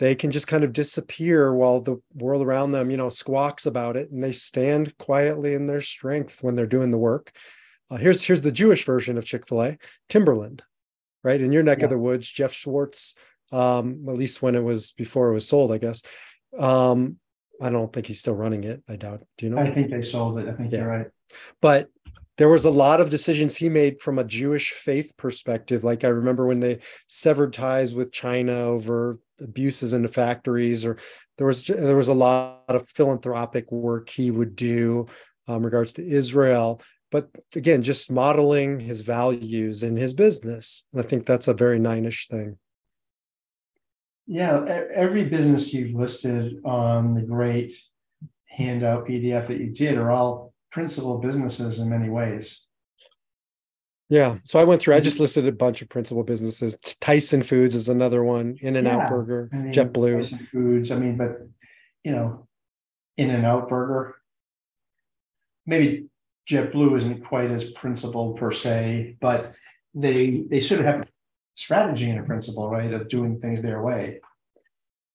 they 0.00 0.14
can 0.14 0.30
just 0.30 0.46
kind 0.46 0.64
of 0.64 0.72
disappear 0.72 1.54
while 1.54 1.80
the 1.80 2.00
world 2.14 2.42
around 2.42 2.72
them 2.72 2.90
you 2.90 2.96
know 2.96 3.10
squawks 3.10 3.66
about 3.66 3.96
it 3.96 4.10
and 4.10 4.24
they 4.24 4.32
stand 4.32 4.96
quietly 4.96 5.54
in 5.54 5.66
their 5.66 5.82
strength 5.82 6.42
when 6.42 6.54
they're 6.54 6.66
doing 6.66 6.90
the 6.90 6.98
work. 6.98 7.32
Uh, 7.90 7.96
here's 7.96 8.22
here's 8.24 8.40
the 8.40 8.50
jewish 8.50 8.86
version 8.86 9.18
of 9.18 9.24
chick-fil-a 9.24 9.76
timberland 10.08 10.62
right? 11.22 11.40
In 11.40 11.52
your 11.52 11.62
neck 11.62 11.78
yeah. 11.78 11.84
of 11.84 11.90
the 11.90 11.98
woods 11.98 12.28
jeff 12.28 12.52
schwartz 12.52 13.14
um, 13.52 14.06
at 14.08 14.14
least 14.14 14.40
when 14.40 14.54
it 14.54 14.64
was 14.64 14.92
before 14.92 15.28
it 15.28 15.34
was 15.34 15.46
sold 15.46 15.72
i 15.72 15.78
guess. 15.78 16.02
Um, 16.58 17.18
i 17.60 17.68
don't 17.68 17.92
think 17.92 18.06
he's 18.06 18.20
still 18.20 18.34
running 18.34 18.64
it 18.64 18.82
i 18.88 18.96
doubt. 18.96 19.22
Do 19.36 19.46
you 19.46 19.52
know 19.52 19.58
i 19.58 19.70
think 19.70 19.90
they 19.90 20.00
sold 20.00 20.38
it. 20.38 20.48
I 20.48 20.52
think 20.52 20.72
yeah. 20.72 20.78
you're 20.78 20.88
right. 20.88 21.06
But 21.60 21.88
there 22.38 22.48
was 22.48 22.64
a 22.64 22.70
lot 22.70 23.00
of 23.00 23.10
decisions 23.10 23.56
he 23.56 23.68
made 23.68 24.00
from 24.00 24.18
a 24.18 24.24
Jewish 24.24 24.72
faith 24.72 25.12
perspective. 25.16 25.84
Like 25.84 26.04
I 26.04 26.08
remember 26.08 26.46
when 26.46 26.60
they 26.60 26.80
severed 27.06 27.52
ties 27.52 27.94
with 27.94 28.12
China 28.12 28.52
over 28.52 29.18
abuses 29.40 29.92
in 29.92 30.02
the 30.02 30.08
factories, 30.08 30.86
or 30.86 30.96
there 31.36 31.46
was 31.46 31.66
there 31.66 31.96
was 31.96 32.08
a 32.08 32.14
lot 32.14 32.64
of 32.68 32.88
philanthropic 32.88 33.70
work 33.70 34.08
he 34.08 34.30
would 34.30 34.56
do 34.56 35.06
um, 35.48 35.62
regards 35.62 35.92
to 35.94 36.06
Israel. 36.06 36.80
But 37.10 37.28
again, 37.54 37.82
just 37.82 38.10
modeling 38.10 38.80
his 38.80 39.02
values 39.02 39.82
in 39.82 39.96
his 39.96 40.14
business, 40.14 40.84
and 40.92 41.02
I 41.02 41.06
think 41.06 41.26
that's 41.26 41.48
a 41.48 41.54
very 41.54 41.78
nine-ish 41.78 42.28
thing. 42.28 42.56
Yeah, 44.26 44.64
every 44.94 45.24
business 45.26 45.74
you've 45.74 45.94
listed 45.94 46.54
on 46.64 47.14
the 47.14 47.20
great 47.20 47.74
handout 48.48 49.06
PDF 49.06 49.48
that 49.48 49.58
you 49.58 49.70
did 49.70 49.98
are 49.98 50.10
all 50.10 50.51
principal 50.72 51.18
businesses 51.18 51.78
in 51.78 51.88
many 51.88 52.08
ways. 52.08 52.66
Yeah. 54.08 54.38
So 54.44 54.58
I 54.58 54.64
went 54.64 54.82
through, 54.82 54.94
I 54.94 55.00
just 55.00 55.20
listed 55.20 55.46
a 55.46 55.52
bunch 55.52 55.80
of 55.80 55.88
principal 55.88 56.22
businesses. 56.22 56.76
Tyson 57.00 57.42
Foods 57.42 57.74
is 57.74 57.88
another 57.88 58.24
one, 58.24 58.56
In 58.60 58.76
and 58.76 58.88
Out 58.88 59.08
Burger, 59.08 59.48
I 59.52 59.56
mean, 59.56 59.72
JetBlue. 59.72 60.16
Tyson 60.16 60.46
Foods. 60.52 60.90
I 60.90 60.96
mean, 60.96 61.16
but, 61.16 61.38
you 62.04 62.12
know, 62.12 62.46
In 63.16 63.30
and 63.30 63.46
Out 63.46 63.68
Burger, 63.68 64.16
maybe 65.64 66.08
JetBlue 66.50 66.96
isn't 66.96 67.24
quite 67.24 67.50
as 67.50 67.70
principled 67.70 68.36
per 68.36 68.50
se, 68.50 69.16
but 69.20 69.54
they 69.94 70.44
they 70.50 70.60
sort 70.60 70.80
of 70.80 70.86
have 70.86 71.00
a 71.02 71.06
strategy 71.54 72.10
and 72.10 72.18
a 72.18 72.24
principle, 72.24 72.68
right, 72.68 72.92
of 72.92 73.08
doing 73.08 73.40
things 73.40 73.62
their 73.62 73.80
way. 73.80 74.20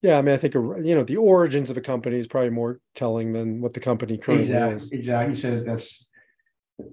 Yeah, 0.01 0.19
I 0.19 0.21
mean, 0.21 0.35
I 0.35 0.37
think 0.37 0.53
you 0.53 0.95
know 0.95 1.03
the 1.03 1.17
origins 1.17 1.69
of 1.69 1.77
a 1.77 1.81
company 1.81 2.17
is 2.17 2.27
probably 2.27 2.51
more 2.51 2.79
telling 2.95 3.33
than 3.33 3.61
what 3.61 3.73
the 3.73 3.79
company 3.79 4.17
currently 4.17 4.45
exactly, 4.45 4.77
is. 4.77 4.91
Exactly. 4.91 5.29
You 5.29 5.35
said 5.35 5.65
that's 5.65 6.09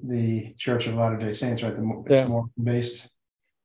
the 0.02 0.54
Church 0.56 0.86
of 0.86 0.94
Latter 0.94 1.18
Day 1.18 1.32
Saints, 1.32 1.62
right? 1.62 1.76
The, 1.76 2.02
it's 2.06 2.20
yeah. 2.20 2.26
more 2.26 2.46
based. 2.62 3.10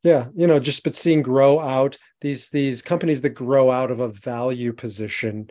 Yeah, 0.03 0.27
you 0.33 0.47
know, 0.47 0.59
just 0.59 0.83
but 0.83 0.95
seeing 0.95 1.21
grow 1.21 1.59
out 1.59 1.97
these 2.21 2.49
these 2.49 2.81
companies 2.81 3.21
that 3.21 3.31
grow 3.31 3.71
out 3.71 3.91
of 3.91 3.99
a 3.99 4.09
value 4.09 4.73
position. 4.73 5.49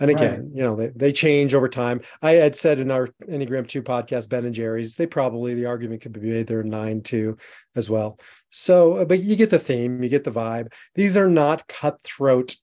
And 0.00 0.10
again, 0.10 0.40
right. 0.40 0.50
you 0.54 0.62
know, 0.62 0.76
they, 0.76 0.86
they 0.96 1.12
change 1.12 1.54
over 1.54 1.68
time. 1.68 2.00
I 2.22 2.32
had 2.32 2.56
said 2.56 2.78
in 2.78 2.90
our 2.90 3.08
Enneagram 3.28 3.68
2 3.68 3.82
podcast, 3.82 4.30
Ben 4.30 4.46
and 4.46 4.54
Jerry's, 4.54 4.96
they 4.96 5.06
probably 5.06 5.52
the 5.52 5.66
argument 5.66 6.00
could 6.00 6.12
be 6.12 6.20
made 6.20 6.46
they're 6.46 6.62
nine 6.62 7.02
two 7.02 7.36
as 7.76 7.90
well. 7.90 8.18
So, 8.48 8.94
uh, 8.94 9.04
but 9.04 9.20
you 9.20 9.36
get 9.36 9.50
the 9.50 9.58
theme, 9.58 10.02
you 10.02 10.08
get 10.08 10.24
the 10.24 10.30
vibe. 10.30 10.72
These 10.94 11.18
are 11.18 11.28
not 11.28 11.68
cutthroat 11.68 12.56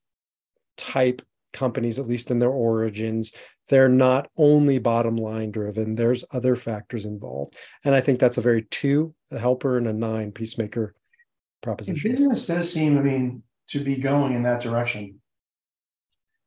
type 0.77 1.21
companies, 1.53 1.99
at 1.99 2.05
least 2.05 2.31
in 2.31 2.39
their 2.39 2.49
origins. 2.49 3.33
They're 3.69 3.89
not 3.89 4.29
only 4.37 4.79
bottom 4.79 5.17
line 5.17 5.51
driven, 5.51 5.95
there's 5.95 6.23
other 6.33 6.55
factors 6.55 7.05
involved. 7.05 7.55
And 7.83 7.93
I 7.93 8.01
think 8.01 8.19
that's 8.19 8.37
a 8.37 8.41
very 8.41 8.63
two, 8.63 9.13
a 9.31 9.39
helper 9.39 9.77
and 9.77 9.87
a 9.87 9.93
nine 9.93 10.31
peacemaker 10.31 10.95
proposition. 11.61 12.11
business 12.11 12.47
does 12.47 12.71
seem, 12.71 12.97
I 12.97 13.01
mean, 13.01 13.43
to 13.69 13.79
be 13.79 13.97
going 13.97 14.33
in 14.33 14.43
that 14.43 14.61
direction, 14.61 15.19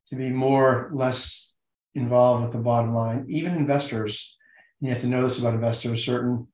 to 0.07 0.17
be 0.17 0.31
more 0.31 0.91
less 0.95 1.55
involved 1.95 2.43
with 2.45 2.53
the 2.53 2.59
bottom 2.59 2.95
line. 2.95 3.27
Even 3.29 3.55
investors, 3.55 4.39
you 4.81 4.91
have 4.91 4.99
to 4.99 5.07
know 5.07 5.23
this 5.23 5.39
about 5.39 5.55
investors, 5.55 6.05
certain, 6.05 6.47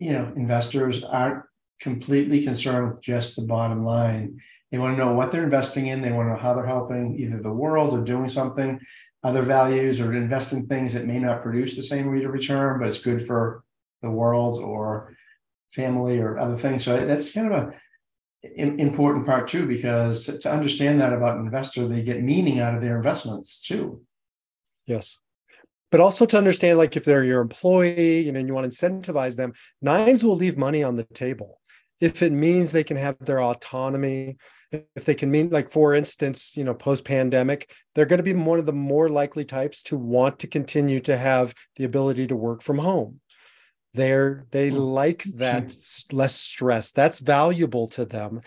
you 0.00 0.12
know, 0.12 0.32
investors 0.36 1.04
aren't 1.04 1.42
completely 1.80 2.44
concerned 2.44 2.94
with 2.94 3.02
just 3.02 3.36
the 3.36 3.42
bottom 3.42 3.84
line 3.84 4.40
they 4.70 4.78
want 4.78 4.96
to 4.96 5.04
know 5.04 5.12
what 5.12 5.30
they're 5.30 5.44
investing 5.44 5.86
in. 5.86 6.02
They 6.02 6.12
want 6.12 6.28
to 6.28 6.32
know 6.32 6.40
how 6.40 6.54
they're 6.54 6.66
helping 6.66 7.16
either 7.18 7.40
the 7.40 7.52
world 7.52 7.94
or 7.94 8.02
doing 8.02 8.28
something, 8.28 8.80
other 9.22 9.42
values, 9.42 10.00
or 10.00 10.12
invest 10.14 10.52
in 10.52 10.66
things 10.66 10.94
that 10.94 11.06
may 11.06 11.18
not 11.18 11.42
produce 11.42 11.76
the 11.76 11.82
same 11.82 12.08
rate 12.08 12.24
of 12.24 12.32
return, 12.32 12.78
but 12.78 12.88
it's 12.88 13.02
good 13.02 13.22
for 13.22 13.62
the 14.02 14.10
world 14.10 14.58
or 14.58 15.14
family 15.70 16.18
or 16.18 16.38
other 16.38 16.56
things. 16.56 16.84
So 16.84 16.98
that's 16.98 17.32
kind 17.32 17.52
of 17.52 17.62
a 17.62 17.72
important 18.44 19.26
part 19.26 19.48
too, 19.48 19.66
because 19.66 20.26
to, 20.26 20.38
to 20.38 20.52
understand 20.52 21.00
that 21.00 21.12
about 21.12 21.36
an 21.36 21.46
investor, 21.46 21.86
they 21.86 22.02
get 22.02 22.22
meaning 22.22 22.60
out 22.60 22.74
of 22.74 22.80
their 22.80 22.96
investments 22.96 23.60
too. 23.60 24.02
Yes 24.86 25.18
but 25.90 26.00
also 26.00 26.26
to 26.26 26.36
understand 26.36 26.78
like 26.78 26.96
if 26.96 27.04
they're 27.04 27.24
your 27.24 27.40
employee 27.40 28.20
you 28.20 28.32
know, 28.32 28.38
and 28.38 28.48
you 28.48 28.54
want 28.54 28.70
to 28.70 28.76
incentivize 28.76 29.36
them 29.36 29.52
nines 29.80 30.24
will 30.24 30.36
leave 30.36 30.58
money 30.58 30.82
on 30.82 30.96
the 30.96 31.04
table 31.04 31.60
if 32.00 32.22
it 32.22 32.32
means 32.32 32.72
they 32.72 32.84
can 32.84 32.96
have 32.96 33.16
their 33.20 33.40
autonomy 33.40 34.36
if 34.72 35.04
they 35.04 35.14
can 35.14 35.30
mean 35.30 35.48
like 35.50 35.70
for 35.70 35.94
instance 35.94 36.56
you 36.56 36.64
know 36.64 36.74
post 36.74 37.04
pandemic 37.04 37.72
they're 37.94 38.06
going 38.06 38.18
to 38.18 38.24
be 38.24 38.32
one 38.32 38.58
of 38.58 38.66
the 38.66 38.72
more 38.72 39.08
likely 39.08 39.44
types 39.44 39.82
to 39.82 39.96
want 39.96 40.38
to 40.38 40.46
continue 40.46 41.00
to 41.00 41.16
have 41.16 41.54
the 41.76 41.84
ability 41.84 42.26
to 42.26 42.36
work 42.36 42.62
from 42.62 42.78
home. 42.78 43.20
They're 43.94 44.44
they 44.50 44.70
hmm. 44.70 44.76
like 44.76 45.24
that 45.36 45.74
less 46.12 46.34
stress. 46.34 46.92
That's 46.92 47.18
valuable 47.18 47.86
to 47.88 48.04
them. 48.04 48.42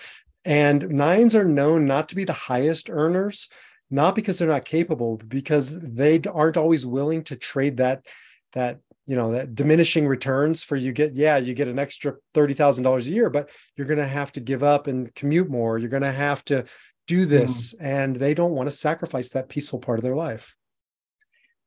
And 0.46 0.90
nines 0.90 1.36
are 1.36 1.46
known 1.46 1.86
not 1.86 2.10
to 2.10 2.16
be 2.16 2.24
the 2.24 2.34
highest 2.34 2.90
earners 2.90 3.50
not 3.92 4.16
because 4.16 4.38
they're 4.38 4.48
not 4.48 4.66
capable 4.66 5.18
because 5.18 5.80
they 5.82 6.22
aren't 6.32 6.58
always 6.58 6.86
willing 6.86 7.24
to 7.24 7.36
trade 7.36 7.78
that 7.78 8.06
that 8.54 8.80
you 9.10 9.16
know 9.16 9.32
that 9.32 9.56
diminishing 9.56 10.08
returns 10.08 10.64
for 10.64 10.76
you 10.76 10.92
get 10.94 11.14
yeah 11.14 11.38
you 11.38 11.54
get 11.54 11.68
an 11.68 11.80
extra 11.80 12.14
$30,000 12.36 13.08
a 13.08 13.10
year 13.10 13.30
but 13.30 13.50
you're 13.76 13.88
going 13.88 13.98
to 13.98 14.08
have 14.08 14.32
to 14.34 14.40
give 14.40 14.64
up 14.64 14.88
and 14.88 15.14
commute 15.16 15.50
more 15.50 15.78
you're 15.78 15.90
going 15.90 16.04
to 16.04 16.12
have 16.12 16.46
to 16.46 16.64
do 17.10 17.26
this 17.26 17.74
mm. 17.74 17.78
and 17.82 18.16
they 18.18 18.36
don't 18.36 18.54
want 18.54 18.70
to 18.70 18.76
sacrifice 18.76 19.32
that 19.32 19.50
peaceful 19.50 19.80
part 19.80 19.98
of 19.98 20.04
their 20.04 20.16
life. 20.16 20.56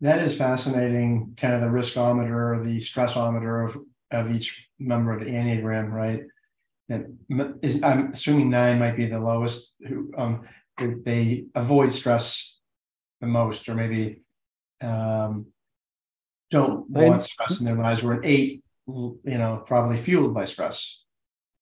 That 0.01 0.22
is 0.22 0.36
fascinating, 0.36 1.34
kind 1.36 1.55
of 1.55 1.61
the 1.61 1.66
riskometer, 1.66 2.64
the 2.64 2.78
stressometer 2.78 3.68
of, 3.68 3.78
of 4.12 4.32
each 4.32 4.70
member 4.78 5.12
of 5.12 5.20
the 5.20 5.30
Enneagram, 5.30 5.90
right? 5.90 6.22
And 6.88 7.18
is, 7.61 7.82
I'm 7.82 8.12
assuming 8.12 8.51
nine 8.51 8.78
might 8.78 8.97
be 8.97 9.07
the 9.07 9.18
lowest 9.18 9.74
who 9.86 10.12
um, 10.16 10.43
they 10.78 11.47
avoid 11.57 11.93
stress 11.93 12.61
the 13.20 13.26
most, 13.26 13.68
or 13.68 13.74
maybe 13.74 14.22
um, 14.80 15.47
don't 16.53 16.88
want 16.88 17.22
stress 17.22 17.61
in 17.61 17.66
their 17.66 17.82
lives. 17.82 18.03
Where 18.03 18.18
an 18.18 18.24
eight, 18.24 18.62
you 18.86 19.20
know, 19.24 19.64
probably 19.66 19.96
fueled 19.96 20.34
by 20.34 20.44
stress. 20.44 21.05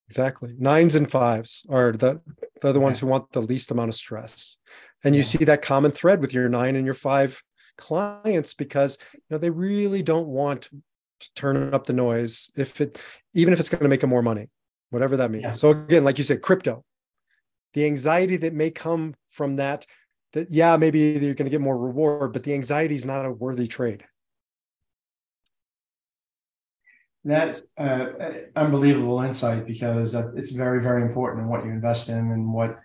Exactly. 0.08 0.54
Nines 0.58 0.96
and 0.96 1.10
fives 1.10 1.64
are 1.68 1.92
the 1.92 2.20
they're 2.60 2.72
the 2.72 2.80
ones 2.80 2.98
who 2.98 3.06
want 3.06 3.32
the 3.32 3.40
least 3.40 3.70
amount 3.70 3.88
of 3.88 3.94
stress. 3.94 4.58
And 5.04 5.14
you 5.14 5.20
yeah. 5.20 5.26
see 5.26 5.44
that 5.44 5.62
common 5.62 5.92
thread 5.92 6.20
with 6.20 6.34
your 6.34 6.48
nine 6.48 6.76
and 6.76 6.84
your 6.84 6.94
five 6.94 7.42
clients 7.78 8.52
because 8.52 8.98
you 9.14 9.20
know 9.30 9.38
they 9.38 9.50
really 9.50 10.02
don't 10.02 10.26
want 10.26 10.68
to 11.20 11.34
turn 11.34 11.72
up 11.72 11.86
the 11.86 11.92
noise 11.92 12.50
if 12.56 12.80
it 12.80 13.00
even 13.34 13.52
if 13.52 13.60
it's 13.60 13.68
going 13.68 13.82
to 13.82 13.88
make 13.88 14.00
them 14.00 14.10
more 14.10 14.22
money, 14.22 14.48
whatever 14.90 15.16
that 15.16 15.30
means. 15.30 15.44
Yeah. 15.44 15.50
So 15.52 15.70
again, 15.70 16.02
like 16.02 16.18
you 16.18 16.24
said, 16.24 16.42
crypto, 16.42 16.84
the 17.74 17.86
anxiety 17.86 18.36
that 18.38 18.52
may 18.52 18.70
come 18.70 19.14
from 19.30 19.56
that, 19.56 19.86
that 20.32 20.50
yeah, 20.50 20.76
maybe 20.76 20.98
you're 20.98 21.34
going 21.34 21.46
to 21.46 21.50
get 21.50 21.60
more 21.60 21.78
reward, 21.78 22.32
but 22.32 22.42
the 22.42 22.54
anxiety 22.54 22.96
is 22.96 23.06
not 23.06 23.24
a 23.24 23.30
worthy 23.30 23.68
trade. 23.68 24.04
That's 27.24 27.64
uh, 27.76 28.06
unbelievable 28.56 29.20
insight 29.20 29.66
because 29.66 30.14
it's 30.14 30.52
very, 30.52 30.82
very 30.82 31.02
important 31.02 31.42
in 31.42 31.48
what 31.48 31.64
you 31.64 31.70
invest 31.70 32.08
in 32.08 32.16
and 32.16 32.52
what 32.52 32.78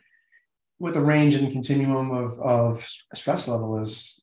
what 0.77 0.93
the 0.93 1.01
range 1.01 1.35
and 1.35 1.53
continuum 1.53 2.11
of, 2.11 2.37
of 2.39 2.85
stress 3.13 3.47
level 3.47 3.79
is. 3.81 4.21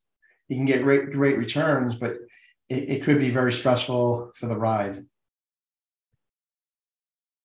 You 0.49 0.57
can 0.57 0.67
get 0.67 0.83
great, 0.83 1.11
great 1.11 1.39
returns, 1.39 1.95
but 1.95 2.17
it, 2.69 2.91
it 2.91 3.03
could 3.03 3.19
be 3.19 3.31
very 3.31 3.53
stressful 3.53 4.33
for 4.35 4.47
the 4.47 4.57
ride. 4.57 5.07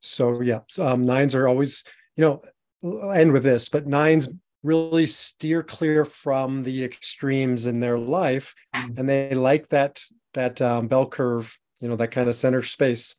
So 0.01 0.41
yeah, 0.41 0.59
um, 0.77 1.03
nines 1.03 1.35
are 1.35 1.47
always, 1.47 1.85
you 2.17 2.23
know, 2.23 2.41
I'll 2.83 3.13
end 3.13 3.31
with 3.31 3.43
this, 3.43 3.69
but 3.69 3.87
nines 3.87 4.27
really 4.61 5.05
steer 5.05 5.63
clear 5.63 6.03
from 6.03 6.63
the 6.63 6.83
extremes 6.83 7.65
in 7.65 7.79
their 7.79 7.97
life, 7.97 8.53
mm-hmm. 8.75 8.99
and 8.99 9.07
they 9.07 9.33
like 9.33 9.69
that 9.69 10.01
that 10.33 10.61
um, 10.61 10.87
bell 10.87 11.07
curve 11.07 11.57
you 11.79 11.87
know 11.87 11.95
that 11.95 12.11
kind 12.11 12.29
of 12.29 12.35
center 12.35 12.61
space 12.61 13.15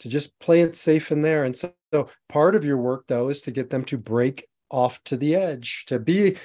to 0.00 0.08
just 0.08 0.38
play 0.40 0.62
it 0.62 0.74
safe 0.74 1.12
in 1.12 1.22
there. 1.22 1.44
And 1.44 1.56
so, 1.56 1.72
so 1.92 2.08
part 2.28 2.54
of 2.54 2.64
your 2.64 2.78
work 2.78 3.04
though 3.06 3.28
is 3.28 3.42
to 3.42 3.50
get 3.50 3.70
them 3.70 3.84
to 3.84 3.98
break 3.98 4.44
off 4.70 5.02
to 5.04 5.16
the 5.16 5.34
edge 5.34 5.84
to 5.86 5.98
be 5.98 6.36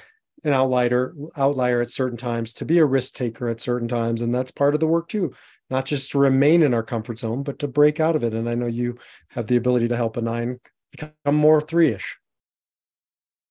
an 0.44 0.52
outlier 0.52 1.14
outlier 1.36 1.80
at 1.80 1.90
certain 1.90 2.18
times 2.18 2.52
to 2.54 2.64
be 2.64 2.78
a 2.78 2.84
risk 2.84 3.14
taker 3.14 3.48
at 3.48 3.60
certain 3.60 3.88
times. 3.88 4.22
And 4.22 4.34
that's 4.34 4.50
part 4.50 4.74
of 4.74 4.80
the 4.80 4.86
work 4.86 5.08
too 5.08 5.32
not 5.68 5.84
just 5.84 6.12
to 6.12 6.18
remain 6.18 6.62
in 6.62 6.72
our 6.74 6.82
comfort 6.82 7.18
zone 7.18 7.42
but 7.42 7.58
to 7.58 7.68
break 7.68 7.98
out 7.98 8.16
of 8.16 8.22
it. 8.22 8.34
And 8.34 8.48
i 8.48 8.54
know 8.54 8.66
you 8.66 8.98
have 9.28 9.46
the 9.46 9.56
ability 9.56 9.88
to 9.88 9.96
help 9.96 10.16
a 10.16 10.22
nine 10.22 10.60
become 10.92 11.12
more 11.34 11.60
three-ish. 11.60 12.18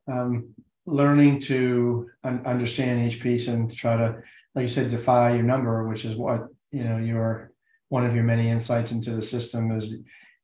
Um, 0.08 0.54
learning 0.86 1.40
to 1.42 2.10
un- 2.24 2.44
understand 2.46 3.12
each 3.12 3.22
piece 3.22 3.48
and 3.48 3.74
try 3.74 3.98
to 3.98 4.22
like 4.54 4.64
you 4.64 4.68
said 4.68 4.92
defy 4.92 5.34
your 5.34 5.44
number 5.44 5.88
which 5.88 6.06
is 6.06 6.16
what 6.16 6.48
you 6.72 6.84
know 6.84 6.98
your 6.98 7.52
one 7.96 8.06
of 8.06 8.14
your 8.14 8.26
many 8.26 8.50
insights 8.50 8.92
into 8.92 9.12
the 9.12 9.22
system 9.22 9.72
is 9.72 10.04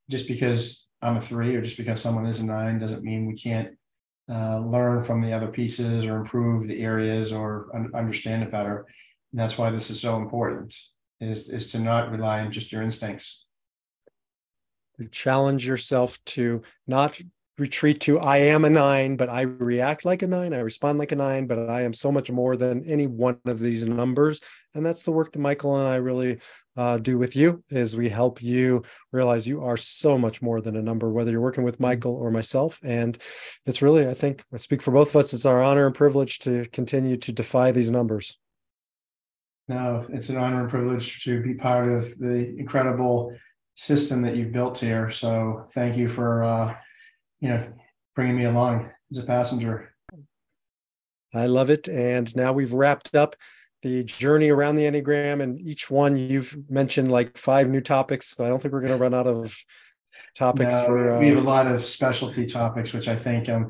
just 0.10 0.26
because 0.26 0.88
I'm 1.02 1.18
a 1.18 1.22
three 1.22 1.54
or 1.54 1.62
just 1.62 1.76
because 1.76 2.00
someone 2.00 2.26
is 2.26 2.40
a 2.40 2.46
nine 2.46 2.80
doesn't 2.80 3.04
mean 3.04 3.26
we 3.26 3.36
can't 3.36 3.78
uh, 4.32 4.60
learn 4.60 5.04
from 5.04 5.22
the 5.22 5.34
other 5.34 5.50
pieces 5.50 6.06
or 6.06 6.16
improve 6.16 6.66
the 6.66 6.82
areas 6.82 7.34
or 7.34 7.70
un- 7.76 7.92
understand 7.94 8.42
it 8.42 8.52
better. 8.52 8.86
And 9.34 9.42
that's 9.42 9.58
why 9.58 9.70
this 9.70 9.90
is 9.90 10.00
so 10.00 10.16
important 10.16 10.74
is, 11.20 11.50
is 11.50 11.70
to 11.74 11.80
not 11.80 12.10
rely 12.10 12.40
on 12.40 12.54
just 12.54 12.72
your 12.72 12.84
instincts. 12.84 13.48
Challenge 15.12 15.68
yourself 15.68 16.24
to 16.28 16.62
not 16.88 17.20
retreat 17.58 18.00
to 18.02 18.20
I 18.20 18.38
am 18.38 18.64
a 18.64 18.70
nine, 18.70 19.18
but 19.18 19.28
I 19.28 19.42
react 19.42 20.06
like 20.06 20.22
a 20.22 20.28
nine, 20.28 20.54
I 20.54 20.60
respond 20.60 21.00
like 21.00 21.12
a 21.12 21.18
nine, 21.18 21.48
but 21.48 21.70
I 21.70 21.82
am 21.82 21.94
so 21.94 22.12
much 22.12 22.32
more 22.32 22.56
than 22.56 22.86
any 22.86 23.08
one 23.08 23.40
of 23.46 23.60
these 23.60 23.86
numbers. 23.86 24.40
And 24.74 24.86
that's 24.86 25.04
the 25.04 25.12
work 25.12 25.34
that 25.34 25.40
Michael 25.40 25.78
and 25.78 25.88
I 25.88 25.98
really 25.98 26.40
uh, 26.78 26.98
do 26.98 27.18
with 27.18 27.36
you 27.36 27.64
is 27.70 27.96
we 27.96 28.10
help 28.10 28.42
you 28.42 28.84
realize 29.12 29.48
you 29.48 29.64
are 29.64 29.78
so 29.78 30.18
much 30.18 30.42
more 30.42 30.62
than 30.62 30.76
a 30.76 30.82
number, 30.82 31.10
whether 31.10 31.32
you're 31.32 31.42
working 31.42 31.64
with 31.64 31.76
mm-hmm. 31.76 31.84
Michael 31.84 32.16
or 32.16 32.32
myself. 32.32 32.80
And 32.84 33.18
it's 33.66 33.82
really, 33.82 34.08
I 34.08 34.14
think, 34.14 34.44
I 34.54 34.58
speak 34.58 34.82
for 34.82 34.92
both 34.92 35.10
of 35.10 35.18
us. 35.18 35.34
It's 35.34 35.46
our 35.46 35.62
honor 35.62 35.86
and 35.86 35.96
privilege 35.96 36.40
to 36.40 36.66
continue 36.72 37.18
to 37.18 37.32
defy 37.32 37.72
these 37.72 37.92
numbers. 37.92 38.38
No, 39.68 40.06
it's 40.10 40.30
an 40.30 40.38
honor 40.38 40.62
and 40.62 40.70
privilege 40.70 41.24
to 41.24 41.42
be 41.42 41.54
part 41.54 41.90
of 41.90 42.18
the 42.18 42.56
incredible 42.58 43.34
system 43.76 44.22
that 44.24 44.36
you've 44.36 44.52
built 44.52 44.78
here. 44.78 45.10
So 45.10 45.66
thank 45.72 45.96
you 45.98 46.08
for, 46.08 46.44
uh, 46.44 46.76
you 47.40 47.50
know, 47.50 47.74
bringing 48.16 48.38
me 48.38 48.46
along 48.46 48.90
as 49.12 49.18
a 49.18 49.24
passenger. 49.24 49.94
I 51.34 51.46
love 51.46 51.70
it. 51.70 51.88
And 51.88 52.36
now 52.36 52.52
we've 52.52 52.74
wrapped 52.74 53.16
up 53.16 53.36
the 53.82 54.04
journey 54.04 54.50
around 54.50 54.76
the 54.76 54.84
Enneagram, 54.84 55.42
and 55.42 55.60
each 55.60 55.90
one 55.90 56.16
you've 56.16 56.58
mentioned 56.70 57.12
like 57.12 57.38
five 57.38 57.70
new 57.70 57.82
topics. 57.82 58.36
So 58.36 58.46
I 58.46 58.50
don't 58.50 58.62
think 58.62 58.74
we're 58.74 58.82
going 58.82 58.92
to 58.92 58.98
run 58.98 59.14
out 59.14 59.28
of 59.28 59.58
topics 60.36 60.76
no, 60.78 60.86
for. 60.86 61.16
Uh, 61.16 61.20
we 61.20 61.30
have 61.30 61.38
a 61.38 61.42
lot 61.42 61.68
of 61.68 61.84
specialty 61.84 62.46
topics, 62.46 62.94
which 62.94 63.08
I 63.08 63.16
think 63.16 63.50
I'm 63.50 63.70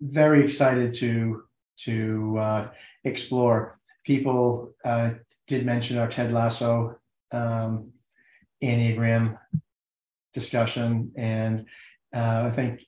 very 0.00 0.44
excited 0.44 0.94
to 0.94 1.44
to 1.78 2.38
uh, 2.38 2.68
explore. 3.04 3.78
People 4.04 4.74
uh, 4.84 5.10
did 5.46 5.64
mention 5.64 5.98
our 5.98 6.08
Ted 6.08 6.32
Lasso 6.32 6.98
um, 7.32 7.92
Enneagram 8.62 9.38
discussion, 10.32 11.12
and 11.16 11.66
uh, 12.14 12.44
I 12.46 12.50
think 12.50 12.82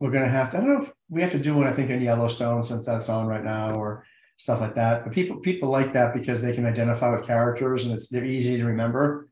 we're 0.00 0.10
going 0.10 0.24
to 0.24 0.30
have 0.30 0.50
to. 0.50 0.58
I 0.58 0.60
don't 0.60 0.68
know 0.68 0.82
if 0.82 0.92
we 1.08 1.22
have 1.22 1.32
to 1.32 1.38
do 1.38 1.54
one. 1.54 1.66
I 1.66 1.72
think 1.72 1.90
in 1.90 2.02
Yellowstone 2.02 2.62
since 2.62 2.86
that's 2.86 3.08
on 3.08 3.26
right 3.26 3.44
now, 3.44 3.74
or 3.74 4.04
stuff 4.36 4.60
like 4.60 4.74
that. 4.74 5.04
But 5.04 5.12
people 5.12 5.36
people 5.36 5.68
like 5.68 5.92
that 5.92 6.14
because 6.14 6.42
they 6.42 6.52
can 6.52 6.66
identify 6.66 7.10
with 7.10 7.26
characters 7.26 7.84
and 7.84 7.94
it's 7.94 8.08
they're 8.08 8.24
easy 8.24 8.56
to 8.56 8.64
remember. 8.64 9.28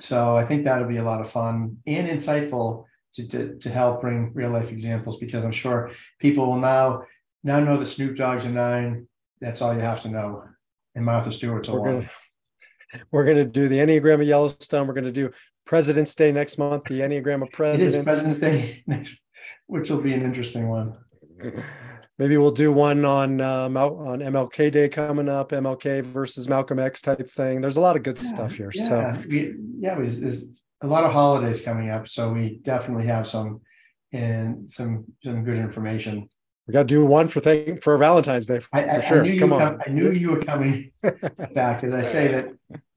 So 0.00 0.36
I 0.36 0.44
think 0.44 0.64
that'll 0.64 0.88
be 0.88 0.98
a 0.98 1.04
lot 1.04 1.20
of 1.20 1.28
fun 1.28 1.78
and 1.86 2.08
insightful 2.08 2.84
to, 3.14 3.26
to, 3.28 3.58
to 3.58 3.70
help 3.70 4.00
bring 4.00 4.32
real 4.32 4.50
life 4.50 4.70
examples 4.70 5.18
because 5.18 5.44
I'm 5.44 5.52
sure 5.52 5.90
people 6.20 6.46
will 6.46 6.58
now 6.58 7.04
now 7.42 7.60
know 7.60 7.76
that 7.76 7.86
Snoop 7.86 8.16
Dogg's 8.16 8.44
a 8.44 8.50
nine. 8.50 9.08
That's 9.40 9.62
all 9.62 9.74
you 9.74 9.80
have 9.80 10.02
to 10.02 10.08
know. 10.08 10.44
And 10.94 11.04
Martha 11.04 11.32
Stewart's 11.32 11.68
a 11.68 11.72
we're 11.72 11.80
one. 11.80 11.90
Gonna, 12.92 13.04
we're 13.10 13.24
going 13.24 13.36
to 13.36 13.44
do 13.44 13.68
the 13.68 13.78
Enneagram 13.78 14.14
of 14.14 14.22
Yellowstone. 14.22 14.86
We're 14.86 14.94
going 14.94 15.04
to 15.04 15.12
do 15.12 15.30
President's 15.64 16.14
Day 16.14 16.32
next 16.32 16.58
month, 16.58 16.84
the 16.84 17.00
Enneagram 17.00 17.42
of 17.42 17.52
Presidents. 17.52 18.04
President's 18.04 18.38
Day, 18.38 18.82
which 19.66 19.90
will 19.90 20.00
be 20.00 20.14
an 20.14 20.22
interesting 20.22 20.68
one. 20.68 20.96
maybe 22.18 22.36
we'll 22.36 22.50
do 22.50 22.72
one 22.72 23.04
on 23.04 23.40
um, 23.40 23.76
on 23.76 24.20
MLK 24.20 24.72
Day 24.72 24.88
coming 24.88 25.28
up, 25.28 25.50
MLK 25.50 26.02
versus 26.04 26.48
Malcolm 26.48 26.78
X 26.78 27.00
type 27.00 27.28
thing. 27.30 27.60
There's 27.60 27.76
a 27.76 27.80
lot 27.80 27.96
of 27.96 28.02
good 28.02 28.16
yeah, 28.16 28.28
stuff 28.28 28.54
here. 28.54 28.70
Yeah, 28.74 29.12
so 29.12 29.22
we, 29.28 29.54
yeah, 29.78 29.94
there's 29.94 30.50
a 30.82 30.86
lot 30.86 31.04
of 31.04 31.12
holidays 31.12 31.62
coming 31.62 31.90
up, 31.90 32.08
so 32.08 32.32
we 32.32 32.60
definitely 32.62 33.06
have 33.06 33.26
some 33.26 33.60
and 34.12 34.72
some 34.72 35.04
some 35.22 35.44
good 35.44 35.56
information. 35.56 36.28
We 36.66 36.72
got 36.72 36.82
to 36.82 36.86
do 36.86 37.06
one 37.06 37.28
for 37.28 37.40
thing 37.40 37.80
for 37.80 37.96
Valentine's 37.96 38.46
Day 38.46 38.60
for, 38.60 38.68
I, 38.76 38.96
I, 38.96 39.00
sure. 39.00 39.24
I 39.24 39.38
Come 39.38 39.54
on, 39.54 39.60
come, 39.60 39.82
I 39.86 39.90
knew 39.90 40.10
you 40.10 40.32
were 40.32 40.40
coming 40.40 40.92
back 41.54 41.82
as 41.82 41.94
I 41.94 42.02
say 42.02 42.28
that 42.28 42.52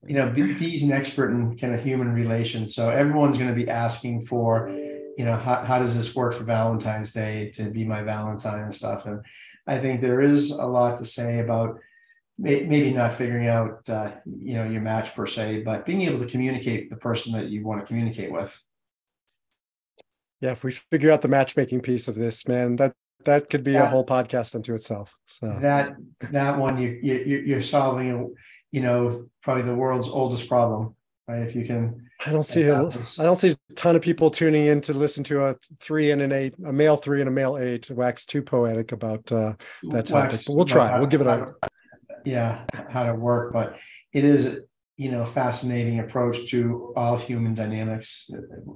you 0.06 0.16
know 0.16 0.30
he's 0.32 0.84
an 0.84 0.92
expert 0.92 1.32
in 1.32 1.58
kind 1.58 1.74
of 1.74 1.84
human 1.84 2.12
relations, 2.12 2.76
so 2.76 2.90
everyone's 2.90 3.38
going 3.38 3.50
to 3.50 3.56
be 3.56 3.70
asking 3.70 4.22
for 4.22 4.70
you 5.18 5.26
know, 5.26 5.36
how, 5.36 5.56
how 5.64 5.80
does 5.80 5.96
this 5.96 6.16
work 6.16 6.34
for 6.34 6.44
Valentine's 6.44 7.14
Day 7.14 7.52
to 7.52 7.70
be 7.70 7.86
my 7.86 8.02
Valentine 8.02 8.64
and 8.64 8.76
stuff? 8.76 9.06
And 9.06 9.22
I 9.68 9.80
think 9.80 10.02
there 10.02 10.22
is 10.22 10.52
a 10.52 10.66
lot 10.66 10.98
to 11.00 11.06
say 11.06 11.40
about 11.40 11.80
maybe 12.38 12.92
not 12.92 13.14
figuring 13.14 13.48
out, 13.48 13.88
uh, 13.90 14.12
you 14.26 14.56
know, 14.56 14.64
your 14.64 14.82
match 14.82 15.14
per 15.14 15.28
se, 15.28 15.62
but 15.64 15.86
being 15.86 16.02
able 16.02 16.20
to 16.20 16.26
communicate 16.26 16.90
the 16.90 16.96
person 16.96 17.34
that 17.34 17.50
you 17.50 17.64
want 17.64 17.82
to 17.82 17.86
communicate 17.86 18.32
with. 18.32 18.60
Yeah, 20.40 20.52
if 20.52 20.64
we 20.64 20.72
figure 20.72 21.12
out 21.12 21.22
the 21.22 21.28
matchmaking 21.28 21.82
piece 21.82 22.08
of 22.08 22.16
this, 22.16 22.48
man, 22.48 22.76
that 22.78 22.94
that 23.26 23.52
could 23.52 23.64
be 23.64 23.76
a 23.76 23.86
whole 23.86 24.06
podcast 24.06 24.56
unto 24.56 24.74
itself. 24.74 25.16
So 25.28 25.60
that 25.60 25.96
that 26.32 26.58
one 26.58 26.82
you 26.82 27.00
you 27.04 27.44
you're 27.46 27.62
solving, 27.62 28.34
you 28.72 28.82
know, 28.82 29.28
probably 29.44 29.64
the 29.64 29.76
world's 29.76 30.10
oldest 30.10 30.50
problem, 30.50 30.96
right? 31.28 31.44
If 31.44 31.56
you 31.56 31.66
can 31.66 32.10
I 32.26 32.32
don't 32.32 32.44
see 32.44 32.64
a, 32.64 32.88
I 32.88 33.24
don't 33.24 33.36
see 33.36 33.52
a 33.52 33.74
ton 33.74 33.96
of 33.96 34.02
people 34.02 34.30
tuning 34.30 34.68
in 34.68 34.82
to 34.82 34.94
listen 34.94 35.24
to 35.26 35.46
a 35.46 35.56
three 35.80 36.12
and 36.12 36.22
an 36.22 36.32
eight, 36.32 36.54
a 36.66 36.72
male 36.72 36.96
three 36.98 37.20
and 37.20 37.28
a 37.28 37.32
male 37.32 37.58
eight. 37.58 37.90
Wax 37.90 38.26
too 38.26 38.42
poetic 38.42 38.92
about 38.92 39.32
uh, 39.32 39.54
that 39.90 40.08
topic, 40.08 40.32
wax, 40.34 40.46
but 40.46 40.56
we'll 40.56 40.66
try. 40.66 40.98
We'll 40.98 41.08
give 41.08 41.22
it 41.22 41.28
a 41.28 41.54
yeah, 42.24 42.66
how 42.90 43.06
to 43.06 43.16
work. 43.16 43.54
But 43.54 43.78
it 44.14 44.24
is 44.24 44.62
you 44.98 45.12
know 45.12 45.26
fascinating 45.26 46.00
approach 46.00 46.50
to 46.52 46.94
all 46.96 47.18
human 47.18 47.54
dynamics 47.54 48.30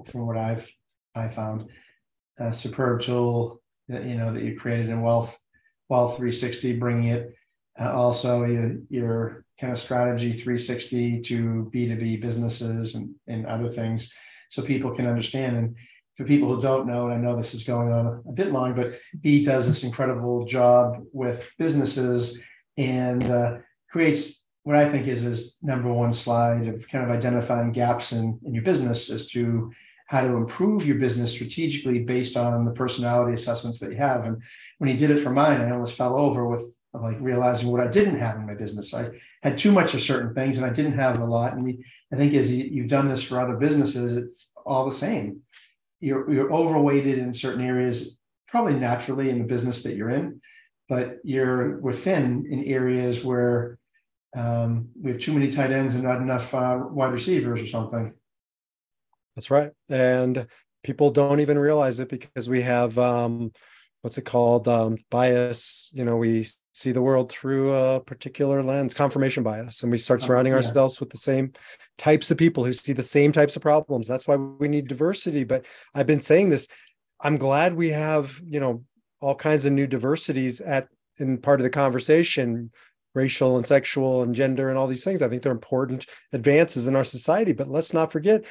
from 0.08 0.26
what 0.26 0.38
I've 0.38 0.70
I 1.14 1.28
found. 1.28 1.70
A 2.38 2.54
superb 2.54 3.02
tool 3.02 3.62
that 3.88 4.04
you 4.04 4.16
know 4.16 4.34
that 4.34 4.44
you 4.44 4.58
created 4.58 4.90
in 4.90 5.02
wealth 5.02 5.40
Wealth 5.88 6.18
360, 6.18 6.78
bringing 6.78 7.10
it 7.10 7.36
uh, 7.80 7.92
also 7.94 8.44
your, 8.46 8.78
your 8.90 9.45
kind 9.60 9.72
of 9.72 9.80
strategy 9.80 10.34
360 10.34 11.22
to 11.22 11.72
B2B 11.74 12.22
businesses 12.22 12.96
and, 12.96 13.16
and 13.28 13.46
other 13.46 13.70
things 13.70 14.14
so 14.50 14.62
people 14.62 14.92
can 14.92 15.08
understand. 15.08 15.58
And 15.58 15.76
for 16.16 16.26
people 16.26 16.54
who 16.54 16.62
don't 16.62 16.88
know, 16.88 17.08
and 17.08 17.14
I 17.14 17.18
know 17.18 17.36
this 17.36 17.54
is 17.54 17.64
going 17.64 17.92
on 17.92 18.24
a 18.28 18.32
bit 18.32 18.52
long, 18.52 18.74
but 18.76 19.00
B 19.22 19.46
does 19.46 19.68
this 19.68 19.84
incredible 19.84 20.46
job 20.46 21.04
with 21.12 21.50
businesses 21.58 22.40
and 22.78 23.24
uh, 23.24 23.58
creates 23.90 24.46
what 24.64 24.76
I 24.76 24.90
think 24.90 25.08
is 25.08 25.22
his 25.22 25.58
number 25.62 25.92
one 25.94 26.12
slide 26.12 26.68
of 26.68 26.88
kind 26.90 27.04
of 27.04 27.12
identifying 27.12 27.72
gaps 27.72 28.12
in, 28.12 28.40
in 28.44 28.54
your 28.54 28.64
business 28.64 29.12
as 29.12 29.30
to 29.30 29.72
how 30.08 30.22
to 30.22 30.36
improve 30.36 30.86
your 30.86 30.98
business 30.98 31.32
strategically 31.32 32.00
based 32.00 32.38
on 32.38 32.66
the 32.66 32.72
personality 32.72 33.34
assessments 33.34 33.80
that 33.80 33.92
you 33.92 33.98
have. 33.98 34.26
And 34.26 34.42
when 34.78 34.90
he 34.90 34.96
did 34.96 35.12
it 35.12 35.20
for 35.20 35.32
mine, 35.32 35.62
I 35.62 35.72
almost 35.72 35.98
fell 35.98 36.18
over 36.18 36.48
with 36.48 36.75
like 37.02 37.18
realizing 37.20 37.70
what 37.70 37.82
I 37.82 37.88
didn't 37.88 38.20
have 38.20 38.36
in 38.36 38.46
my 38.46 38.54
business. 38.54 38.94
I 38.94 39.10
had 39.44 39.58
too 39.58 39.72
much 39.72 39.94
of 39.94 40.02
certain 40.02 40.34
things 40.34 40.58
and 40.58 40.66
I 40.66 40.70
didn't 40.70 40.98
have 40.98 41.20
a 41.20 41.26
lot. 41.26 41.54
And 41.54 41.84
I 42.12 42.16
think 42.16 42.34
as 42.34 42.52
you've 42.52 42.88
done 42.88 43.08
this 43.08 43.24
for 43.24 43.40
other 43.40 43.56
businesses, 43.56 44.18
it's 44.18 44.52
all 44.66 44.86
the 44.86 44.92
same 44.92 45.42
you're 46.00 46.32
you're 46.32 46.54
overweighted 46.54 47.18
in 47.18 47.34
certain 47.34 47.66
areas, 47.66 48.20
probably 48.48 48.76
naturally 48.76 49.30
in 49.30 49.40
the 49.40 49.46
business 49.46 49.84
that 49.84 49.96
you're 49.96 50.10
in, 50.12 50.42
but 50.90 51.18
you're 51.24 51.80
within 51.80 52.46
in 52.50 52.64
areas 52.66 53.24
where 53.24 53.80
um, 54.36 54.90
we 55.02 55.12
have 55.12 55.20
too 55.20 55.34
many 55.34 55.50
tight 55.50 55.72
ends 55.72 55.96
and 55.96 56.04
not 56.04 56.22
enough 56.22 56.54
uh, 56.54 56.80
wide 56.80 57.14
receivers 57.14 57.62
or 57.62 57.68
something. 57.68 58.14
That's 59.36 59.50
right, 59.50 59.72
and 59.90 60.48
people 60.84 61.10
don't 61.12 61.40
even 61.40 61.58
realize 61.58 62.00
it 62.00 62.10
because 62.10 62.48
we 62.48 62.62
have 62.62 62.98
um, 63.00 63.52
what's 64.02 64.18
it 64.18 64.26
called 64.26 64.68
um, 64.68 64.98
bias. 65.10 65.92
You 65.94 66.06
know, 66.06 66.18
we 66.18 66.46
see 66.76 66.92
the 66.92 67.02
world 67.02 67.32
through 67.32 67.74
a 67.74 68.02
particular 68.02 68.62
lens, 68.62 68.94
confirmation 68.94 69.44
bias, 69.44 69.82
and 69.82 69.92
we 69.92 69.98
start 69.98 70.22
oh, 70.24 70.28
surrounding 70.28 70.52
yeah. 70.52 70.58
ourselves 70.58 71.00
with 71.00 71.10
the 71.10 71.18
same 71.18 71.54
types 71.98 72.30
of 72.30 72.38
people 72.38 72.66
who 72.66 72.74
see 72.74 72.92
the 72.92 73.02
same 73.02 73.32
types 73.32 73.56
of 73.56 73.62
problems. 73.62 74.08
That's 74.08 74.28
why 74.28 74.36
we 74.36 74.68
need 74.68 74.88
diversity. 74.88 75.46
But 75.46 75.66
I've 75.94 76.06
been 76.06 76.20
saying 76.20 76.50
this. 76.50 76.68
I'm 77.22 77.38
glad 77.38 77.76
we 77.76 77.90
have, 77.90 78.42
you 78.46 78.60
know, 78.60 78.84
all 79.22 79.36
kinds 79.36 79.66
of 79.66 79.72
new 79.72 79.88
diversities 79.88 80.60
at 80.60 80.90
in 81.18 81.38
part 81.38 81.62
of 81.62 81.64
the 81.64 81.70
conversation 81.70 82.72
racial 83.16 83.56
and 83.56 83.66
sexual 83.66 84.22
and 84.22 84.36
gender 84.36 84.70
and 84.70 84.78
all 84.78 84.88
these 84.88 85.04
things. 85.06 85.22
I 85.22 85.30
think 85.30 85.42
they're 85.42 85.52
important 85.52 86.06
advances 86.34 86.88
in 86.88 86.96
our 86.96 87.06
society. 87.06 87.54
But 87.54 87.70
let's 87.70 87.94
not 87.94 88.12
forget 88.12 88.46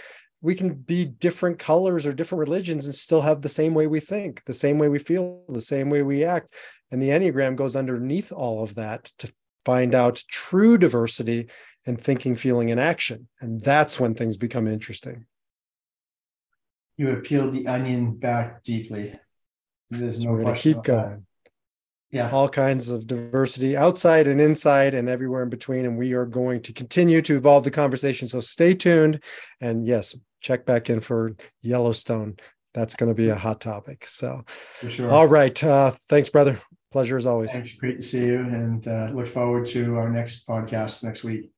we 0.44 0.54
can 0.54 0.74
be 0.74 1.06
different 1.06 1.58
colors 1.58 2.04
or 2.04 2.12
different 2.12 2.40
religions 2.40 2.84
and 2.84 2.94
still 2.94 3.22
have 3.22 3.40
the 3.40 3.48
same 3.48 3.72
way 3.72 3.86
we 3.86 3.98
think, 3.98 4.44
the 4.44 4.52
same 4.52 4.76
way 4.76 4.88
we 4.88 4.98
feel, 4.98 5.42
the 5.48 5.58
same 5.58 5.88
way 5.88 6.02
we 6.02 6.22
act. 6.22 6.52
And 6.90 7.02
the 7.02 7.08
Enneagram 7.08 7.56
goes 7.56 7.74
underneath 7.74 8.30
all 8.30 8.62
of 8.62 8.74
that 8.74 9.04
to 9.20 9.32
find 9.64 9.94
out 9.94 10.22
true 10.28 10.76
diversity 10.76 11.48
in 11.86 11.96
thinking, 11.96 12.36
feeling, 12.36 12.70
and 12.70 12.78
action. 12.78 13.26
And 13.40 13.58
that's 13.62 13.98
when 13.98 14.14
things 14.14 14.36
become 14.36 14.68
interesting. 14.68 15.24
You 16.98 17.06
have 17.08 17.24
peeled 17.24 17.54
the 17.54 17.66
onion 17.66 18.14
back 18.14 18.62
deeply. 18.64 19.18
There's 19.88 20.22
no 20.22 20.32
we're 20.32 20.42
going 20.42 20.54
to 20.56 20.60
keep 20.60 20.82
going. 20.82 21.24
Yeah. 22.10 22.30
All 22.30 22.50
kinds 22.50 22.90
of 22.90 23.06
diversity 23.06 23.78
outside 23.78 24.26
and 24.26 24.42
inside 24.42 24.92
and 24.92 25.08
everywhere 25.08 25.42
in 25.42 25.48
between. 25.48 25.86
And 25.86 25.96
we 25.96 26.12
are 26.12 26.26
going 26.26 26.60
to 26.62 26.72
continue 26.74 27.22
to 27.22 27.34
evolve 27.34 27.64
the 27.64 27.70
conversation. 27.70 28.28
So 28.28 28.40
stay 28.40 28.74
tuned. 28.74 29.24
And 29.60 29.86
yes, 29.86 30.14
check 30.44 30.66
back 30.66 30.90
in 30.90 31.00
for 31.00 31.34
Yellowstone. 31.62 32.36
That's 32.74 32.94
going 32.94 33.08
to 33.08 33.14
be 33.14 33.30
a 33.30 33.34
hot 33.34 33.60
topic. 33.60 34.06
So, 34.06 34.44
sure. 34.88 35.10
all 35.10 35.26
right. 35.26 35.62
Uh, 35.64 35.92
thanks, 36.08 36.28
brother. 36.28 36.60
Pleasure 36.92 37.16
as 37.16 37.26
always. 37.26 37.52
Thanks. 37.52 37.74
Great 37.76 37.96
to 37.96 38.02
see 38.02 38.26
you 38.26 38.40
and 38.40 38.86
uh, 38.86 39.08
look 39.12 39.26
forward 39.26 39.66
to 39.68 39.96
our 39.96 40.10
next 40.10 40.46
podcast 40.46 41.02
next 41.02 41.24
week. 41.24 41.53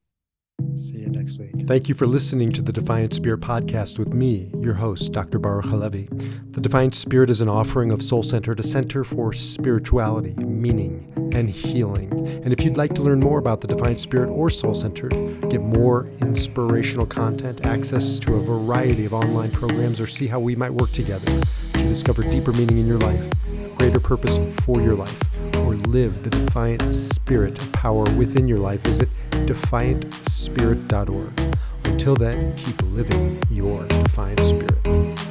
See 0.75 0.97
you 0.97 1.09
next 1.09 1.37
week. 1.37 1.51
Thank 1.67 1.87
you 1.87 1.93
for 1.93 2.07
listening 2.07 2.51
to 2.53 2.63
the 2.63 2.71
Defiant 2.71 3.13
Spirit 3.13 3.41
podcast 3.41 3.99
with 3.99 4.13
me, 4.13 4.51
your 4.57 4.73
host, 4.73 5.11
Dr. 5.11 5.37
Baruch 5.37 5.65
Halevi. 5.65 6.07
The 6.51 6.61
Defiant 6.61 6.95
Spirit 6.95 7.29
is 7.29 7.41
an 7.41 7.49
offering 7.49 7.91
of 7.91 8.01
Soul 8.01 8.23
Center, 8.23 8.53
a 8.53 8.63
center 8.63 9.03
for 9.03 9.33
spirituality, 9.33 10.33
meaning, 10.45 11.11
and 11.35 11.47
healing. 11.47 12.11
And 12.43 12.51
if 12.51 12.65
you'd 12.65 12.77
like 12.77 12.95
to 12.95 13.03
learn 13.03 13.19
more 13.19 13.37
about 13.37 13.61
the 13.61 13.67
Defiant 13.67 13.99
Spirit 13.99 14.29
or 14.29 14.49
Soul 14.49 14.73
Center, 14.73 15.09
get 15.49 15.61
more 15.61 16.07
inspirational 16.21 17.05
content, 17.05 17.65
access 17.65 18.17
to 18.19 18.33
a 18.33 18.39
variety 18.39 19.05
of 19.05 19.13
online 19.13 19.51
programs, 19.51 20.01
or 20.01 20.07
see 20.07 20.25
how 20.25 20.39
we 20.39 20.55
might 20.55 20.73
work 20.73 20.91
together 20.91 21.25
to 21.73 21.83
discover 21.83 22.23
deeper 22.23 22.51
meaning 22.53 22.79
in 22.79 22.87
your 22.87 22.99
life, 22.99 23.29
greater 23.77 23.99
purpose 23.99 24.39
for 24.63 24.81
your 24.81 24.95
life, 24.95 25.21
live 25.91 26.23
the 26.23 26.29
defiant 26.29 26.91
spirit 26.91 27.59
power 27.73 28.03
within 28.15 28.47
your 28.47 28.59
life, 28.59 28.81
visit 28.81 29.09
defiantspirit.org. 29.31 31.55
Until 31.85 32.15
then, 32.15 32.55
keep 32.57 32.81
living 32.83 33.41
your 33.49 33.87
defiant 33.87 34.39
spirit. 34.41 35.26